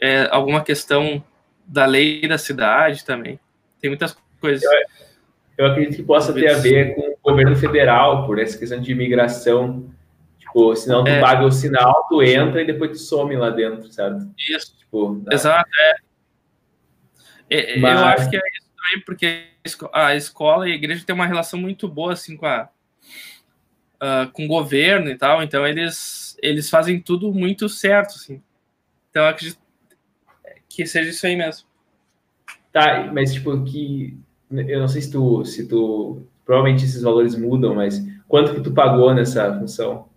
[0.00, 1.22] é alguma questão
[1.66, 3.38] da lei da cidade também.
[3.80, 4.62] Tem muitas coisas.
[4.62, 8.92] Eu, eu acredito que possa ter a ver com governo federal, por essa questão de
[8.92, 9.90] imigração.
[10.38, 11.20] Tipo, senão tu é.
[11.20, 14.28] paga o sinal, tu entra e depois tu some lá dentro, certo?
[14.38, 14.76] Isso.
[14.78, 15.68] Tipo, Exato,
[17.48, 17.78] é.
[17.78, 18.00] Mas...
[18.00, 19.44] Eu acho que é isso também, porque
[19.92, 22.68] a escola e a igreja tem uma relação muito boa, assim, com a
[24.02, 28.42] uh, com o governo e tal, então eles, eles fazem tudo muito certo, assim.
[29.10, 29.58] Então eu acredito
[30.68, 31.68] que seja isso aí mesmo.
[32.72, 34.18] Tá, mas tipo, que
[34.50, 38.74] eu não sei se tu, se tu provavelmente esses valores mudam, mas quanto que tu
[38.74, 40.10] pagou nessa função?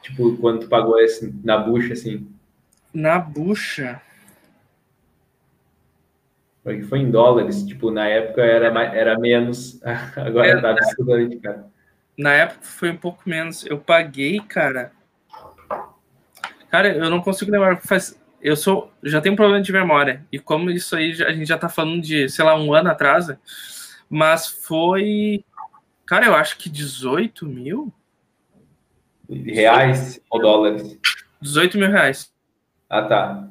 [0.00, 2.30] Tipo, quanto tu pagou esse, na bucha, assim?
[2.94, 4.00] Na bucha?
[6.62, 9.80] Porque foi em dólares, tipo, na época era, era menos,
[10.14, 11.64] agora é, tá absurdamente caro.
[12.16, 13.66] Na época foi um pouco menos.
[13.66, 14.92] Eu paguei, cara.
[16.70, 17.80] Cara, eu não consigo lembrar.
[17.80, 18.16] Faz...
[18.40, 18.92] Eu sou.
[19.02, 20.24] Já tenho um problema de memória.
[20.30, 23.26] E como isso aí a gente já tá falando de, sei lá, um ano atrás.
[24.08, 25.44] Mas foi.
[26.12, 27.90] Cara, eu acho que 18 mil.
[29.30, 30.98] Reais ou dólares?
[31.40, 32.30] 18 mil reais.
[32.86, 33.48] Ah, tá.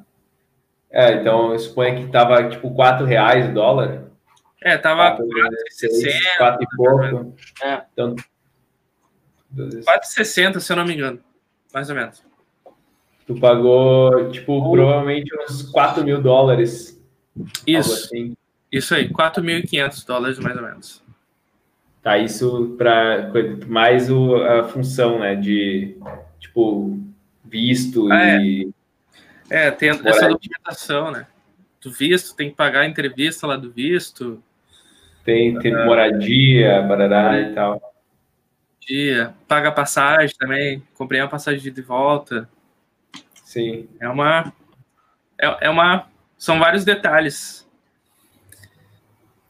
[0.88, 4.04] É, então eu suponho que tava tipo 4 reais o dólar.
[4.60, 7.36] É, tava 4, 4, 4 e pouco.
[7.64, 7.82] É.
[7.92, 8.14] Então
[9.56, 11.18] 4,60, se eu não me engano.
[11.74, 12.22] Mais ou menos.
[13.26, 16.96] Tu pagou, tipo, provavelmente uns 4 mil dólares.
[17.66, 17.92] Isso.
[17.92, 18.36] Assim.
[18.70, 21.01] Isso aí, 4.500 dólares mais ou menos.
[22.02, 23.30] Tá, isso para
[23.66, 25.96] mais o, a função, né, de,
[26.40, 26.98] tipo,
[27.44, 28.68] visto ah, e...
[29.48, 31.26] É, é tem essa documentação, né?
[31.80, 34.42] Do visto, tem que pagar a entrevista lá do visto.
[35.24, 37.42] Tem, tem moradia, barará é.
[37.42, 37.92] e tal
[38.86, 42.48] dia, paga passagem também, comprei uma passagem de volta.
[43.44, 43.88] Sim.
[44.00, 44.52] É uma.
[45.38, 46.08] É, é uma.
[46.36, 47.68] São vários detalhes.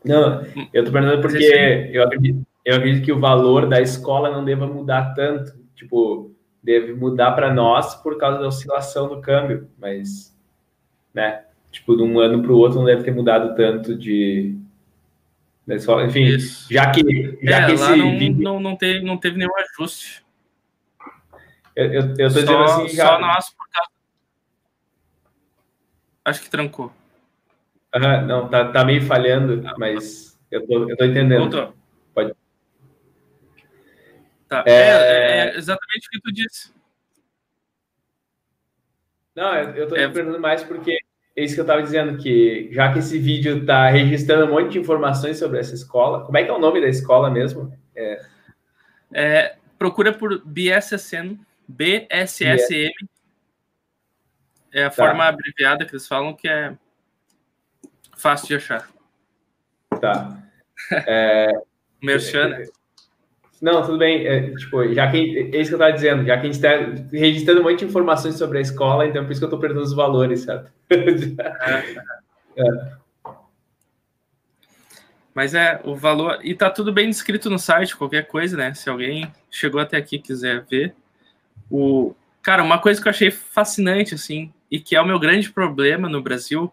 [0.04, 4.44] Não, eu tô perguntando porque eu acredito, eu acredito que o valor da escola não
[4.44, 5.52] deva mudar tanto.
[5.74, 10.36] Tipo, deve mudar para nós por causa da oscilação do câmbio, mas,
[11.12, 11.44] né?
[11.70, 14.58] Tipo, de um ano para o outro não deve ter mudado tanto de,
[16.06, 16.66] enfim, Isso.
[16.72, 18.42] já que, já é, que esse não, vídeo...
[18.42, 20.24] não, não, teve, não teve nenhum ajuste.
[21.74, 23.06] Eu, eu, eu tô só, dizendo assim, já...
[23.06, 23.16] Só
[23.56, 23.90] por causa...
[26.24, 26.92] Acho que trancou.
[27.94, 31.40] Uhum, não, tá, tá meio falhando, mas eu tô, eu tô entendendo.
[31.40, 31.74] Voltou.
[32.14, 32.34] Pode.
[34.48, 34.64] Tá.
[34.66, 34.72] É...
[34.72, 35.56] É, é...
[35.56, 36.72] exatamente o que tu disse.
[39.34, 40.08] Não, eu, eu tô é...
[40.08, 40.98] perguntando mais porque
[41.34, 44.72] é isso que eu estava dizendo, que já que esse vídeo está registrando um monte
[44.72, 47.72] de informações sobre essa escola, como é que é o nome da escola mesmo?
[47.96, 48.22] É,
[49.12, 52.92] é procura por BSSM, BSSM,
[54.72, 54.96] é a tá.
[54.96, 56.76] forma abreviada que eles falam, que é
[58.22, 58.88] fácil de achar.
[60.00, 60.38] Tá.
[61.06, 61.52] É,
[62.00, 62.66] Merchan, né?
[63.60, 64.26] Não, tudo bem.
[64.26, 66.70] É, tipo, já que é isso que eu estava dizendo, já que a gente está
[67.12, 69.60] registrando um monte de informações sobre a escola, então é por isso que eu estou
[69.60, 70.70] perguntando os valores, certo?
[72.56, 73.02] é.
[75.34, 76.40] Mas é, o valor.
[76.42, 78.74] E tá tudo bem descrito no site, qualquer coisa, né?
[78.74, 80.94] Se alguém chegou até aqui e quiser ver.
[81.70, 82.14] O...
[82.42, 86.08] Cara, uma coisa que eu achei fascinante, assim, e que é o meu grande problema
[86.08, 86.72] no Brasil,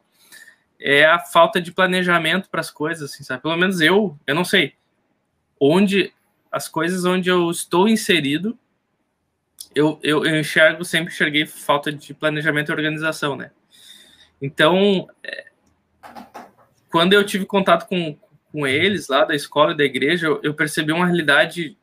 [0.80, 3.42] é a falta de planejamento para as coisas, assim, sabe?
[3.42, 4.74] Pelo menos eu, eu não sei.
[5.60, 6.14] Onde
[6.52, 8.58] as coisas onde eu estou inserido,
[9.76, 13.52] eu, eu, eu enxergo, sempre enxerguei falta de planejamento e organização, né?
[14.42, 15.48] Então, é,
[16.90, 18.18] quando eu tive contato com,
[18.52, 21.78] com eles lá da escola e da igreja, eu, eu percebi uma realidade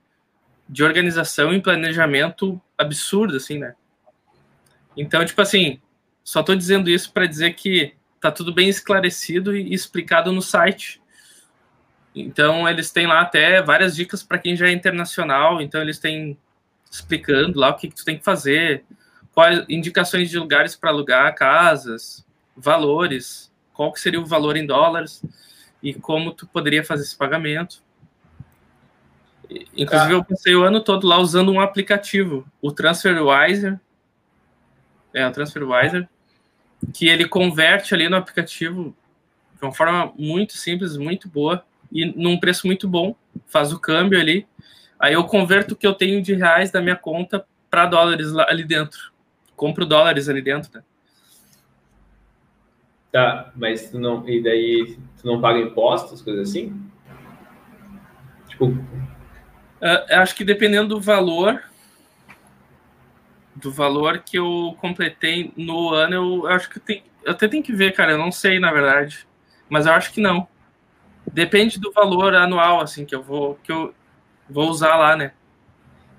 [0.69, 3.75] de organização e planejamento absurdo, assim, né?
[4.97, 5.81] Então, tipo assim,
[6.25, 7.95] só tô dizendo isso para dizer que
[8.31, 11.01] tá tudo bem esclarecido e explicado no site.
[12.15, 15.61] Então, eles têm lá até várias dicas para quem já é internacional.
[15.61, 16.39] Então, eles têm
[16.91, 18.85] explicando lá o que, que tu tem que fazer,
[19.33, 22.27] quais indicações de lugares para alugar casas,
[22.57, 25.23] valores, qual que seria o valor em dólares
[25.83, 27.85] e como tu poderia fazer esse pagamento.
[29.77, 30.17] Inclusive, ah.
[30.17, 33.79] eu passei o ano todo lá usando um aplicativo, o TransferWiser.
[35.13, 36.09] É, o TransferWiser,
[36.93, 38.95] que ele converte ali no aplicativo
[39.55, 43.15] de uma forma muito simples, muito boa e num preço muito bom,
[43.47, 44.47] faz o câmbio ali.
[44.99, 48.47] Aí eu converto o que eu tenho de reais da minha conta para dólares lá,
[48.49, 49.13] ali dentro.
[49.55, 50.83] Compro dólares ali dentro, né?
[53.13, 54.29] Tá, mas tu não.
[54.29, 56.83] E daí tu não paga impostos, coisas assim?
[58.49, 58.67] Tipo.
[58.67, 61.63] Uh, acho que dependendo do valor.
[63.57, 67.03] Do valor que eu completei no ano, eu acho que tem.
[67.25, 69.27] eu até tenho que ver, cara, eu não sei, na verdade.
[69.69, 70.47] Mas eu acho que não.
[71.33, 73.93] Depende do valor anual, assim, que eu vou, que eu
[74.49, 75.33] vou usar lá, né?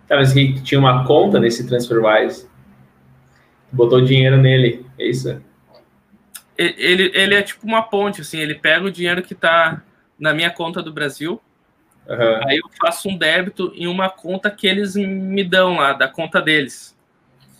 [0.08, 2.50] Tá, mas que tinha uma conta nesse TransferWise.
[3.72, 5.42] Botou dinheiro nele, é isso?
[6.58, 9.84] Ele, ele é tipo uma ponte, assim, ele pega o dinheiro que tá
[10.18, 11.40] na minha conta do Brasil,
[12.08, 12.48] uhum.
[12.48, 16.42] aí eu faço um débito em uma conta que eles me dão lá, da conta
[16.42, 16.97] deles.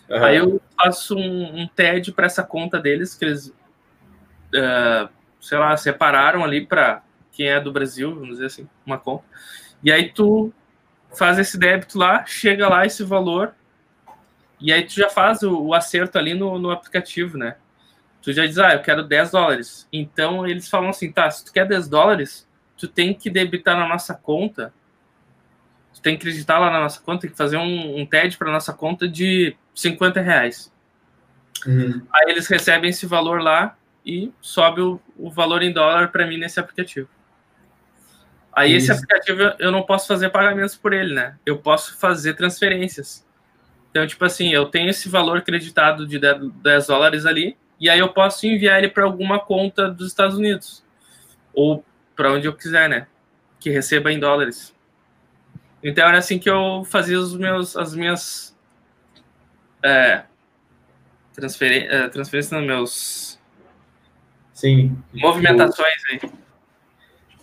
[0.10, 0.24] Uhum.
[0.24, 5.10] Aí eu faço um, um TED para essa conta deles, que eles, uh,
[5.42, 9.26] sei lá, separaram ali para quem é do Brasil, vamos dizer assim, uma conta.
[9.84, 10.52] E aí tu
[11.16, 13.54] faz esse débito lá, chega lá esse valor,
[14.60, 17.58] e aí tu já faz o, o acerto ali no, no aplicativo, né?
[18.22, 19.88] Tu já diz, ah, eu quero 10 dólares.
[19.94, 23.88] Então eles falam assim, tá, se tu quer 10 dólares, tu tem que debitar na
[23.88, 24.74] nossa conta,
[25.94, 28.52] tu tem que acreditar lá na nossa conta, tem que fazer um, um TED para
[28.52, 30.74] nossa conta de 50 reais.
[31.66, 32.02] Uhum.
[32.12, 36.38] Aí eles recebem esse valor lá e sobe o, o valor em dólar para mim
[36.38, 37.08] nesse aplicativo.
[38.52, 38.92] Aí Isso.
[38.92, 41.36] esse aplicativo eu não posso fazer pagamentos por ele, né?
[41.46, 43.26] Eu posso fazer transferências.
[43.92, 48.10] Então, tipo assim, eu tenho esse valor acreditado de 10 dólares ali, e aí eu
[48.10, 50.84] posso enviar ele para alguma conta dos Estados Unidos.
[51.54, 51.86] Ou
[52.16, 53.08] para onde eu quiser, né?
[53.60, 54.76] Que receba em dólares.
[55.84, 58.57] Então era assim que eu fazia os meus, as minhas
[59.84, 60.24] é,
[61.34, 63.40] transferen é, transferências nos meus
[64.54, 64.98] Sim.
[65.14, 66.20] movimentações aí.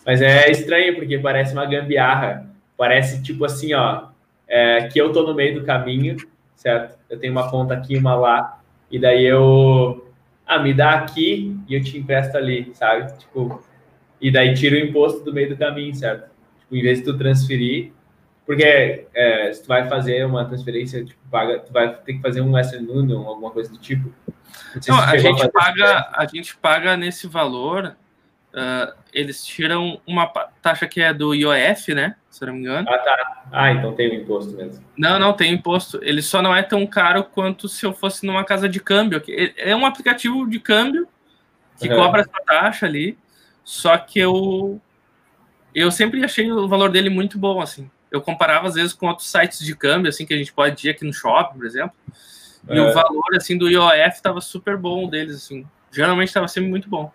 [0.05, 2.51] Mas é estranho, porque parece uma gambiarra.
[2.77, 4.09] Parece tipo assim, ó,
[4.47, 6.17] é, que eu tô no meio do caminho,
[6.57, 6.99] certo?
[7.09, 10.13] Eu tenho uma conta aqui, uma lá, e daí eu.
[10.47, 13.17] Ah, me dá aqui e eu te empresto ali, sabe?
[13.19, 13.63] Tipo,
[14.21, 16.29] e daí tira o imposto do meio do caminho, certo?
[16.61, 17.93] Tipo, em vez de tu transferir,
[18.47, 22.41] porque é, se tu vai fazer uma transferência, tipo, paga, tu vai ter que fazer
[22.41, 24.13] um Western Union, alguma coisa do tipo.
[24.87, 27.97] Não, a gente paga, a gente paga nesse valor
[28.55, 30.27] uh, eles tiram uma
[30.63, 32.17] taxa que é do IOF, né?
[32.31, 32.89] Se não me engano.
[32.89, 33.45] Ah, tá.
[33.53, 34.85] Ah, então tem o imposto mesmo.
[34.97, 35.99] Não, não, tem imposto.
[36.03, 39.23] Ele só não é tão caro quanto se eu fosse numa casa de câmbio.
[39.57, 41.07] É um aplicativo de câmbio
[41.79, 41.97] que uhum.
[41.97, 43.19] cobra essa taxa ali.
[43.63, 44.81] Só que eu
[45.75, 47.91] eu sempre achei o valor dele muito bom, assim.
[48.15, 50.91] Eu comparava às vezes com outros sites de câmbio, assim, que a gente pode ir
[50.91, 51.97] aqui no shopping, por exemplo.
[52.71, 55.67] E o valor, assim, do IOF estava super bom deles, assim.
[55.91, 57.13] Geralmente estava sempre muito bom.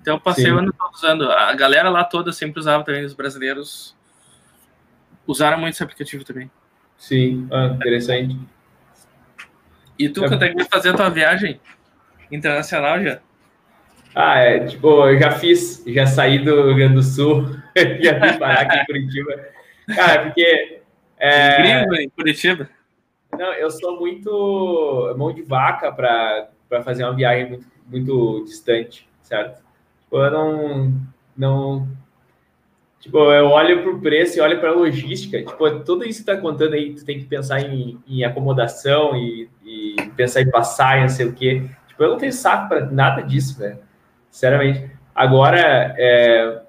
[0.00, 0.52] Então eu passei Sim.
[0.52, 1.30] o ano todo usando.
[1.30, 3.96] A galera lá toda sempre usava também, os brasileiros
[5.26, 6.48] usaram muito esse aplicativo também.
[6.96, 8.38] Sim, ah, interessante.
[9.98, 10.28] E tu, é...
[10.28, 11.60] quando é que vai fazer a tua viagem
[12.30, 13.18] internacional já?
[14.14, 17.48] Ah, é, tipo, eu já fiz, já saí do Rio Grande do Sul,
[18.00, 19.61] já vim parar aqui em Curitiba.
[19.94, 20.80] Cara, porque...
[21.18, 21.60] É...
[21.60, 22.68] Incrível, em Curitiba?
[23.38, 29.62] Não, eu sou muito mão de vaca para fazer uma viagem muito, muito distante, certo?
[30.10, 30.92] eu não,
[31.34, 31.88] não
[33.02, 35.42] Tipo, eu olho para o preço e olho para a logística.
[35.42, 39.50] Tipo, tudo isso que está contando aí, tu tem que pensar em, em acomodação e,
[39.64, 41.68] e, pensar em passar e não sei o quê.
[41.88, 43.80] Tipo, eu não tenho saco para nada disso, velho.
[44.30, 44.88] Sinceramente.
[45.12, 46.62] Agora, é,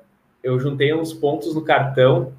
[0.43, 2.33] eu juntei uns pontos no cartão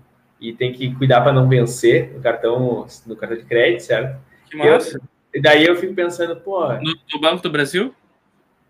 [0.48, 4.20] e tem que cuidar para não vencer no cartão, no cartão de crédito, certo?
[4.50, 5.00] Que massa.
[5.32, 6.68] e daí eu fico pensando, pô...
[6.74, 7.94] No, no Banco do Brasil?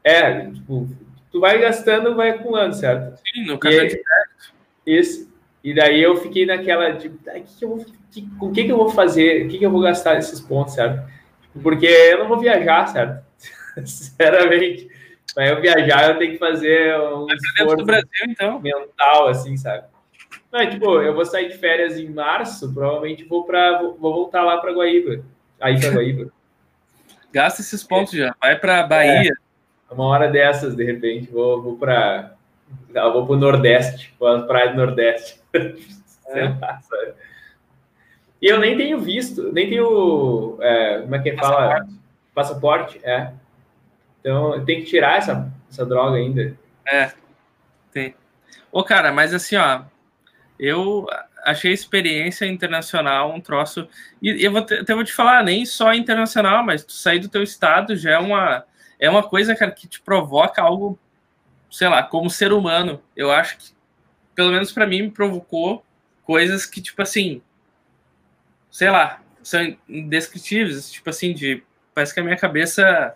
[0.03, 0.89] É, tipo,
[1.33, 3.19] tu vai gastando, vai acumulando, certo?
[3.27, 4.55] Sim, no cartão de crédito.
[4.87, 5.35] Isso.
[5.65, 8.71] E daí eu fiquei naquela de, ah, que que vou, que, com o que, que
[8.73, 9.47] eu vou fazer?
[9.47, 11.11] O que, que eu vou gastar esses pontos, certo?
[11.63, 13.25] Porque eu não vou viajar, certo?
[13.85, 14.89] Sinceramente.
[15.35, 18.61] Para eu viajar, eu tenho que fazer um esforço do Brasil, então.
[18.61, 19.85] mental, assim, sabe?
[20.55, 24.15] Não, é, tipo, eu vou sair de férias em março, provavelmente vou para vou, vou
[24.15, 25.25] voltar lá para Guaíba.
[25.61, 26.31] Aí para Guaíba.
[27.33, 28.19] Gasta esses pontos é.
[28.19, 28.37] já.
[28.41, 29.33] Vai para Bahia.
[29.91, 32.37] É uma hora dessas, de repente, vou, vou para
[32.93, 35.41] vou para o Nordeste, para praia do Nordeste.
[36.27, 36.49] É.
[36.49, 36.81] Lá,
[38.41, 41.69] e eu nem tenho visto, nem tenho, é, como é que fala?
[41.69, 42.01] Passaporte.
[42.35, 43.31] Passaporte, é.
[44.21, 46.57] Então, tem que tirar essa, essa droga ainda.
[46.89, 47.13] É,
[47.93, 48.15] tem.
[48.73, 49.83] Ô, cara, mas assim, ó,
[50.59, 51.07] eu
[51.45, 53.89] achei a experiência internacional um troço.
[54.23, 57.29] E eu vou te, até vou te falar, nem só internacional, mas tu sair do
[57.29, 58.65] teu estado já é uma
[58.99, 60.99] é uma coisa, cara, que te provoca algo,
[61.71, 63.03] sei lá, como ser humano.
[63.15, 63.73] Eu acho que,
[64.35, 65.85] pelo menos para mim, me provocou
[66.23, 67.43] coisas que, tipo assim,
[68.71, 71.63] sei lá, são indescritíveis, tipo assim, de.
[71.95, 73.15] Parece que a minha cabeça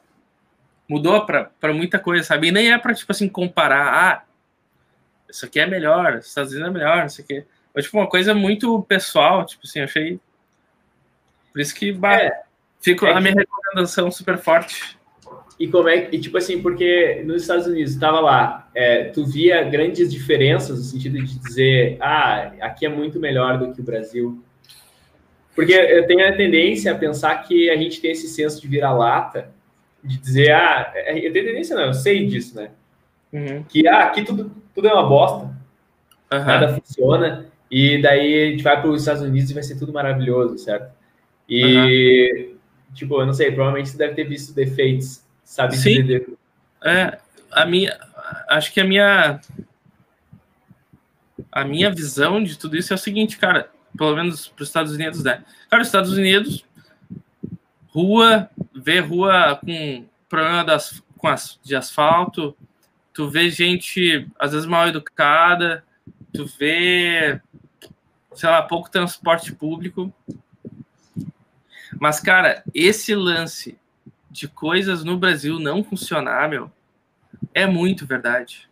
[0.88, 2.48] mudou para muita coisa, sabe?
[2.48, 4.24] E nem é para, tipo assim, comparar, ah,
[5.28, 7.44] isso aqui é melhor, Estados Unidos é melhor, isso aqui.
[7.72, 10.18] Foi, tipo, uma coisa muito pessoal, tipo assim, achei.
[11.52, 12.42] Por isso que, bah, é,
[12.80, 14.98] fico é a minha recomendação super forte.
[15.58, 19.64] E como é e tipo assim, porque nos Estados Unidos estava lá, é, tu via
[19.64, 24.42] grandes diferenças no sentido de dizer, ah, aqui é muito melhor do que o Brasil.
[25.56, 29.50] Porque eu tenho a tendência a pensar que a gente tem esse senso de vira-lata,
[30.02, 32.70] de dizer, ah, é, eu tenho tendência não, eu sei disso, né?
[33.32, 33.62] Uhum.
[33.64, 35.44] Que ah, aqui tudo, tudo é uma bosta,
[36.32, 36.44] uhum.
[36.44, 39.92] nada funciona, e daí a gente vai para os Estados Unidos e vai ser tudo
[39.92, 40.92] maravilhoso, certo?
[41.48, 42.94] E, uhum.
[42.94, 46.02] tipo, eu não sei, provavelmente você deve ter visto defeitos sabe Sim.
[46.02, 46.28] dizer.
[46.84, 47.18] É,
[47.50, 47.98] a minha,
[48.48, 49.40] acho que a minha
[51.50, 54.92] a minha visão de tudo isso é o seguinte, cara, pelo menos para os Estados
[54.92, 55.42] Unidos, né?
[55.70, 56.64] Cara, os Estados Unidos,
[57.88, 62.54] rua, vê rua com problema das, com as, de asfalto,
[63.18, 65.84] tu vê gente às vezes mal educada,
[66.32, 67.40] tu vê,
[68.32, 70.14] sei lá, pouco transporte público.
[71.98, 73.76] Mas, cara, esse lance
[74.30, 76.70] de coisas no Brasil não funcionar, meu,
[77.52, 78.70] é muito verdade.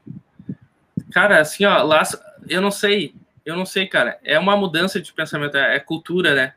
[1.11, 2.05] Cara, assim, ó, lá,
[2.49, 6.37] eu não sei, eu não sei, cara, é uma mudança de pensamento, é, é cultura,
[6.37, 6.55] né?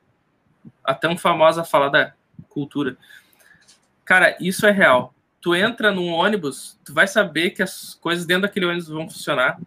[0.84, 2.14] A tão famosa fala da
[2.50, 2.96] cultura.
[4.06, 5.12] Cara, isso é real.
[5.42, 9.60] Tu entra num ônibus, tu vai saber que as coisas dentro daquele ônibus vão funcionar.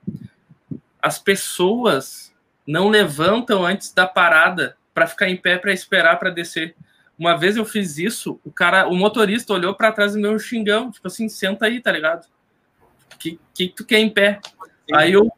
[1.00, 2.32] As pessoas
[2.66, 6.76] não levantam antes da parada para ficar em pé para esperar para descer.
[7.18, 10.90] Uma vez eu fiz isso, o cara, o motorista olhou para trás e meu xingão,
[10.90, 12.26] tipo assim, senta aí, tá ligado?
[13.18, 14.40] Que que tu quer em pé?
[14.44, 14.94] Sim.
[14.94, 15.30] Aí eu,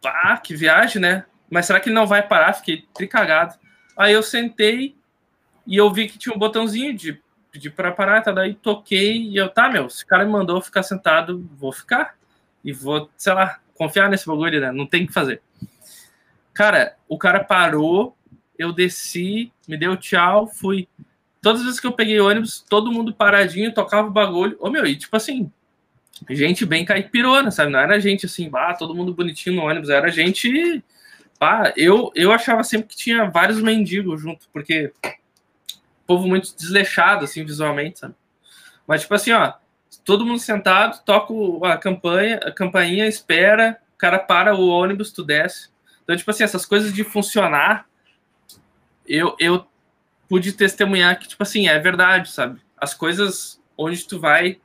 [0.00, 1.24] pá, que viagem, né?
[1.50, 2.52] Mas será que ele não vai parar?
[2.54, 3.54] Fiquei tricagado.
[3.96, 4.96] Aí eu sentei
[5.66, 7.20] e eu vi que tinha um botãozinho de
[7.50, 8.32] pedir para parar, tá?
[8.32, 12.14] Daí toquei e eu, tá, meu, se o cara me mandou ficar sentado, vou ficar.
[12.64, 14.70] E vou, sei lá, confiar nesse bagulho, né?
[14.72, 15.40] Não tem o que fazer.
[16.52, 18.16] Cara, o cara parou,
[18.58, 20.86] eu desci, me deu tchau, fui.
[21.40, 24.56] Todas as vezes que eu peguei ônibus, todo mundo paradinho, tocava o bagulho.
[24.60, 25.50] Ô, meu, e tipo assim,
[26.28, 27.72] gente bem caipirona, sabe?
[27.72, 30.84] Não era gente assim, bah, todo mundo bonitinho no ônibus, era gente.
[31.38, 34.92] Bah, eu, eu achava sempre que tinha vários mendigos junto, porque
[36.16, 38.14] povo muito desleixado, assim, visualmente, sabe?
[38.86, 39.52] Mas, tipo assim, ó,
[40.04, 41.32] todo mundo sentado, toca
[41.68, 45.68] a campanha, a campainha, espera, o cara para o ônibus, tu desce.
[46.02, 47.86] Então, tipo assim, essas coisas de funcionar
[49.06, 49.66] eu, eu
[50.28, 52.60] pude testemunhar que, tipo assim, é verdade, sabe?
[52.76, 54.60] As coisas onde tu vai,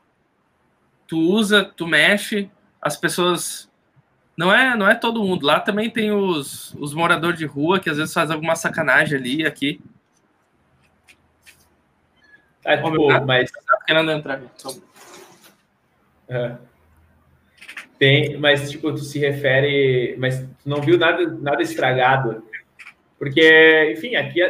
[1.08, 2.50] tu usa, tu mexe,
[2.80, 3.70] as pessoas.
[4.38, 5.46] Não é, não é todo mundo.
[5.46, 9.46] Lá também tem os, os moradores de rua que às vezes fazem alguma sacanagem ali
[9.46, 9.82] aqui.
[12.66, 13.52] É, tipo, tá, mas.
[13.52, 14.82] Tá querendo entrar então.
[16.28, 16.56] é.
[17.98, 20.16] Tem, mas tipo, tu se refere.
[20.18, 22.44] Mas tu não viu nada, nada estragado
[23.18, 24.42] porque, enfim, aqui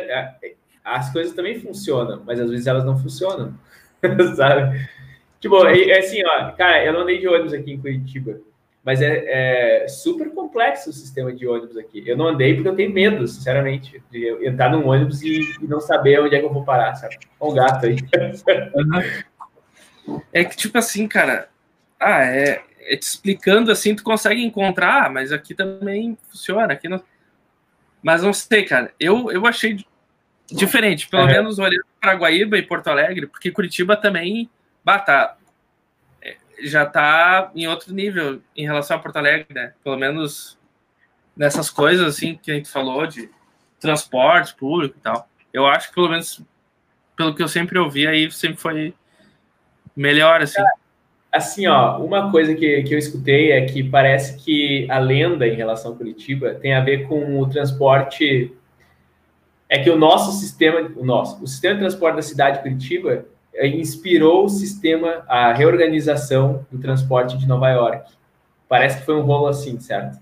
[0.83, 3.53] as coisas também funcionam, mas às vezes elas não funcionam,
[4.35, 4.87] sabe?
[5.39, 8.39] Tipo, é, é, assim, ó, cara, eu não andei de ônibus aqui em Curitiba,
[8.85, 12.03] mas é, é, super complexo o sistema de ônibus aqui.
[12.05, 15.81] Eu não andei porque eu tenho medo, sinceramente, de entrar num ônibus e, e não
[15.81, 17.17] saber onde é que eu vou parar, sabe?
[17.39, 17.95] Olha um gato aí.
[20.31, 21.49] É que, tipo assim, cara,
[21.99, 27.01] ah, é, é te explicando assim, tu consegue encontrar, mas aqui também funciona, aqui não
[28.03, 28.93] mas não sei, cara.
[28.99, 29.83] Eu, eu achei
[30.51, 34.47] diferente, pelo menos olhando para Guaíba e Porto Alegre, porque Curitiba também
[34.83, 35.44] bata, é,
[36.61, 39.73] já está em outro nível em relação a Porto Alegre, né?
[39.83, 40.57] Pelo menos
[41.35, 43.29] nessas coisas assim que a gente falou de
[43.79, 45.27] transporte público e tal.
[45.53, 46.41] Eu acho que pelo menos
[47.15, 48.93] pelo que eu sempre ouvi aí sempre foi
[49.95, 50.61] melhor assim.
[51.31, 55.55] Assim, ó, uma coisa que, que eu escutei é que parece que a lenda em
[55.55, 58.53] relação a Curitiba tem a ver com o transporte.
[59.67, 63.25] É que o nosso sistema, o nosso, o sistema de transporte da cidade de Curitiba
[63.63, 68.11] inspirou o sistema, a reorganização do transporte de Nova York.
[68.67, 70.19] Parece que foi um rolo assim, certo?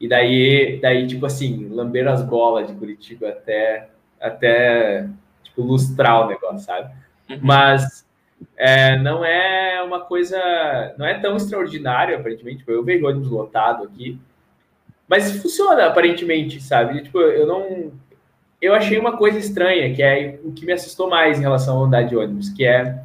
[0.00, 3.88] E daí, daí tipo assim, lamberam as bolas de Curitiba até,
[4.20, 5.08] até
[5.44, 6.92] tipo, lustrar o negócio, sabe?
[7.30, 7.38] Uhum.
[7.40, 8.04] Mas
[8.56, 10.38] é, não é uma coisa,
[10.98, 12.58] não é tão extraordinário, aparentemente.
[12.58, 14.18] Tipo, eu vejo ônibus lotado aqui,
[15.06, 17.02] mas funciona aparentemente, sabe?
[17.02, 17.92] Tipo, eu não,
[18.62, 21.86] eu achei uma coisa estranha, que é o que me assustou mais em relação a
[21.86, 23.02] andar de ônibus, que é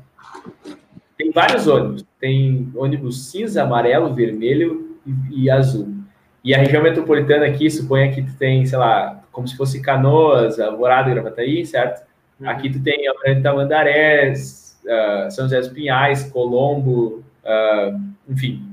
[1.17, 5.95] tem vários ônibus, tem ônibus cinza, amarelo, vermelho e, e azul.
[6.43, 10.59] E a região metropolitana aqui, suponha que tu tem, sei lá, como se fosse Canoas,
[10.59, 12.05] Alvorada e Gravataí, certo?
[12.39, 12.47] Uhum.
[12.47, 13.11] Aqui tu tem
[13.41, 18.63] Tamandarés, uh, São José dos Pinhais, Colombo, uh, enfim.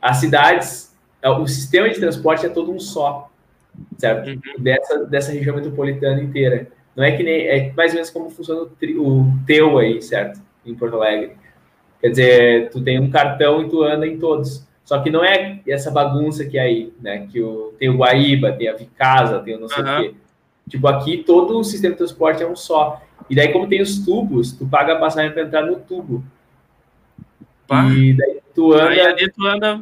[0.00, 0.96] As cidades,
[1.26, 3.30] uh, o sistema de transporte é todo um só,
[3.98, 4.28] certo?
[4.28, 4.40] Uhum.
[4.58, 6.68] Dessa, dessa região metropolitana inteira.
[6.94, 10.00] Não é que nem, é mais ou menos como funciona o, tri, o teu aí,
[10.00, 10.40] certo?
[10.66, 11.32] em Porto Alegre.
[12.00, 14.66] Quer dizer, tu tem um cartão e tu anda em todos.
[14.84, 17.26] Só que não é essa bagunça que é aí, né?
[17.30, 19.92] Que o, tem o Guaíba, tem a Vicasa, tem o não sei uhum.
[19.92, 20.14] o quê.
[20.68, 23.02] Tipo, aqui todo o sistema de transporte é um só.
[23.28, 26.22] E daí, como tem os tubos, tu paga a passagem para entrar no tubo.
[27.66, 27.84] Pá.
[27.86, 28.88] E daí tu anda.
[28.90, 29.80] Aí ali tu anda.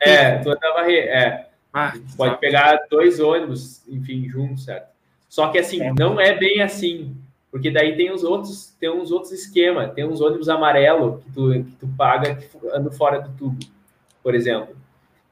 [0.00, 1.08] É, tu anda varrer.
[1.08, 1.47] É.
[1.72, 2.38] Ah, pode tá.
[2.38, 4.88] pegar dois ônibus, enfim, juntos, certo?
[5.28, 5.92] Só que assim, é.
[5.92, 7.16] não é bem assim.
[7.50, 11.50] Porque daí tem os outros, tem uns outros esquemas, tem uns ônibus amarelo que tu,
[11.64, 12.38] que tu paga
[12.74, 13.58] ando fora do tubo,
[14.22, 14.76] por exemplo.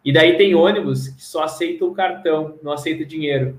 [0.02, 3.58] E daí tem ônibus que só aceitam o cartão, não aceita dinheiro.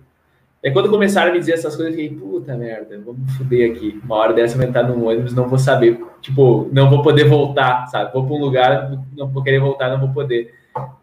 [0.63, 4.01] Aí quando começaram a me dizer essas coisas, eu fiquei, puta merda, vamos foder aqui.
[4.03, 7.25] Uma hora dessa eu vou entrar num ônibus, não vou saber, tipo, não vou poder
[7.25, 8.11] voltar, sabe?
[8.11, 10.55] Vou para um lugar, não vou querer voltar, não vou poder.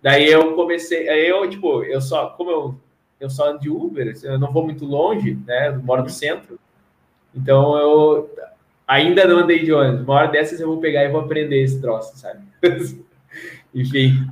[0.02, 2.80] Daí eu comecei, aí eu, tipo, eu só, como eu,
[3.20, 5.68] eu só ando de Uber, eu não vou muito longe, né?
[5.68, 6.58] Eu moro no centro,
[7.34, 8.34] então eu
[8.86, 10.02] ainda não andei de ônibus.
[10.02, 12.40] Uma hora dessas eu vou pegar e vou aprender esse troço, sabe?
[13.74, 14.30] Enfim.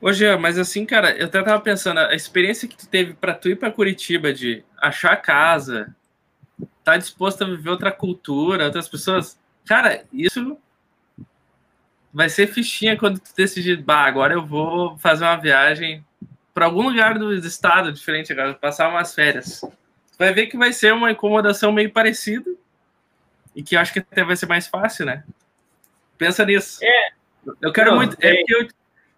[0.00, 3.32] Ô, Jean, mas assim, cara, eu até tava pensando, a experiência que tu teve para
[3.32, 5.94] tu ir para Curitiba de achar casa,
[6.84, 10.58] tá disposto a viver outra cultura, outras pessoas, cara, isso
[12.14, 16.02] vai ser fichinha quando tu decidir, bah, agora eu vou fazer uma viagem
[16.54, 19.60] para algum lugar do estado diferente agora, passar umas férias
[20.18, 22.50] vai ver que vai ser uma incomodação meio parecida
[23.54, 25.24] e que eu acho que até vai ser mais fácil, né?
[26.16, 26.80] Pensa nisso.
[26.82, 27.12] É.
[27.60, 28.16] Eu quero não, muito.
[28.20, 28.68] É, é eu,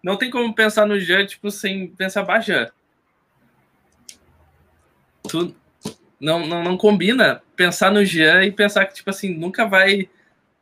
[0.03, 2.71] não tem como pensar no Jean, tipo, sem pensar baixa.
[5.27, 5.55] Tu
[6.19, 10.09] não, não, não combina pensar no Jean e pensar que, tipo assim, nunca vai.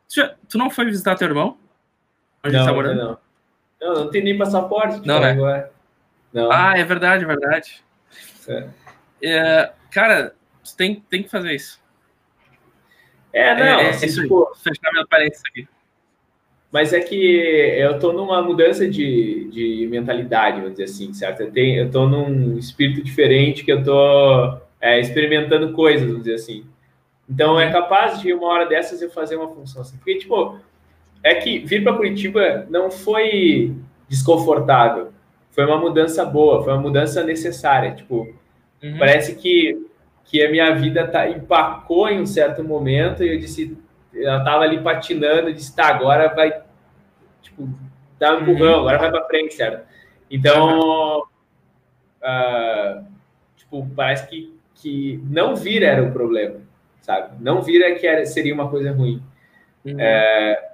[0.08, 1.58] Tu, tu não foi visitar teu irmão?
[2.44, 2.96] Onde não, tá morando?
[2.96, 3.18] Não.
[3.80, 4.96] não, não tem nem passaporte.
[4.96, 5.30] Tipo, não, né?
[5.30, 5.72] Agora.
[6.32, 6.50] Não.
[6.52, 7.82] Ah, é verdade, é verdade.
[8.48, 8.68] É.
[9.22, 11.80] É, cara, você tem, tem que fazer isso.
[13.32, 15.68] É, não, é, é assim, tipo, fechar meu parênteses aqui.
[16.72, 21.40] Mas é que eu tô numa mudança de, de mentalidade, vamos dizer assim, certo?
[21.40, 26.34] Eu, tenho, eu tô num espírito diferente que eu tô é, experimentando coisas, vamos dizer
[26.34, 26.66] assim.
[27.28, 29.96] Então é capaz de uma hora dessas eu fazer uma função assim.
[29.96, 30.58] Porque, tipo,
[31.22, 33.74] é que vir para Curitiba não foi
[34.08, 35.12] desconfortável.
[35.50, 37.92] Foi uma mudança boa, foi uma mudança necessária.
[37.92, 38.34] Tipo,
[38.82, 38.98] Uhum.
[38.98, 39.86] Parece que,
[40.24, 43.76] que a minha vida tá, empacou em um certo momento e eu disse,
[44.14, 46.62] ela tava ali patinando, eu disse, tá, agora vai,
[47.42, 47.68] tipo,
[48.18, 48.80] dar um empurrão, uhum.
[48.80, 49.86] agora vai para frente, certo?
[50.30, 51.20] Então,
[52.22, 53.04] uh,
[53.56, 56.60] tipo, parece que, que não vir era o problema,
[57.00, 57.36] sabe?
[57.40, 59.22] Não vir é que era, seria uma coisa ruim.
[59.84, 59.96] Uhum.
[59.98, 60.72] É,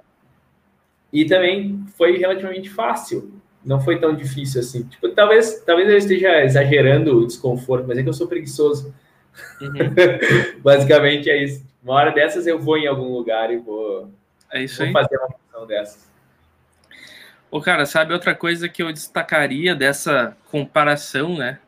[1.13, 3.31] e também foi relativamente fácil
[3.65, 4.83] não foi tão difícil assim.
[4.83, 8.93] Tipo, talvez, talvez eu esteja exagerando o desconforto, mas é que eu sou preguiçoso.
[9.61, 10.59] Uhum.
[10.61, 11.65] Basicamente é isso.
[11.81, 14.11] Uma hora dessas eu vou em algum lugar e vou,
[14.51, 14.93] é isso vou aí.
[14.93, 16.11] fazer uma função dessas.
[17.49, 21.59] Ô, cara, sabe outra coisa que eu destacaria dessa comparação, né?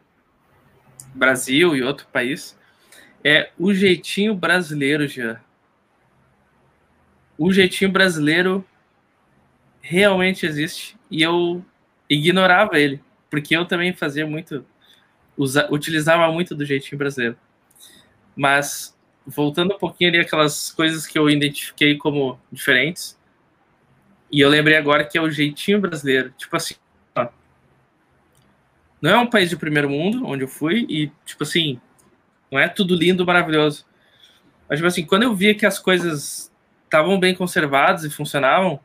[1.13, 2.57] Brasil e outro país,
[3.23, 5.39] é o jeitinho brasileiro, já.
[7.37, 8.65] O jeitinho brasileiro
[9.87, 11.63] realmente existe e eu
[12.09, 12.99] ignorava ele,
[13.29, 14.65] porque eu também fazia muito,
[15.37, 17.37] usa, utilizava muito do jeitinho brasileiro.
[18.35, 18.97] Mas,
[19.27, 23.15] voltando um pouquinho ali, aquelas coisas que eu identifiquei como diferentes,
[24.31, 26.33] e eu lembrei agora que é o jeitinho brasileiro.
[26.35, 26.73] Tipo assim,
[27.15, 27.27] ó,
[28.99, 31.79] não é um país de primeiro mundo, onde eu fui, e, tipo assim,
[32.51, 33.85] não é tudo lindo, maravilhoso.
[34.67, 36.51] Mas, tipo assim, quando eu via que as coisas
[36.85, 38.79] estavam bem conservadas e funcionavam,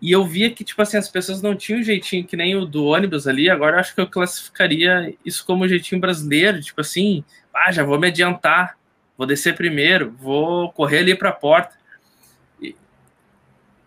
[0.00, 2.84] e eu via que, tipo assim, as pessoas não tinham jeitinho que nem o do
[2.86, 3.50] ônibus ali.
[3.50, 6.60] Agora eu acho que eu classificaria isso como jeitinho brasileiro.
[6.60, 8.78] Tipo assim, ah, já vou me adiantar,
[9.16, 11.76] vou descer primeiro, vou correr ali para a porta.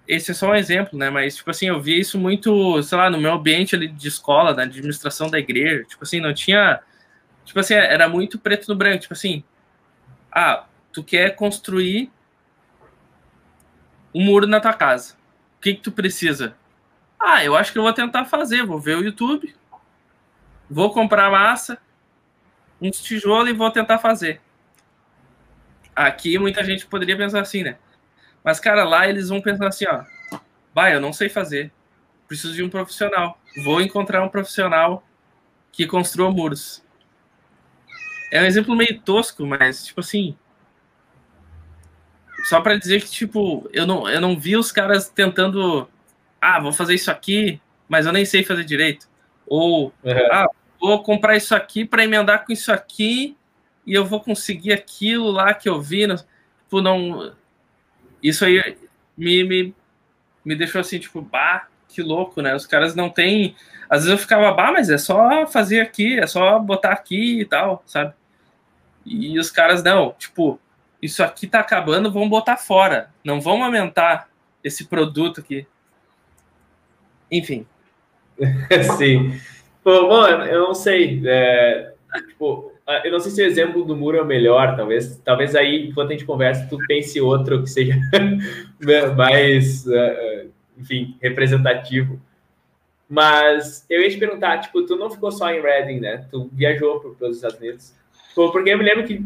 [0.06, 1.10] Esse é só um exemplo, né?
[1.10, 4.54] Mas, tipo assim, eu via isso muito, sei lá, no meu ambiente ali de escola,
[4.54, 5.86] na administração da igreja.
[5.86, 6.82] Tipo assim, não tinha.
[7.46, 9.00] Tipo assim, era muito preto no branco.
[9.04, 9.44] Tipo assim,
[10.30, 12.12] ah, tu quer construir
[14.14, 15.21] um muro na tua casa
[15.62, 16.56] que, que tu precisa?
[17.20, 18.66] Ah, eu acho que eu vou tentar fazer.
[18.66, 19.56] Vou ver o YouTube,
[20.70, 21.78] vou comprar massa,
[22.82, 24.42] uns tijolos e vou tentar fazer.
[25.96, 27.78] Aqui muita gente poderia pensar assim, né?
[28.44, 30.04] Mas, cara, lá eles vão pensar assim, ó.
[30.74, 31.72] Vai, eu não sei fazer.
[32.28, 33.40] Preciso de um profissional.
[33.64, 35.04] Vou encontrar um profissional
[35.72, 36.84] que construa muros.
[38.32, 40.36] É um exemplo meio tosco, mas, tipo assim,
[42.44, 45.88] só para dizer que, tipo, eu não, eu não vi os caras tentando.
[46.40, 49.08] Ah, vou fazer isso aqui, mas eu nem sei fazer direito.
[49.48, 50.32] Ou, uhum.
[50.32, 50.48] ah,
[50.80, 53.38] vou comprar isso aqui para emendar com isso aqui
[53.86, 56.08] e eu vou conseguir aquilo lá que eu vi.
[56.08, 57.34] Tipo, não.
[58.24, 58.78] Isso aí
[59.18, 59.76] me, me
[60.44, 62.56] me deixou assim, tipo, bah, que louco, né?
[62.56, 63.56] Os caras não têm.
[63.90, 67.46] Às vezes eu ficava, bah, mas é só fazer aqui, é só botar aqui e
[67.46, 68.14] tal, sabe?
[69.06, 70.60] E os caras, não, tipo,
[71.02, 73.10] isso aqui tá acabando, vamos botar fora.
[73.24, 74.30] Não vamos aumentar
[74.64, 75.66] esse produto aqui.
[77.32, 77.66] Enfim.
[78.98, 79.40] Sim.
[79.84, 81.22] Pô, bom, eu não sei.
[81.26, 81.94] É,
[82.28, 82.72] tipo,
[83.04, 86.10] eu não sei se o exemplo do muro é o melhor, talvez, talvez aí, enquanto
[86.10, 87.96] a gente conversa, tu pense outro que seja
[89.16, 90.46] mais, é, é,
[90.78, 92.22] enfim, representativo.
[93.10, 96.26] Mas eu ia te perguntar, tipo, tu não ficou só em Reading, né?
[96.30, 97.94] Tu viajou para os Estados Unidos.
[98.34, 99.22] Porque eu me lembro que,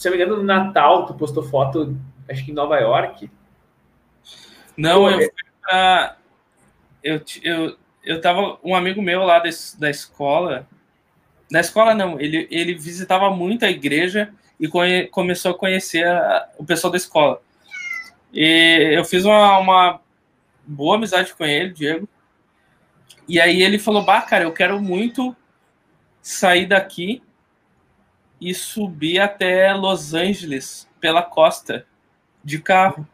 [0.00, 1.94] se não me engano, no Natal, tu postou foto,
[2.26, 3.30] acho que em Nova York.
[4.74, 6.16] Não, Pô, eu fui pra...
[7.04, 8.58] Eu, eu, eu tava...
[8.64, 10.66] Um amigo meu lá da, da escola...
[11.50, 12.18] Da escola, não.
[12.18, 16.96] Ele, ele visitava muito a igreja e conhe, começou a conhecer a, o pessoal da
[16.96, 17.42] escola.
[18.32, 20.00] E eu fiz uma, uma
[20.64, 22.08] boa amizade com ele, Diego.
[23.28, 25.36] E aí ele falou, bah, cara, eu quero muito
[26.22, 27.22] sair daqui
[28.40, 31.86] e subir até Los Angeles pela costa
[32.42, 33.06] de carro.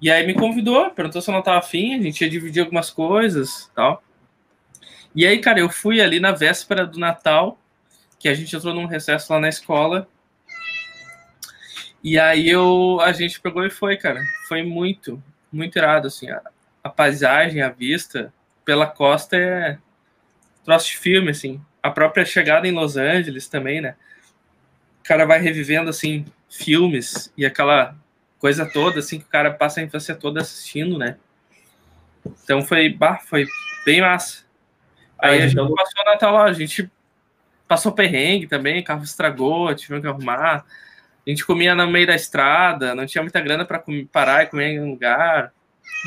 [0.00, 2.90] E aí me convidou, perguntou se eu não estava afim, a gente ia dividir algumas
[2.90, 4.02] coisas tal.
[5.14, 7.58] E aí, cara, eu fui ali na véspera do Natal,
[8.18, 10.08] que a gente entrou num recesso lá na escola.
[12.02, 14.22] E aí eu, a gente pegou e foi, cara.
[14.48, 16.30] Foi muito, muito irado, assim.
[16.30, 16.40] A,
[16.82, 18.32] a paisagem, a vista
[18.64, 19.78] pela costa é
[20.64, 21.60] troço de filme, assim.
[21.82, 23.96] A própria chegada em Los Angeles também, né?
[25.10, 27.96] O cara vai revivendo, assim, filmes e aquela
[28.38, 31.16] coisa toda, assim, que o cara passa a infância toda assistindo, né?
[32.44, 33.44] Então foi, bah, foi
[33.84, 34.44] bem massa.
[35.18, 36.88] Aí a gente passou o Natal lá, a gente
[37.66, 40.64] passou perrengue também, carro estragou, tivemos que arrumar.
[41.26, 43.82] A gente comia no meio da estrada, não tinha muita grana para
[44.12, 45.52] parar e comer em um lugar.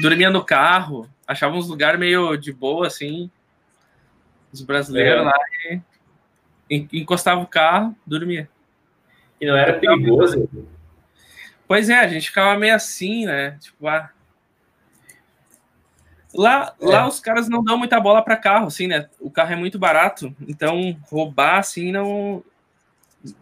[0.01, 3.29] Dormia no carro, achava uns lugares meio de boa, assim.
[4.53, 5.23] Os brasileiros é.
[5.25, 5.35] lá
[6.69, 8.49] e encostava o carro, dormia.
[9.43, 10.49] E não era perigoso?
[11.67, 13.57] Pois é, a gente ficava meio assim, né?
[13.59, 14.09] Tipo, ah.
[16.33, 16.85] Lá, é.
[16.85, 19.09] lá os caras não dão muita bola para carro, assim, né?
[19.19, 22.41] O carro é muito barato, então roubar, assim, não.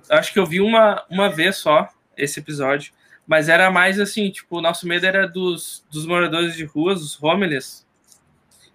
[0.09, 1.87] Acho que eu vi uma, uma vez só
[2.17, 2.91] esse episódio,
[3.27, 7.21] mas era mais assim, tipo, o nosso medo era dos, dos moradores de ruas, os
[7.21, 7.85] homeless.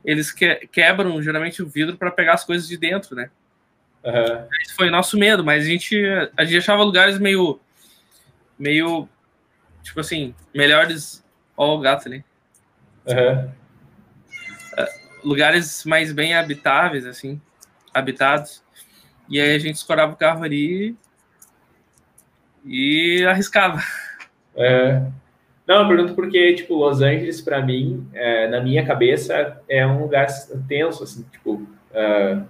[0.04, 3.30] Eles que, quebram geralmente o vidro para pegar as coisas de dentro, né?
[4.06, 4.46] Uhum.
[4.62, 6.00] Esse foi nosso medo, mas a gente,
[6.36, 7.58] a gente achava lugares meio.
[8.56, 9.08] meio.
[9.82, 11.24] tipo assim, melhores.
[11.56, 12.24] Ó, o gato ali.
[13.06, 13.50] Uhum.
[15.24, 17.40] Lugares mais bem habitáveis, assim,
[17.92, 18.62] habitados.
[19.28, 20.96] E aí a gente escorava o carro ali
[22.64, 23.82] e arriscava.
[24.54, 25.02] É.
[25.66, 30.00] Não, eu pergunto porque, tipo, Los Angeles, para mim, é, na minha cabeça, é um
[30.02, 30.28] lugar
[30.68, 32.46] tenso, assim, tipo, uh,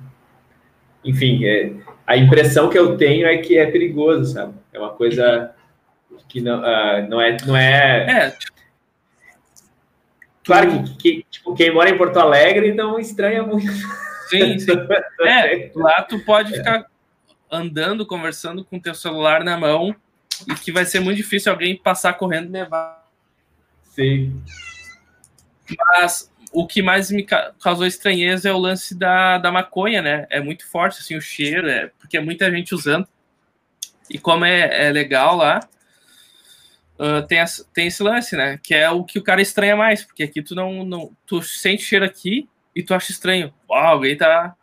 [1.07, 1.73] enfim, é,
[2.07, 4.55] a impressão que eu tenho é que é perigoso, sabe?
[4.73, 5.55] É uma coisa
[6.28, 7.37] que não, uh, não é.
[7.47, 8.27] Não é...
[8.27, 8.37] é.
[10.45, 13.73] Claro que, que tipo, quem mora em Porto Alegre não estranha muito.
[14.28, 14.73] Sim, sim.
[15.27, 16.59] É, lá tu pode é.
[16.59, 16.87] ficar
[17.51, 19.95] andando, conversando com teu celular na mão
[20.49, 23.05] e que vai ser muito difícil alguém passar correndo e levar.
[23.83, 24.41] Sim.
[25.78, 30.27] Mas o que mais me causou estranheza é o lance da, da maconha, né?
[30.31, 33.06] É muito forte, assim, o cheiro, é, porque é muita gente usando.
[34.09, 35.60] E como é, é legal lá,
[36.98, 38.59] uh, tem, as, tem esse lance, né?
[38.62, 41.82] Que é o que o cara estranha mais, porque aqui tu não, não tu sente
[41.82, 43.52] cheiro aqui e tu acha estranho.
[43.68, 44.55] Uau, alguém tá,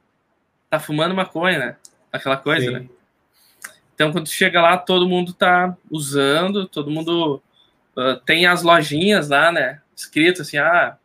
[0.70, 1.76] tá fumando maconha, né?
[2.12, 2.74] Aquela coisa, Sim.
[2.74, 2.90] né?
[3.94, 7.42] Então, quando tu chega lá, todo mundo tá usando, todo mundo
[7.96, 9.82] uh, tem as lojinhas lá, né?
[9.96, 10.98] Escrito assim, ah,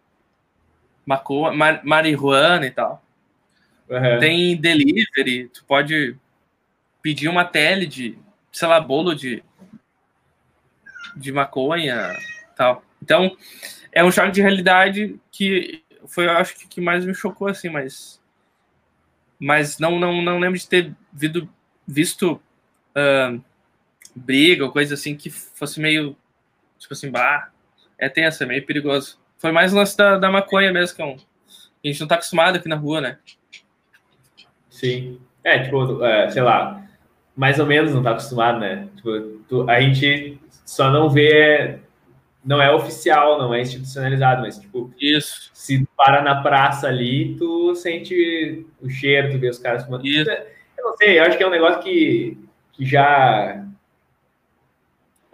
[1.09, 3.03] maconha, mar, marihuana e tal.
[3.89, 4.19] Uhum.
[4.21, 6.15] Tem delivery, tu pode
[7.01, 8.19] pedir uma tele de,
[8.53, 9.43] sei lá, bolo de,
[11.17, 12.15] de maconha
[12.55, 12.83] tal.
[13.03, 13.35] Então,
[13.91, 17.71] é um choque de realidade que foi, eu acho que, que mais me chocou, assim,
[17.71, 18.21] mas
[19.41, 21.49] mas não, não, não lembro de ter visto,
[21.87, 23.41] visto uh,
[24.15, 26.17] briga ou coisa assim que fosse meio,
[26.77, 27.51] tipo assim, bah,
[27.97, 29.17] é tenso, é meio perigoso.
[29.39, 31.17] Foi mais o lance da, da maconha mesmo, que é um,
[31.85, 33.19] a gente não tá acostumado aqui na rua, né?
[34.69, 35.19] Sim.
[35.45, 36.83] É, tipo, é, sei lá,
[37.37, 38.89] mais ou menos não tá acostumado, né?
[38.97, 41.79] Tipo, tu, a gente só não vê,
[42.45, 45.51] não é oficial, não é institucionalizado, mas tipo, isso.
[45.55, 50.07] Se para na praça ali, tu sente o cheiro, tu vê os caras fumando.
[50.07, 50.31] Isso.
[50.31, 52.37] Eu não sei, eu acho que é um negócio que,
[52.73, 53.65] que já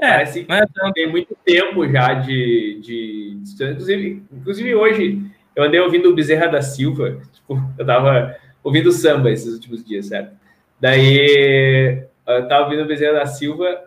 [0.05, 5.23] É, Parece que é tem muito tempo já de, de, de, inclusive, inclusive hoje
[5.57, 10.07] eu andei ouvindo o Bezerra da Silva, tipo, eu tava ouvindo samba esses últimos dias,
[10.07, 10.37] certo?
[10.79, 13.81] Daí eu tava ouvindo o Bezerra da Silva,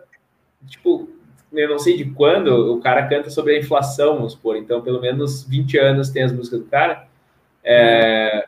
[0.66, 1.08] tipo,
[1.52, 5.00] eu não sei de quando, o cara canta sobre a inflação, vamos supor, então pelo
[5.00, 7.06] menos 20 anos tem as músicas do cara.
[7.62, 8.46] É,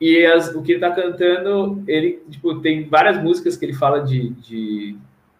[0.00, 4.00] e as, o que ele tá cantando, ele, tipo, tem várias músicas que ele fala
[4.00, 4.96] de, de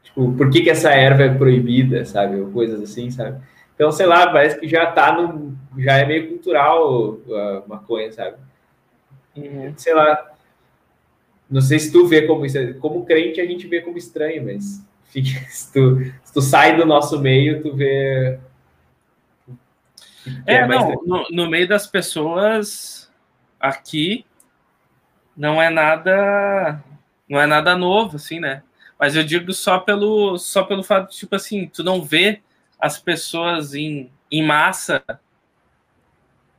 [0.09, 2.40] tipo, por que, que essa erva é proibida, sabe?
[2.40, 3.40] Ou coisas assim, sabe?
[3.74, 5.56] Então, sei lá, parece que já tá no.
[5.78, 8.36] Já é meio cultural a maconha, sabe?
[9.36, 9.72] Uhum.
[9.76, 10.32] Sei lá.
[11.48, 12.59] Não sei se tu vê como isso.
[12.80, 17.20] Como crente, a gente vê como estranho, mas se, tu, se tu sai do nosso
[17.20, 18.40] meio, tu vê.
[20.44, 23.09] É, é não, no, no meio das pessoas
[23.60, 24.26] aqui
[25.36, 26.82] não é nada.
[27.28, 28.62] Não é nada novo, assim, né?
[28.98, 32.42] Mas eu digo só pelo, só pelo fato de, tipo assim, tu não vê
[32.80, 35.02] as pessoas em, em massa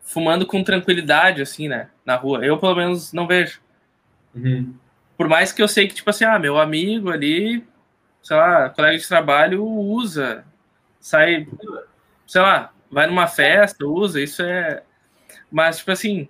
[0.01, 1.89] fumando com tranquilidade, assim, né?
[2.05, 2.43] Na rua.
[2.43, 3.61] Eu, pelo menos, não vejo.
[4.33, 4.73] Uhum.
[5.17, 7.63] Por mais que eu sei que, tipo assim, ah, meu amigo ali,
[8.23, 10.45] sei lá, colega de trabalho usa,
[10.99, 11.47] sai,
[12.25, 14.81] sei lá, vai numa festa, usa, isso é.
[15.51, 16.29] Mas, tipo assim,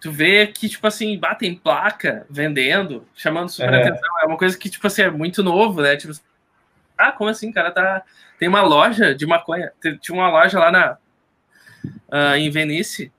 [0.00, 3.80] tu vê que, tipo assim, batem placa vendendo, chamando super é.
[3.82, 4.20] atenção.
[4.22, 5.96] É uma coisa que, tipo assim, é muito novo, né?
[5.96, 6.12] Tipo,
[6.96, 7.70] ah, como assim, cara?
[7.70, 8.02] Tá...
[8.38, 9.72] Tem uma loja de maconha.
[10.00, 10.98] Tinha uma loja lá na,
[12.08, 13.12] uh, em Venice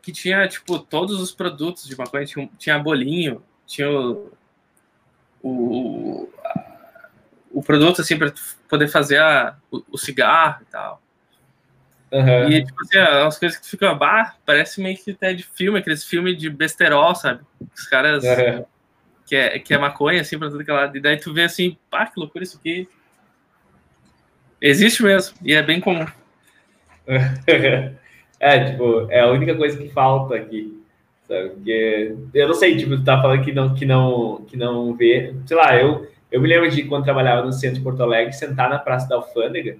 [0.00, 2.26] que tinha, tipo, todos os produtos de maconha.
[2.26, 4.32] Tinha, tinha bolinho, tinha o,
[5.42, 6.28] o,
[7.52, 8.32] o produto, assim, para
[8.68, 11.01] poder fazer a, o, o cigarro e tal.
[12.12, 12.50] Uhum.
[12.50, 16.04] E, tipo assim, as coisas que ficam, bah, parece meio que até de filme, aqueles
[16.04, 17.40] filmes de besterol, sabe?
[17.74, 18.64] Os caras uhum.
[19.26, 20.94] que, é, que é maconha, assim, pra tudo que é lado.
[20.94, 22.86] E daí tu vê assim, pá, que loucura isso aqui.
[24.60, 26.06] Existe mesmo, e é bem comum.
[28.38, 30.84] é, tipo, é a única coisa que falta aqui.
[31.26, 31.48] Sabe?
[31.48, 35.34] Porque eu não sei, tipo, tu tá falando que não, que não, que não vê.
[35.46, 38.68] Sei lá, eu, eu me lembro de quando trabalhava no centro de Porto Alegre, sentar
[38.68, 39.78] na Praça da Alfândega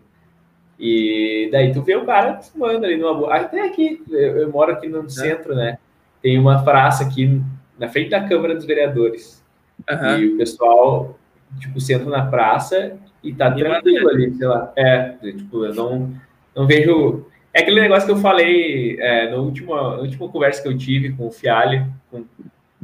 [0.84, 3.36] e daí tu vê o cara fumando ali numa boa.
[3.36, 5.78] Até aqui, eu, eu moro aqui no centro, né?
[6.20, 7.40] Tem uma praça aqui
[7.78, 9.40] na frente da Câmara dos Vereadores.
[9.88, 10.18] Uhum.
[10.18, 11.16] E o pessoal,
[11.60, 14.72] tipo, senta na praça e tá tranquilo ali, sei lá.
[14.74, 16.12] É, tipo, eu não,
[16.52, 17.26] não vejo.
[17.54, 21.12] É aquele negócio que eu falei é, no último, na última conversa que eu tive
[21.12, 22.24] com o Fialho, com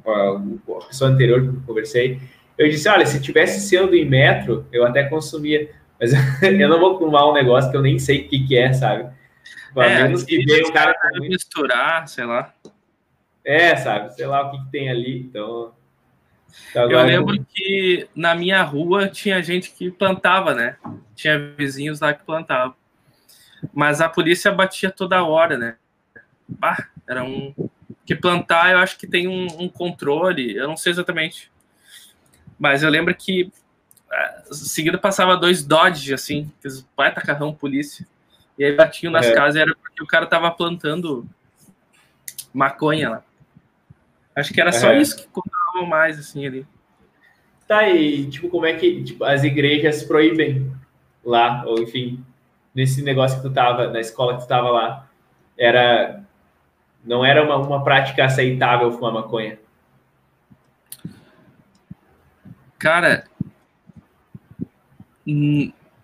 [0.06, 2.20] a, a pessoa anterior que eu conversei.
[2.56, 5.68] Eu disse: olha, se tivesse sendo em metro, eu até consumia.
[6.00, 6.12] Mas
[6.42, 9.10] eu não vou fumar um negócio que eu nem sei o que, que é, sabe?
[9.76, 12.52] A é, menos que venha o cara misturar, sei lá.
[13.44, 14.14] É, sabe?
[14.14, 15.20] Sei lá o que, que tem ali.
[15.20, 15.72] Então.
[16.70, 20.76] então eu lembro que na minha rua tinha gente que plantava, né?
[21.14, 22.74] Tinha vizinhos lá que plantavam.
[23.72, 25.76] Mas a polícia batia toda hora, né?
[26.48, 27.54] Bah, era um.
[28.04, 31.50] Que plantar, eu acho que tem um, um controle, eu não sei exatamente.
[32.58, 33.52] Mas eu lembro que
[34.50, 38.06] seguida passava dois Dodge, assim, aqueles baita carrão polícia.
[38.58, 39.34] E aí batiam nas é.
[39.34, 41.28] casas era porque o cara tava plantando
[42.52, 43.22] maconha lá.
[44.34, 45.00] Acho que era só é.
[45.00, 46.66] isso que contavam mais, assim, ali.
[47.66, 50.72] Tá, e tipo, como é que tipo, as igrejas proíbem
[51.24, 52.24] lá, ou enfim,
[52.74, 55.08] nesse negócio que tu tava, na escola que tu tava lá,
[55.56, 56.22] era.
[57.04, 59.58] Não era uma, uma prática aceitável fumar maconha?
[62.78, 63.24] Cara,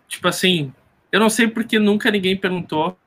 [0.09, 0.73] tipo assim,
[1.11, 2.99] eu não sei porque nunca ninguém perguntou,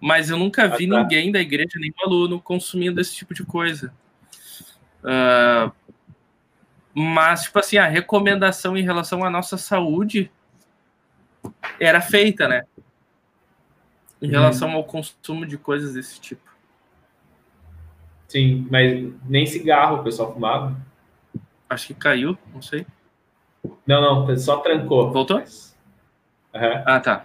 [0.00, 1.02] mas eu nunca vi ah, tá.
[1.02, 3.92] ninguém da igreja, nenhum aluno, consumindo esse tipo de coisa.
[5.02, 5.72] Uh,
[6.94, 10.30] mas, tipo assim, a recomendação em relação à nossa saúde
[11.78, 12.62] era feita, né?
[14.20, 14.76] Em relação hum.
[14.76, 16.46] ao consumo de coisas desse tipo.
[18.28, 20.76] Sim, mas nem cigarro o pessoal fumava.
[21.68, 22.86] Acho que caiu, não sei.
[23.86, 25.10] Não, não, só trancou.
[25.12, 25.38] Voltou?
[25.38, 25.76] Mas...
[26.54, 26.82] Uhum.
[26.86, 27.24] Ah, tá.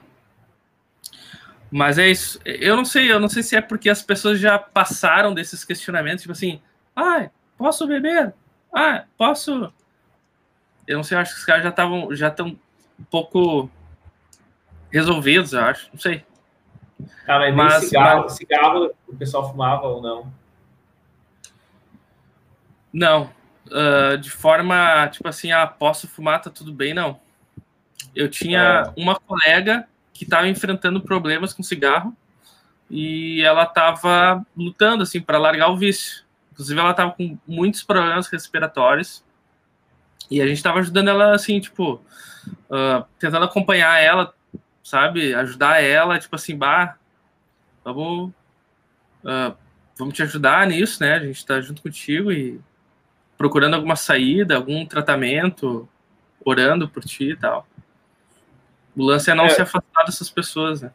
[1.72, 2.40] Mas é isso.
[2.44, 6.22] Eu não sei, eu não sei se é porque as pessoas já passaram desses questionamentos,
[6.22, 6.62] tipo assim,
[6.96, 8.34] ah, posso beber?
[8.74, 9.72] Ah, posso.
[10.86, 12.48] Eu não sei, acho que os caras já estavam, já estão
[13.00, 13.70] um pouco
[14.92, 15.90] resolvidos, eu acho.
[15.94, 16.26] Não sei.
[17.26, 18.34] Ah, mas, mas cigarro, mas...
[18.34, 20.34] cigarro o pessoal fumava ou não?
[22.94, 23.32] Não,
[23.72, 27.20] uh, de forma, tipo assim, ah, posso fumar, tá tudo bem, não.
[28.16, 29.02] Eu tinha é.
[29.02, 32.16] uma colega que estava enfrentando problemas com cigarro
[32.90, 36.24] e ela estava lutando, assim, para largar o vício.
[36.52, 39.24] Inclusive, ela estava com muitos problemas respiratórios
[40.30, 42.02] E a gente tava ajudando ela, assim, tipo,
[42.70, 44.34] uh, tentando acompanhar ela,
[44.84, 45.34] sabe?
[45.34, 46.98] Ajudar ela, tipo assim, bah,
[47.84, 48.32] vamos,
[49.24, 49.56] uh,
[49.98, 51.16] vamos te ajudar nisso, né?
[51.16, 52.60] A gente tá junto contigo e
[53.42, 55.90] procurando alguma saída, algum tratamento,
[56.46, 57.66] orando por ti e tal.
[58.96, 59.50] O lance é não é.
[59.50, 60.92] se afastar dessas pessoas, né?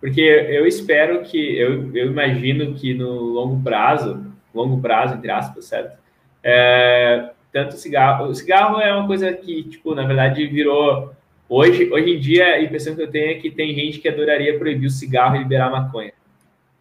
[0.00, 4.24] Porque eu espero que, eu, eu imagino que no longo prazo,
[4.54, 5.98] longo prazo, entre aspas, certo?
[6.42, 11.14] É, tanto cigarro, o cigarro é uma coisa que, tipo, na verdade virou,
[11.46, 14.58] hoje, hoje em dia a impressão que eu tenho é que tem gente que adoraria
[14.58, 16.14] proibir o cigarro e liberar a maconha,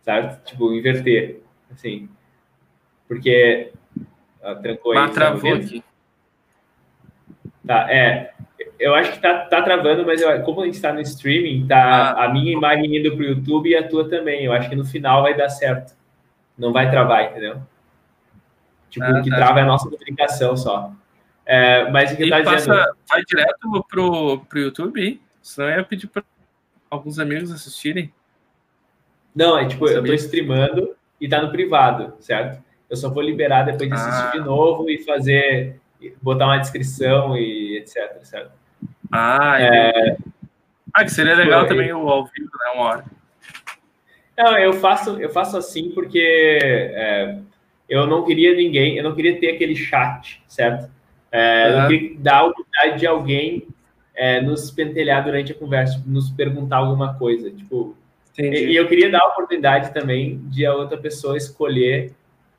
[0.03, 0.41] certo?
[0.45, 2.07] Tipo, inverter, assim,
[3.09, 3.73] porque...
[4.41, 5.83] Ah, trancou aí, travou aqui.
[7.65, 8.33] Tá, é,
[8.79, 12.11] eu acho que tá, tá travando, mas eu, como a gente está no streaming, tá
[12.11, 12.25] ah.
[12.25, 14.45] a minha imagem indo para o YouTube e a tua também.
[14.45, 15.95] Eu acho que no final vai dar certo.
[16.57, 17.61] Não vai travar, entendeu?
[18.89, 19.35] Tipo, ah, o que tá.
[19.35, 20.91] trava é a nossa comunicação só.
[21.45, 22.97] É, mas o que e tá passa, dizendo.
[23.09, 26.23] Vai direto pro, pro YouTube, senão eu ia pedir para
[26.89, 28.13] alguns amigos assistirem.
[29.35, 32.63] Não, é tipo, eu tô streamando e tá no privado, certo?
[32.89, 34.31] Eu só vou liberar depois de assistir ah.
[34.31, 35.79] de novo e fazer,
[36.21, 38.51] botar uma descrição e etc, certo?
[39.11, 40.17] Ah, é...
[40.93, 41.69] ah que seria legal Foi.
[41.69, 42.71] também o ao vivo, né?
[42.75, 43.05] Uma hora.
[44.37, 46.19] Não, eu faço, eu faço assim porque
[46.61, 47.39] é,
[47.89, 50.91] eu não queria ninguém, eu não queria ter aquele chat, certo?
[51.31, 51.81] É, uhum.
[51.81, 53.67] Eu queria dar a oportunidade de alguém
[54.15, 57.49] é, nos pentelhar durante a conversa, nos perguntar alguma coisa.
[57.49, 57.95] Tipo,
[58.37, 62.13] e, e, eu queria dar a oportunidade também de a outra pessoa escolher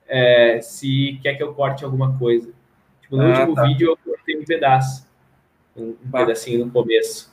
[0.09, 2.51] é, se quer que eu corte alguma coisa.
[3.03, 3.63] Tipo, no ah, último tá.
[3.65, 5.09] vídeo eu cortei um pedaço
[5.77, 7.33] um, um pedacinho no começo.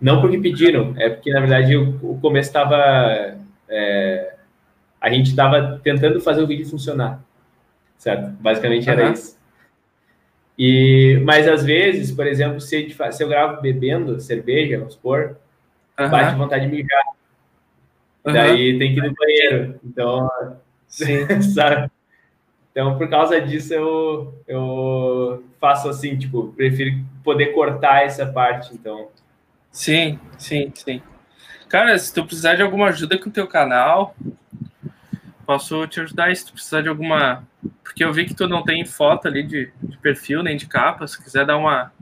[0.00, 3.38] Não porque pediram, é porque, na verdade, o, o começo estava...
[3.68, 4.34] É,
[5.00, 7.22] a gente estava tentando fazer o vídeo funcionar,
[7.96, 8.30] certo?
[8.40, 9.12] Basicamente era uhum.
[9.12, 9.38] isso.
[10.58, 15.36] E, mas, às vezes, por exemplo, se, se eu gravo bebendo cerveja, vamos supor,
[15.98, 16.10] uhum.
[16.10, 17.04] bate vontade de mijar.
[18.24, 18.32] Uhum.
[18.32, 19.80] Daí tem que ir no banheiro.
[19.84, 20.30] Então,
[20.90, 21.26] Sim.
[21.54, 21.90] sabe?
[22.72, 29.08] Então, por causa disso, eu, eu faço assim, tipo, prefiro poder cortar essa parte, então.
[29.72, 31.02] Sim, sim, sim.
[31.68, 34.14] Cara, se tu precisar de alguma ajuda com o teu canal,
[35.46, 37.44] posso te ajudar se tu precisar de alguma...
[37.82, 41.06] Porque eu vi que tu não tem foto ali de, de perfil, nem de capa,
[41.06, 41.92] se quiser dar uma...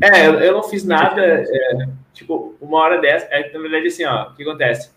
[0.00, 4.04] É, eu, eu não fiz nada, é, tipo, uma hora dessa, é, na verdade, assim,
[4.04, 4.90] ó, o que acontece?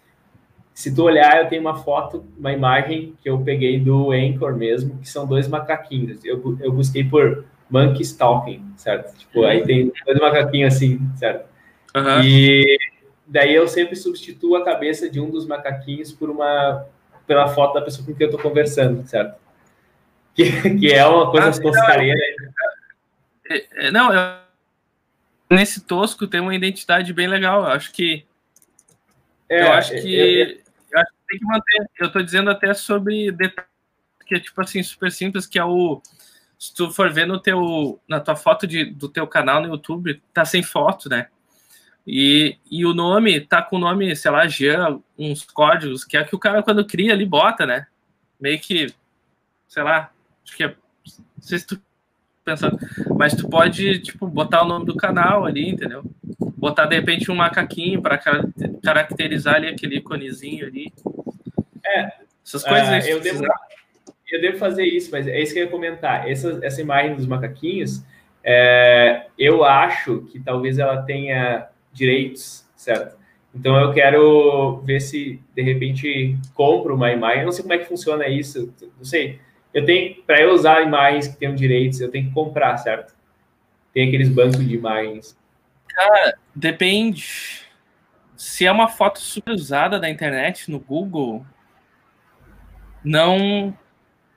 [0.76, 5.00] Se tu olhar, eu tenho uma foto, uma imagem que eu peguei do Anchor mesmo,
[5.00, 6.24] que são dois macaquinhos.
[6.26, 9.18] Eu, eu busquei por Monkey Stalking, certo?
[9.18, 9.48] Tipo, uhum.
[9.48, 11.48] aí tem dois macaquinhos assim, certo?
[11.96, 12.22] Uhum.
[12.22, 12.78] E
[13.26, 16.86] daí eu sempre substituo a cabeça de um dos macaquinhos por uma
[17.26, 19.40] pela foto da pessoa com quem eu tô conversando, certo?
[20.36, 22.20] Que, que é uma coisa ah, toscareira.
[23.50, 24.20] É, é, não, eu,
[25.50, 27.62] nesse tosco tem uma identidade bem legal.
[27.64, 28.26] Eu acho que
[29.50, 30.65] é, eu acho que eu acho que
[31.36, 31.90] tem que manter.
[32.00, 33.70] Eu estou dizendo até sobre detalhes
[34.26, 36.02] que é tipo assim, super simples, que é o.
[36.58, 40.22] Se tu for ver no teu, na tua foto de, do teu canal no YouTube,
[40.34, 41.28] tá sem foto, né?
[42.08, 46.24] E, e o nome tá com o nome, sei lá, Jean, uns códigos, que é
[46.24, 47.88] que o cara, quando cria, ali bota, né?
[48.40, 48.94] Meio que,
[49.68, 50.12] sei lá,
[50.44, 50.68] acho que é.
[50.68, 51.82] Não sei se tu
[52.44, 52.78] pensando,
[53.18, 56.04] mas tu pode, tipo, botar o nome do canal ali, entendeu?
[56.66, 58.20] Botar, de repente, um macaquinho para
[58.84, 60.92] caracterizar ali aquele iconezinho ali.
[61.86, 62.12] É.
[62.44, 63.06] Essas coisas.
[63.06, 63.44] Uh, eu, devo,
[64.32, 66.28] eu devo fazer isso, mas é isso que eu ia comentar.
[66.28, 68.04] Essa, essa imagem dos macaquinhos,
[68.44, 73.16] é, eu acho que talvez ela tenha direitos, certo?
[73.54, 77.42] Então eu quero ver se de repente compro uma imagem.
[77.42, 79.40] Eu não sei como é que funciona isso, não sei
[79.76, 83.14] eu tenho, para eu usar imagens que tenham direitos, eu tenho que comprar, certo?
[83.94, 85.38] Tem aqueles bancos de imagens.
[85.96, 87.64] Cara, depende.
[88.36, 91.46] Se é uma foto super usada da internet, no Google,
[93.04, 93.78] não,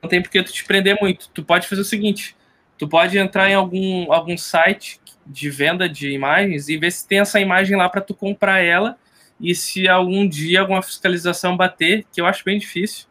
[0.01, 1.29] não tem porque tu te prender muito.
[1.29, 2.35] Tu pode fazer o seguinte:
[2.77, 7.19] tu pode entrar em algum, algum site de venda de imagens e ver se tem
[7.19, 8.97] essa imagem lá para tu comprar ela.
[9.39, 13.07] E se algum dia alguma fiscalização bater, que eu acho bem difícil,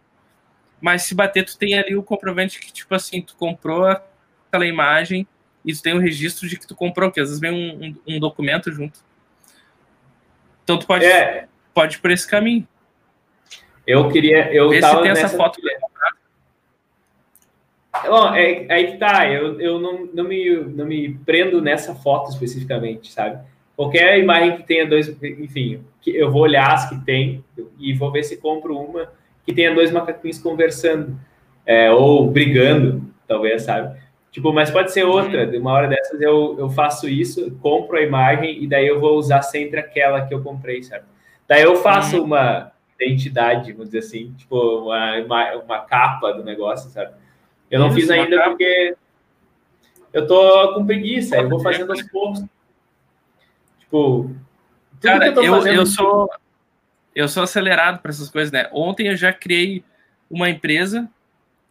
[0.81, 5.27] mas se bater, tu tem ali o comprovante que, tipo assim, tu comprou aquela imagem
[5.65, 7.87] e tu tem o um registro de que tu comprou, que às vezes vem um,
[7.87, 9.01] um, um documento junto.
[10.65, 11.47] Então tu pode, é.
[11.73, 12.67] pode ir por esse caminho.
[13.87, 14.53] Eu queria.
[14.53, 15.61] Eu Vê tava se tem essa foto.
[18.07, 22.31] Bom, é, aí que tá, eu, eu não, não, me, não me prendo nessa foto
[22.31, 23.43] especificamente, sabe?
[23.75, 27.45] Qualquer imagem que tenha dois, enfim, eu vou olhar as que tem
[27.79, 29.11] e vou ver se compro uma
[29.45, 31.19] que tenha dois macaquinhos conversando,
[31.65, 33.99] é, ou brigando, talvez, sabe?
[34.31, 35.47] Tipo, mas pode ser outra.
[35.47, 39.17] De uma hora dessas eu, eu faço isso, compro a imagem e daí eu vou
[39.17, 41.07] usar sempre aquela que eu comprei, certo?
[41.47, 46.91] Daí eu faço uma identidade, vamos dizer assim, tipo, uma, uma, uma capa do negócio,
[46.91, 47.13] sabe?
[47.71, 48.97] Eu não isso, fiz ainda porque
[50.13, 52.45] eu tô com preguiça, eu vou fazendo aos poucos.
[53.79, 54.31] Tipo,
[55.01, 56.29] Cara, eu, eu, eu sou
[57.15, 58.69] eu sou acelerado para essas coisas, né?
[58.73, 59.83] Ontem eu já criei
[60.31, 61.11] uma empresa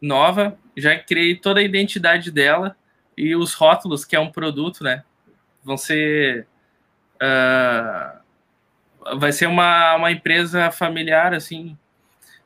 [0.02, 2.76] nova, já criei toda a identidade dela
[3.18, 5.04] e os rótulos, que é um produto, né?
[5.64, 6.48] Vão ser.
[7.16, 11.78] Uh, vai ser uma, uma empresa familiar, assim,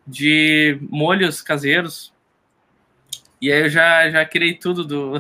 [0.07, 2.13] de molhos caseiros.
[3.41, 5.19] E aí eu já, já criei tudo do,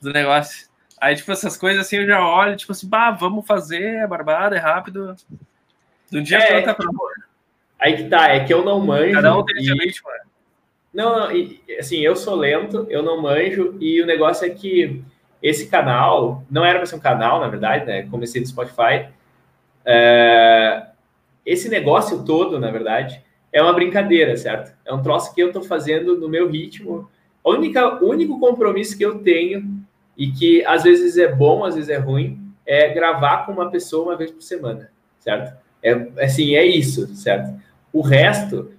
[0.00, 0.68] do negócio.
[1.00, 4.56] Aí, tipo, essas coisas assim, eu já olho, tipo assim, bah, vamos fazer, é barbada,
[4.56, 5.14] é rápido.
[6.12, 6.88] Um dia é, para outro.
[7.78, 9.12] Aí que tá, é que eu não manjo.
[9.12, 9.72] Cada um tem e...
[9.72, 10.19] ritmo, né?
[10.92, 15.02] Não, não, e, assim, eu sou lento, eu não manjo, e o negócio é que
[15.42, 18.06] esse canal, não era para ser um canal, na verdade, né?
[18.10, 19.08] Comecei no Spotify.
[19.84, 20.86] É,
[21.46, 23.22] esse negócio todo, na verdade,
[23.52, 24.76] é uma brincadeira, certo?
[24.84, 27.08] É um troço que eu tô fazendo no meu ritmo.
[27.42, 29.80] O único compromisso que eu tenho,
[30.16, 34.10] e que às vezes é bom, às vezes é ruim, é gravar com uma pessoa
[34.10, 35.56] uma vez por semana, certo?
[35.82, 35.92] É
[36.22, 37.58] assim, é isso, certo?
[37.90, 38.70] O resto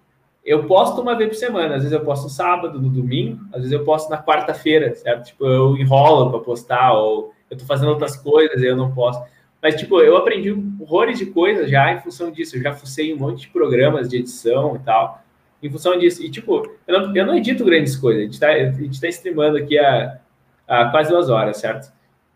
[0.44, 3.60] eu posto uma vez por semana, às vezes eu posto no sábado, no domingo, às
[3.60, 5.28] vezes eu posto na quarta-feira, certo?
[5.28, 9.24] Tipo, eu enrolo para postar, ou eu tô fazendo outras coisas e eu não posto.
[9.62, 12.58] Mas, tipo, eu aprendi horrores de coisas já em função disso.
[12.58, 15.22] Eu já fucei um monte de programas de edição e tal,
[15.62, 16.24] em função disso.
[16.24, 18.24] E, tipo, eu não, eu não edito grandes coisas.
[18.24, 20.20] A gente tá, a gente tá streamando aqui há,
[20.68, 21.94] há quase duas horas, certo?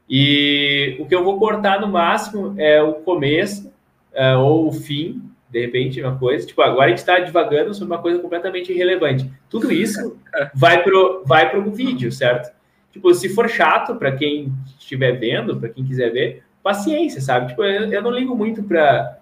[0.08, 3.74] E o que eu vou cortar no máximo é o começo
[4.14, 5.25] uh, ou o fim,
[5.56, 6.46] de repente, uma coisa.
[6.46, 9.32] Tipo, agora a gente está divagando sobre uma coisa completamente irrelevante.
[9.50, 10.18] Tudo isso
[10.54, 12.54] vai pro, vai pro vídeo, certo?
[12.92, 17.48] Tipo, se for chato para quem estiver vendo, para quem quiser ver, paciência, sabe?
[17.48, 19.18] Tipo, eu, eu não ligo muito para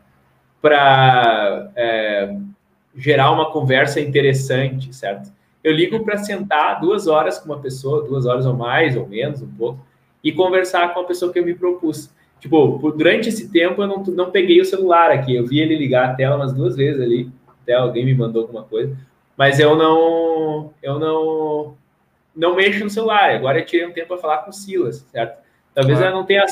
[0.60, 2.36] para é,
[2.96, 5.32] gerar uma conversa interessante, certo?
[5.64, 9.42] Eu ligo para sentar duas horas com uma pessoa, duas horas ou mais, ou menos,
[9.42, 9.86] um pouco,
[10.24, 12.10] e conversar com a pessoa que eu me propus.
[12.44, 15.34] Tipo, durante esse tempo eu não, não peguei o celular aqui.
[15.34, 17.32] Eu vi ele ligar a tela umas duas vezes ali.
[17.62, 18.98] Até alguém me mandou alguma coisa.
[19.38, 20.74] Mas eu não.
[20.84, 21.78] Eu não.
[22.36, 23.30] Não mexo no celular.
[23.30, 25.42] Agora eu tirei um tempo para falar com o Silas, certo?
[25.74, 26.08] Talvez ah.
[26.08, 26.44] eu não tenha.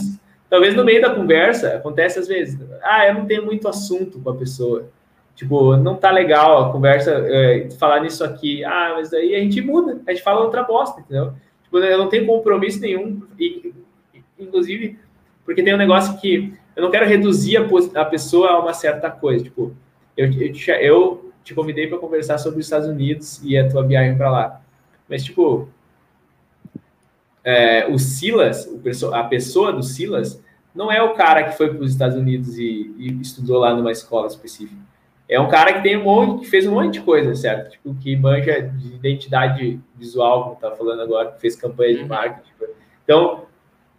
[0.50, 2.58] Talvez no meio da conversa, acontece às vezes.
[2.82, 4.88] Ah, eu não tenho muito assunto com a pessoa.
[5.36, 8.64] Tipo, não tá legal a conversa, é, falar nisso aqui.
[8.64, 11.34] Ah, mas daí a gente muda, a gente fala outra bosta, entendeu?
[11.66, 13.22] Tipo, eu não tenho compromisso nenhum.
[13.38, 13.74] E,
[14.40, 14.98] inclusive,
[15.46, 19.10] porque tem um negócio que eu não quero reduzir a, a pessoa a uma certa
[19.10, 19.44] coisa.
[19.44, 19.76] Tipo,
[20.16, 23.86] eu, eu, te, eu te convidei para conversar sobre os Estados Unidos e a tua
[23.86, 24.62] viagem para lá.
[25.10, 25.70] Mas, tipo,
[27.44, 30.42] é, o Silas, o, a pessoa do Silas,
[30.74, 33.92] não é o cara que foi para os Estados Unidos e, e, estudou lá numa
[33.92, 34.80] escola específica.
[35.28, 37.72] É um cara que tem um monte, que fez um monte de coisa, certo?
[37.72, 42.08] Tipo, que manja de identidade visual, como tá falando agora, que fez campanha de uhum.
[42.08, 42.52] marketing.
[43.04, 43.46] Então,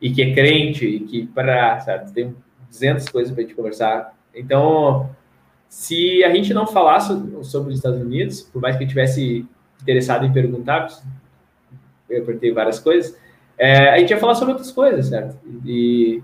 [0.02, 2.34] e que é crente, e que, para, sabe, tem
[2.68, 4.12] 200 coisas para gente conversar.
[4.34, 5.08] Então,
[5.68, 9.46] se a gente não falasse sobre os Estados Unidos, por mais que eu tivesse
[9.80, 10.88] interessado em perguntar,
[12.10, 13.16] eu apertei várias coisas,
[13.56, 15.38] é, a gente ia falar sobre outras coisas, certo?
[15.64, 16.20] E,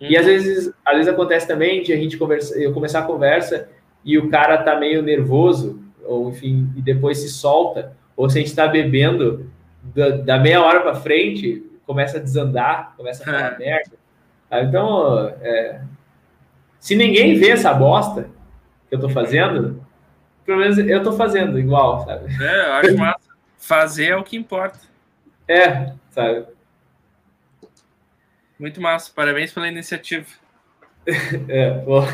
[0.00, 0.08] uhum.
[0.08, 3.68] e às vezes, às vezes acontece também de a gente conversa, eu começar a conversa
[4.02, 8.40] e o cara tá meio nervoso, ou enfim, e depois se solta, ou se a
[8.40, 9.50] gente está bebendo
[9.94, 13.58] da, da meia hora para frente, começa a desandar, começa a falar é.
[13.58, 13.96] merda.
[14.50, 15.80] Ah, então, é,
[16.78, 18.28] se ninguém vê essa bosta
[18.88, 19.84] que eu tô fazendo,
[20.44, 22.32] pelo menos eu tô fazendo igual, sabe?
[22.42, 23.32] É, eu acho massa.
[23.58, 24.78] Fazer é o que importa.
[25.48, 26.46] É, sabe?
[28.58, 29.10] Muito massa.
[29.14, 30.26] Parabéns pela iniciativa.
[31.48, 32.06] É, bom.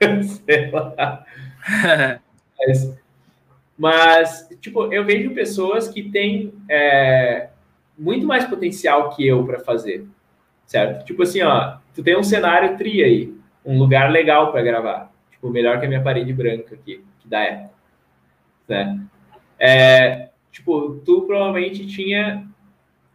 [0.44, 1.24] Sei lá.
[2.58, 2.98] mas,
[3.78, 7.48] mas, tipo, eu vejo pessoas que têm é,
[7.98, 10.06] muito mais potencial que eu para fazer,
[10.64, 11.04] certo?
[11.04, 13.34] Tipo assim, ó, tu tem um cenário tri aí,
[13.64, 17.42] um lugar legal para gravar, tipo, melhor que a minha parede branca aqui, que dá
[17.42, 17.70] eco,
[18.68, 19.00] né?
[19.58, 22.46] É, tipo, tu provavelmente tinha,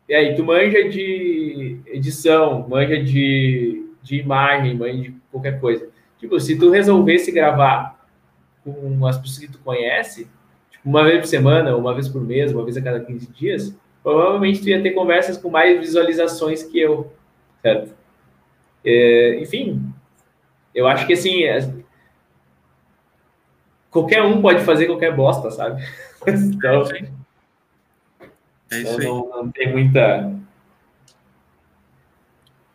[0.08, 5.88] e aí, tu manja de edição, manja de, de imagem, manja de qualquer coisa.
[6.20, 8.00] Tipo, se tu resolvesse gravar
[8.64, 10.28] com as pessoas que tu conhece,
[10.70, 13.78] tipo, uma vez por semana, uma vez por mês, uma vez a cada 15 dias,
[14.04, 17.12] provavelmente tu ia ter conversas com mais visualizações que eu,
[17.62, 17.96] certo?
[18.86, 19.82] É, enfim,
[20.76, 21.74] eu acho que assim, é,
[23.90, 25.82] qualquer um pode fazer qualquer bosta, sabe?
[26.28, 26.84] então,
[28.72, 29.06] É isso aí.
[29.06, 30.34] Não, não tem muita.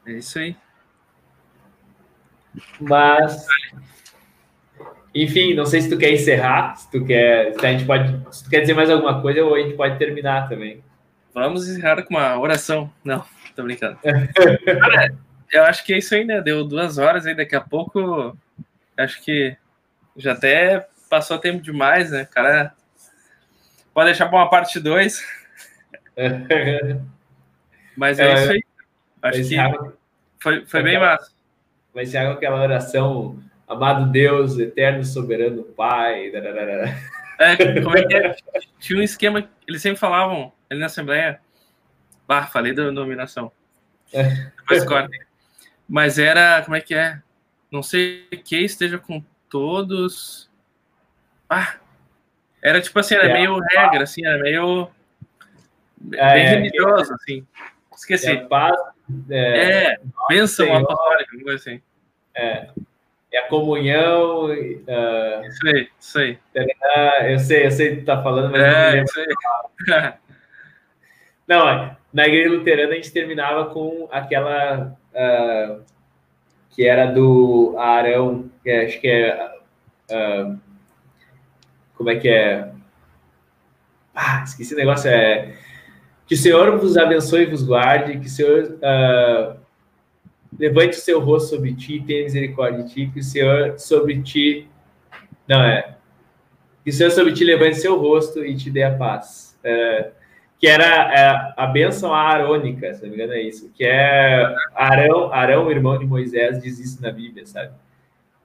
[0.07, 0.57] É isso aí.
[2.81, 3.47] Mas.
[5.15, 7.53] Enfim, não sei se tu quer encerrar, se tu quer.
[7.55, 8.35] Se a gente pode.
[8.35, 10.83] Se tu quer dizer mais alguma coisa, ou a gente pode terminar também.
[11.35, 12.93] Vamos encerrar com uma oração.
[13.05, 13.25] Não,
[13.55, 13.99] tô brincando.
[14.01, 15.15] Cara,
[15.53, 16.41] eu acho que é isso aí, né?
[16.41, 18.37] Deu duas horas aí, daqui a pouco.
[18.97, 19.57] Acho que
[20.17, 22.25] já até passou tempo demais, né?
[22.25, 22.75] Cara,
[23.95, 25.25] pode deixar para uma parte 2.
[27.97, 28.63] Mas é, é, isso aí.
[29.23, 29.57] Acho que
[30.41, 31.31] foi, foi bem massa.
[31.95, 36.31] Vai ser aquela oração, amado Deus, eterno, soberano Pai.
[37.39, 38.37] É, como é que é?
[38.79, 41.40] Tinha um esquema, eles sempre falavam ali na Assembleia.
[42.27, 43.51] Bah, falei da nominação.
[44.12, 45.11] Depois corta.
[45.89, 47.20] Mas era, como é que é?
[47.70, 50.51] Não sei que esteja com todos.
[51.49, 51.77] Ah,
[52.62, 54.90] era tipo assim, era é, meio regra, assim, era meio
[56.15, 57.47] é, bem religioso, assim.
[57.95, 58.31] Esqueci.
[58.31, 58.47] É,
[59.31, 61.81] é, é bênção apostólica, assim.
[62.35, 62.69] É,
[63.32, 64.47] é a comunhão.
[64.47, 66.39] Uh, isso aí, isso aí.
[67.31, 70.12] Eu sei, eu sei o que tu tá falando, mas é, não isso aí.
[71.49, 75.83] não, na igreja luterana a gente terminava com aquela uh,
[76.70, 79.53] que era do Arão, que é, acho que é.
[80.11, 80.59] Uh,
[81.95, 82.70] como é que é?
[84.15, 85.11] Ah, esqueci o negócio.
[85.11, 85.55] É
[86.29, 89.59] que o Senhor vos abençoe e vos guarde, que o Senhor uh,
[90.59, 94.23] levante o seu rosto sobre ti e tenha misericórdia de ti, que o Senhor sobre
[94.23, 94.69] ti.
[95.49, 95.97] Não, é.
[96.85, 99.59] Que o Senhor sobre ti levante seu rosto e te dê a paz.
[99.65, 100.12] Uh,
[100.59, 105.32] que era é, a bênção arônica, se não me engano é isso, que é Arão,
[105.32, 107.72] Arão, irmão de Moisés, diz isso na Bíblia, sabe?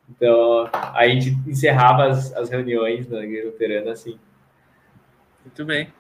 [0.10, 4.20] Então, a gente encerrava as, as reuniões na igreja luterana assim.
[5.44, 5.92] Muito bem.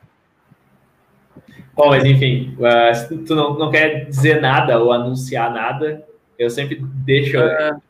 [1.73, 6.05] Bom, mas enfim, uh, se tu não, não quer dizer nada ou anunciar nada,
[6.37, 7.37] eu sempre deixo.
[7.39, 7.81] Uh,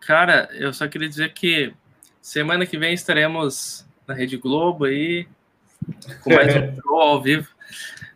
[0.00, 1.72] cara, eu só queria dizer que
[2.20, 5.28] semana que vem estaremos na Rede Globo aí,
[6.22, 7.48] com mais um show ao vivo.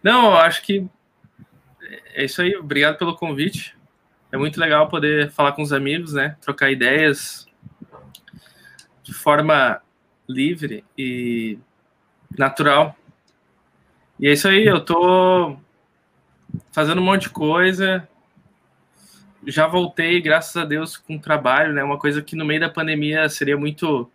[0.02, 0.86] Não, eu acho que
[2.14, 2.56] é isso aí.
[2.56, 3.76] Obrigado pelo convite.
[4.30, 6.36] É muito legal poder falar com os amigos, né?
[6.40, 7.46] Trocar ideias
[9.02, 9.80] de forma
[10.28, 11.58] livre e
[12.36, 12.96] natural.
[14.18, 15.56] E é isso aí, eu tô
[16.72, 18.08] fazendo um monte de coisa.
[19.46, 21.82] Já voltei, graças a Deus, com trabalho, né?
[21.82, 24.10] Uma coisa que no meio da pandemia seria muito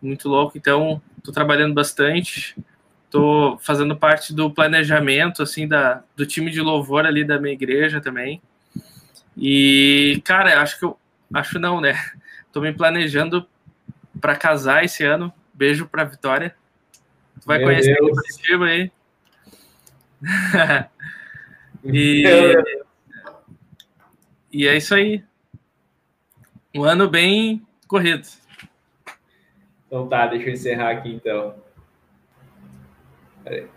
[0.00, 0.58] muito louco.
[0.58, 2.56] Então, tô trabalhando bastante.
[3.10, 8.00] Tô fazendo parte do planejamento assim da do time de louvor ali da minha igreja
[8.00, 8.40] também.
[9.36, 10.98] E, cara, acho que eu
[11.32, 11.94] acho não, né?
[12.52, 13.46] Tô me planejando
[14.20, 15.32] para casar esse ano.
[15.54, 16.54] Beijo para Vitória.
[17.40, 18.92] Tu vai Meu conhecer o Curitiba aí.
[21.84, 22.24] e,
[24.52, 25.24] e é isso aí.
[26.74, 28.26] Um ano bem corrido.
[29.92, 31.54] Então tá, deixa eu encerrar aqui então.
[33.44, 33.68] Peraí.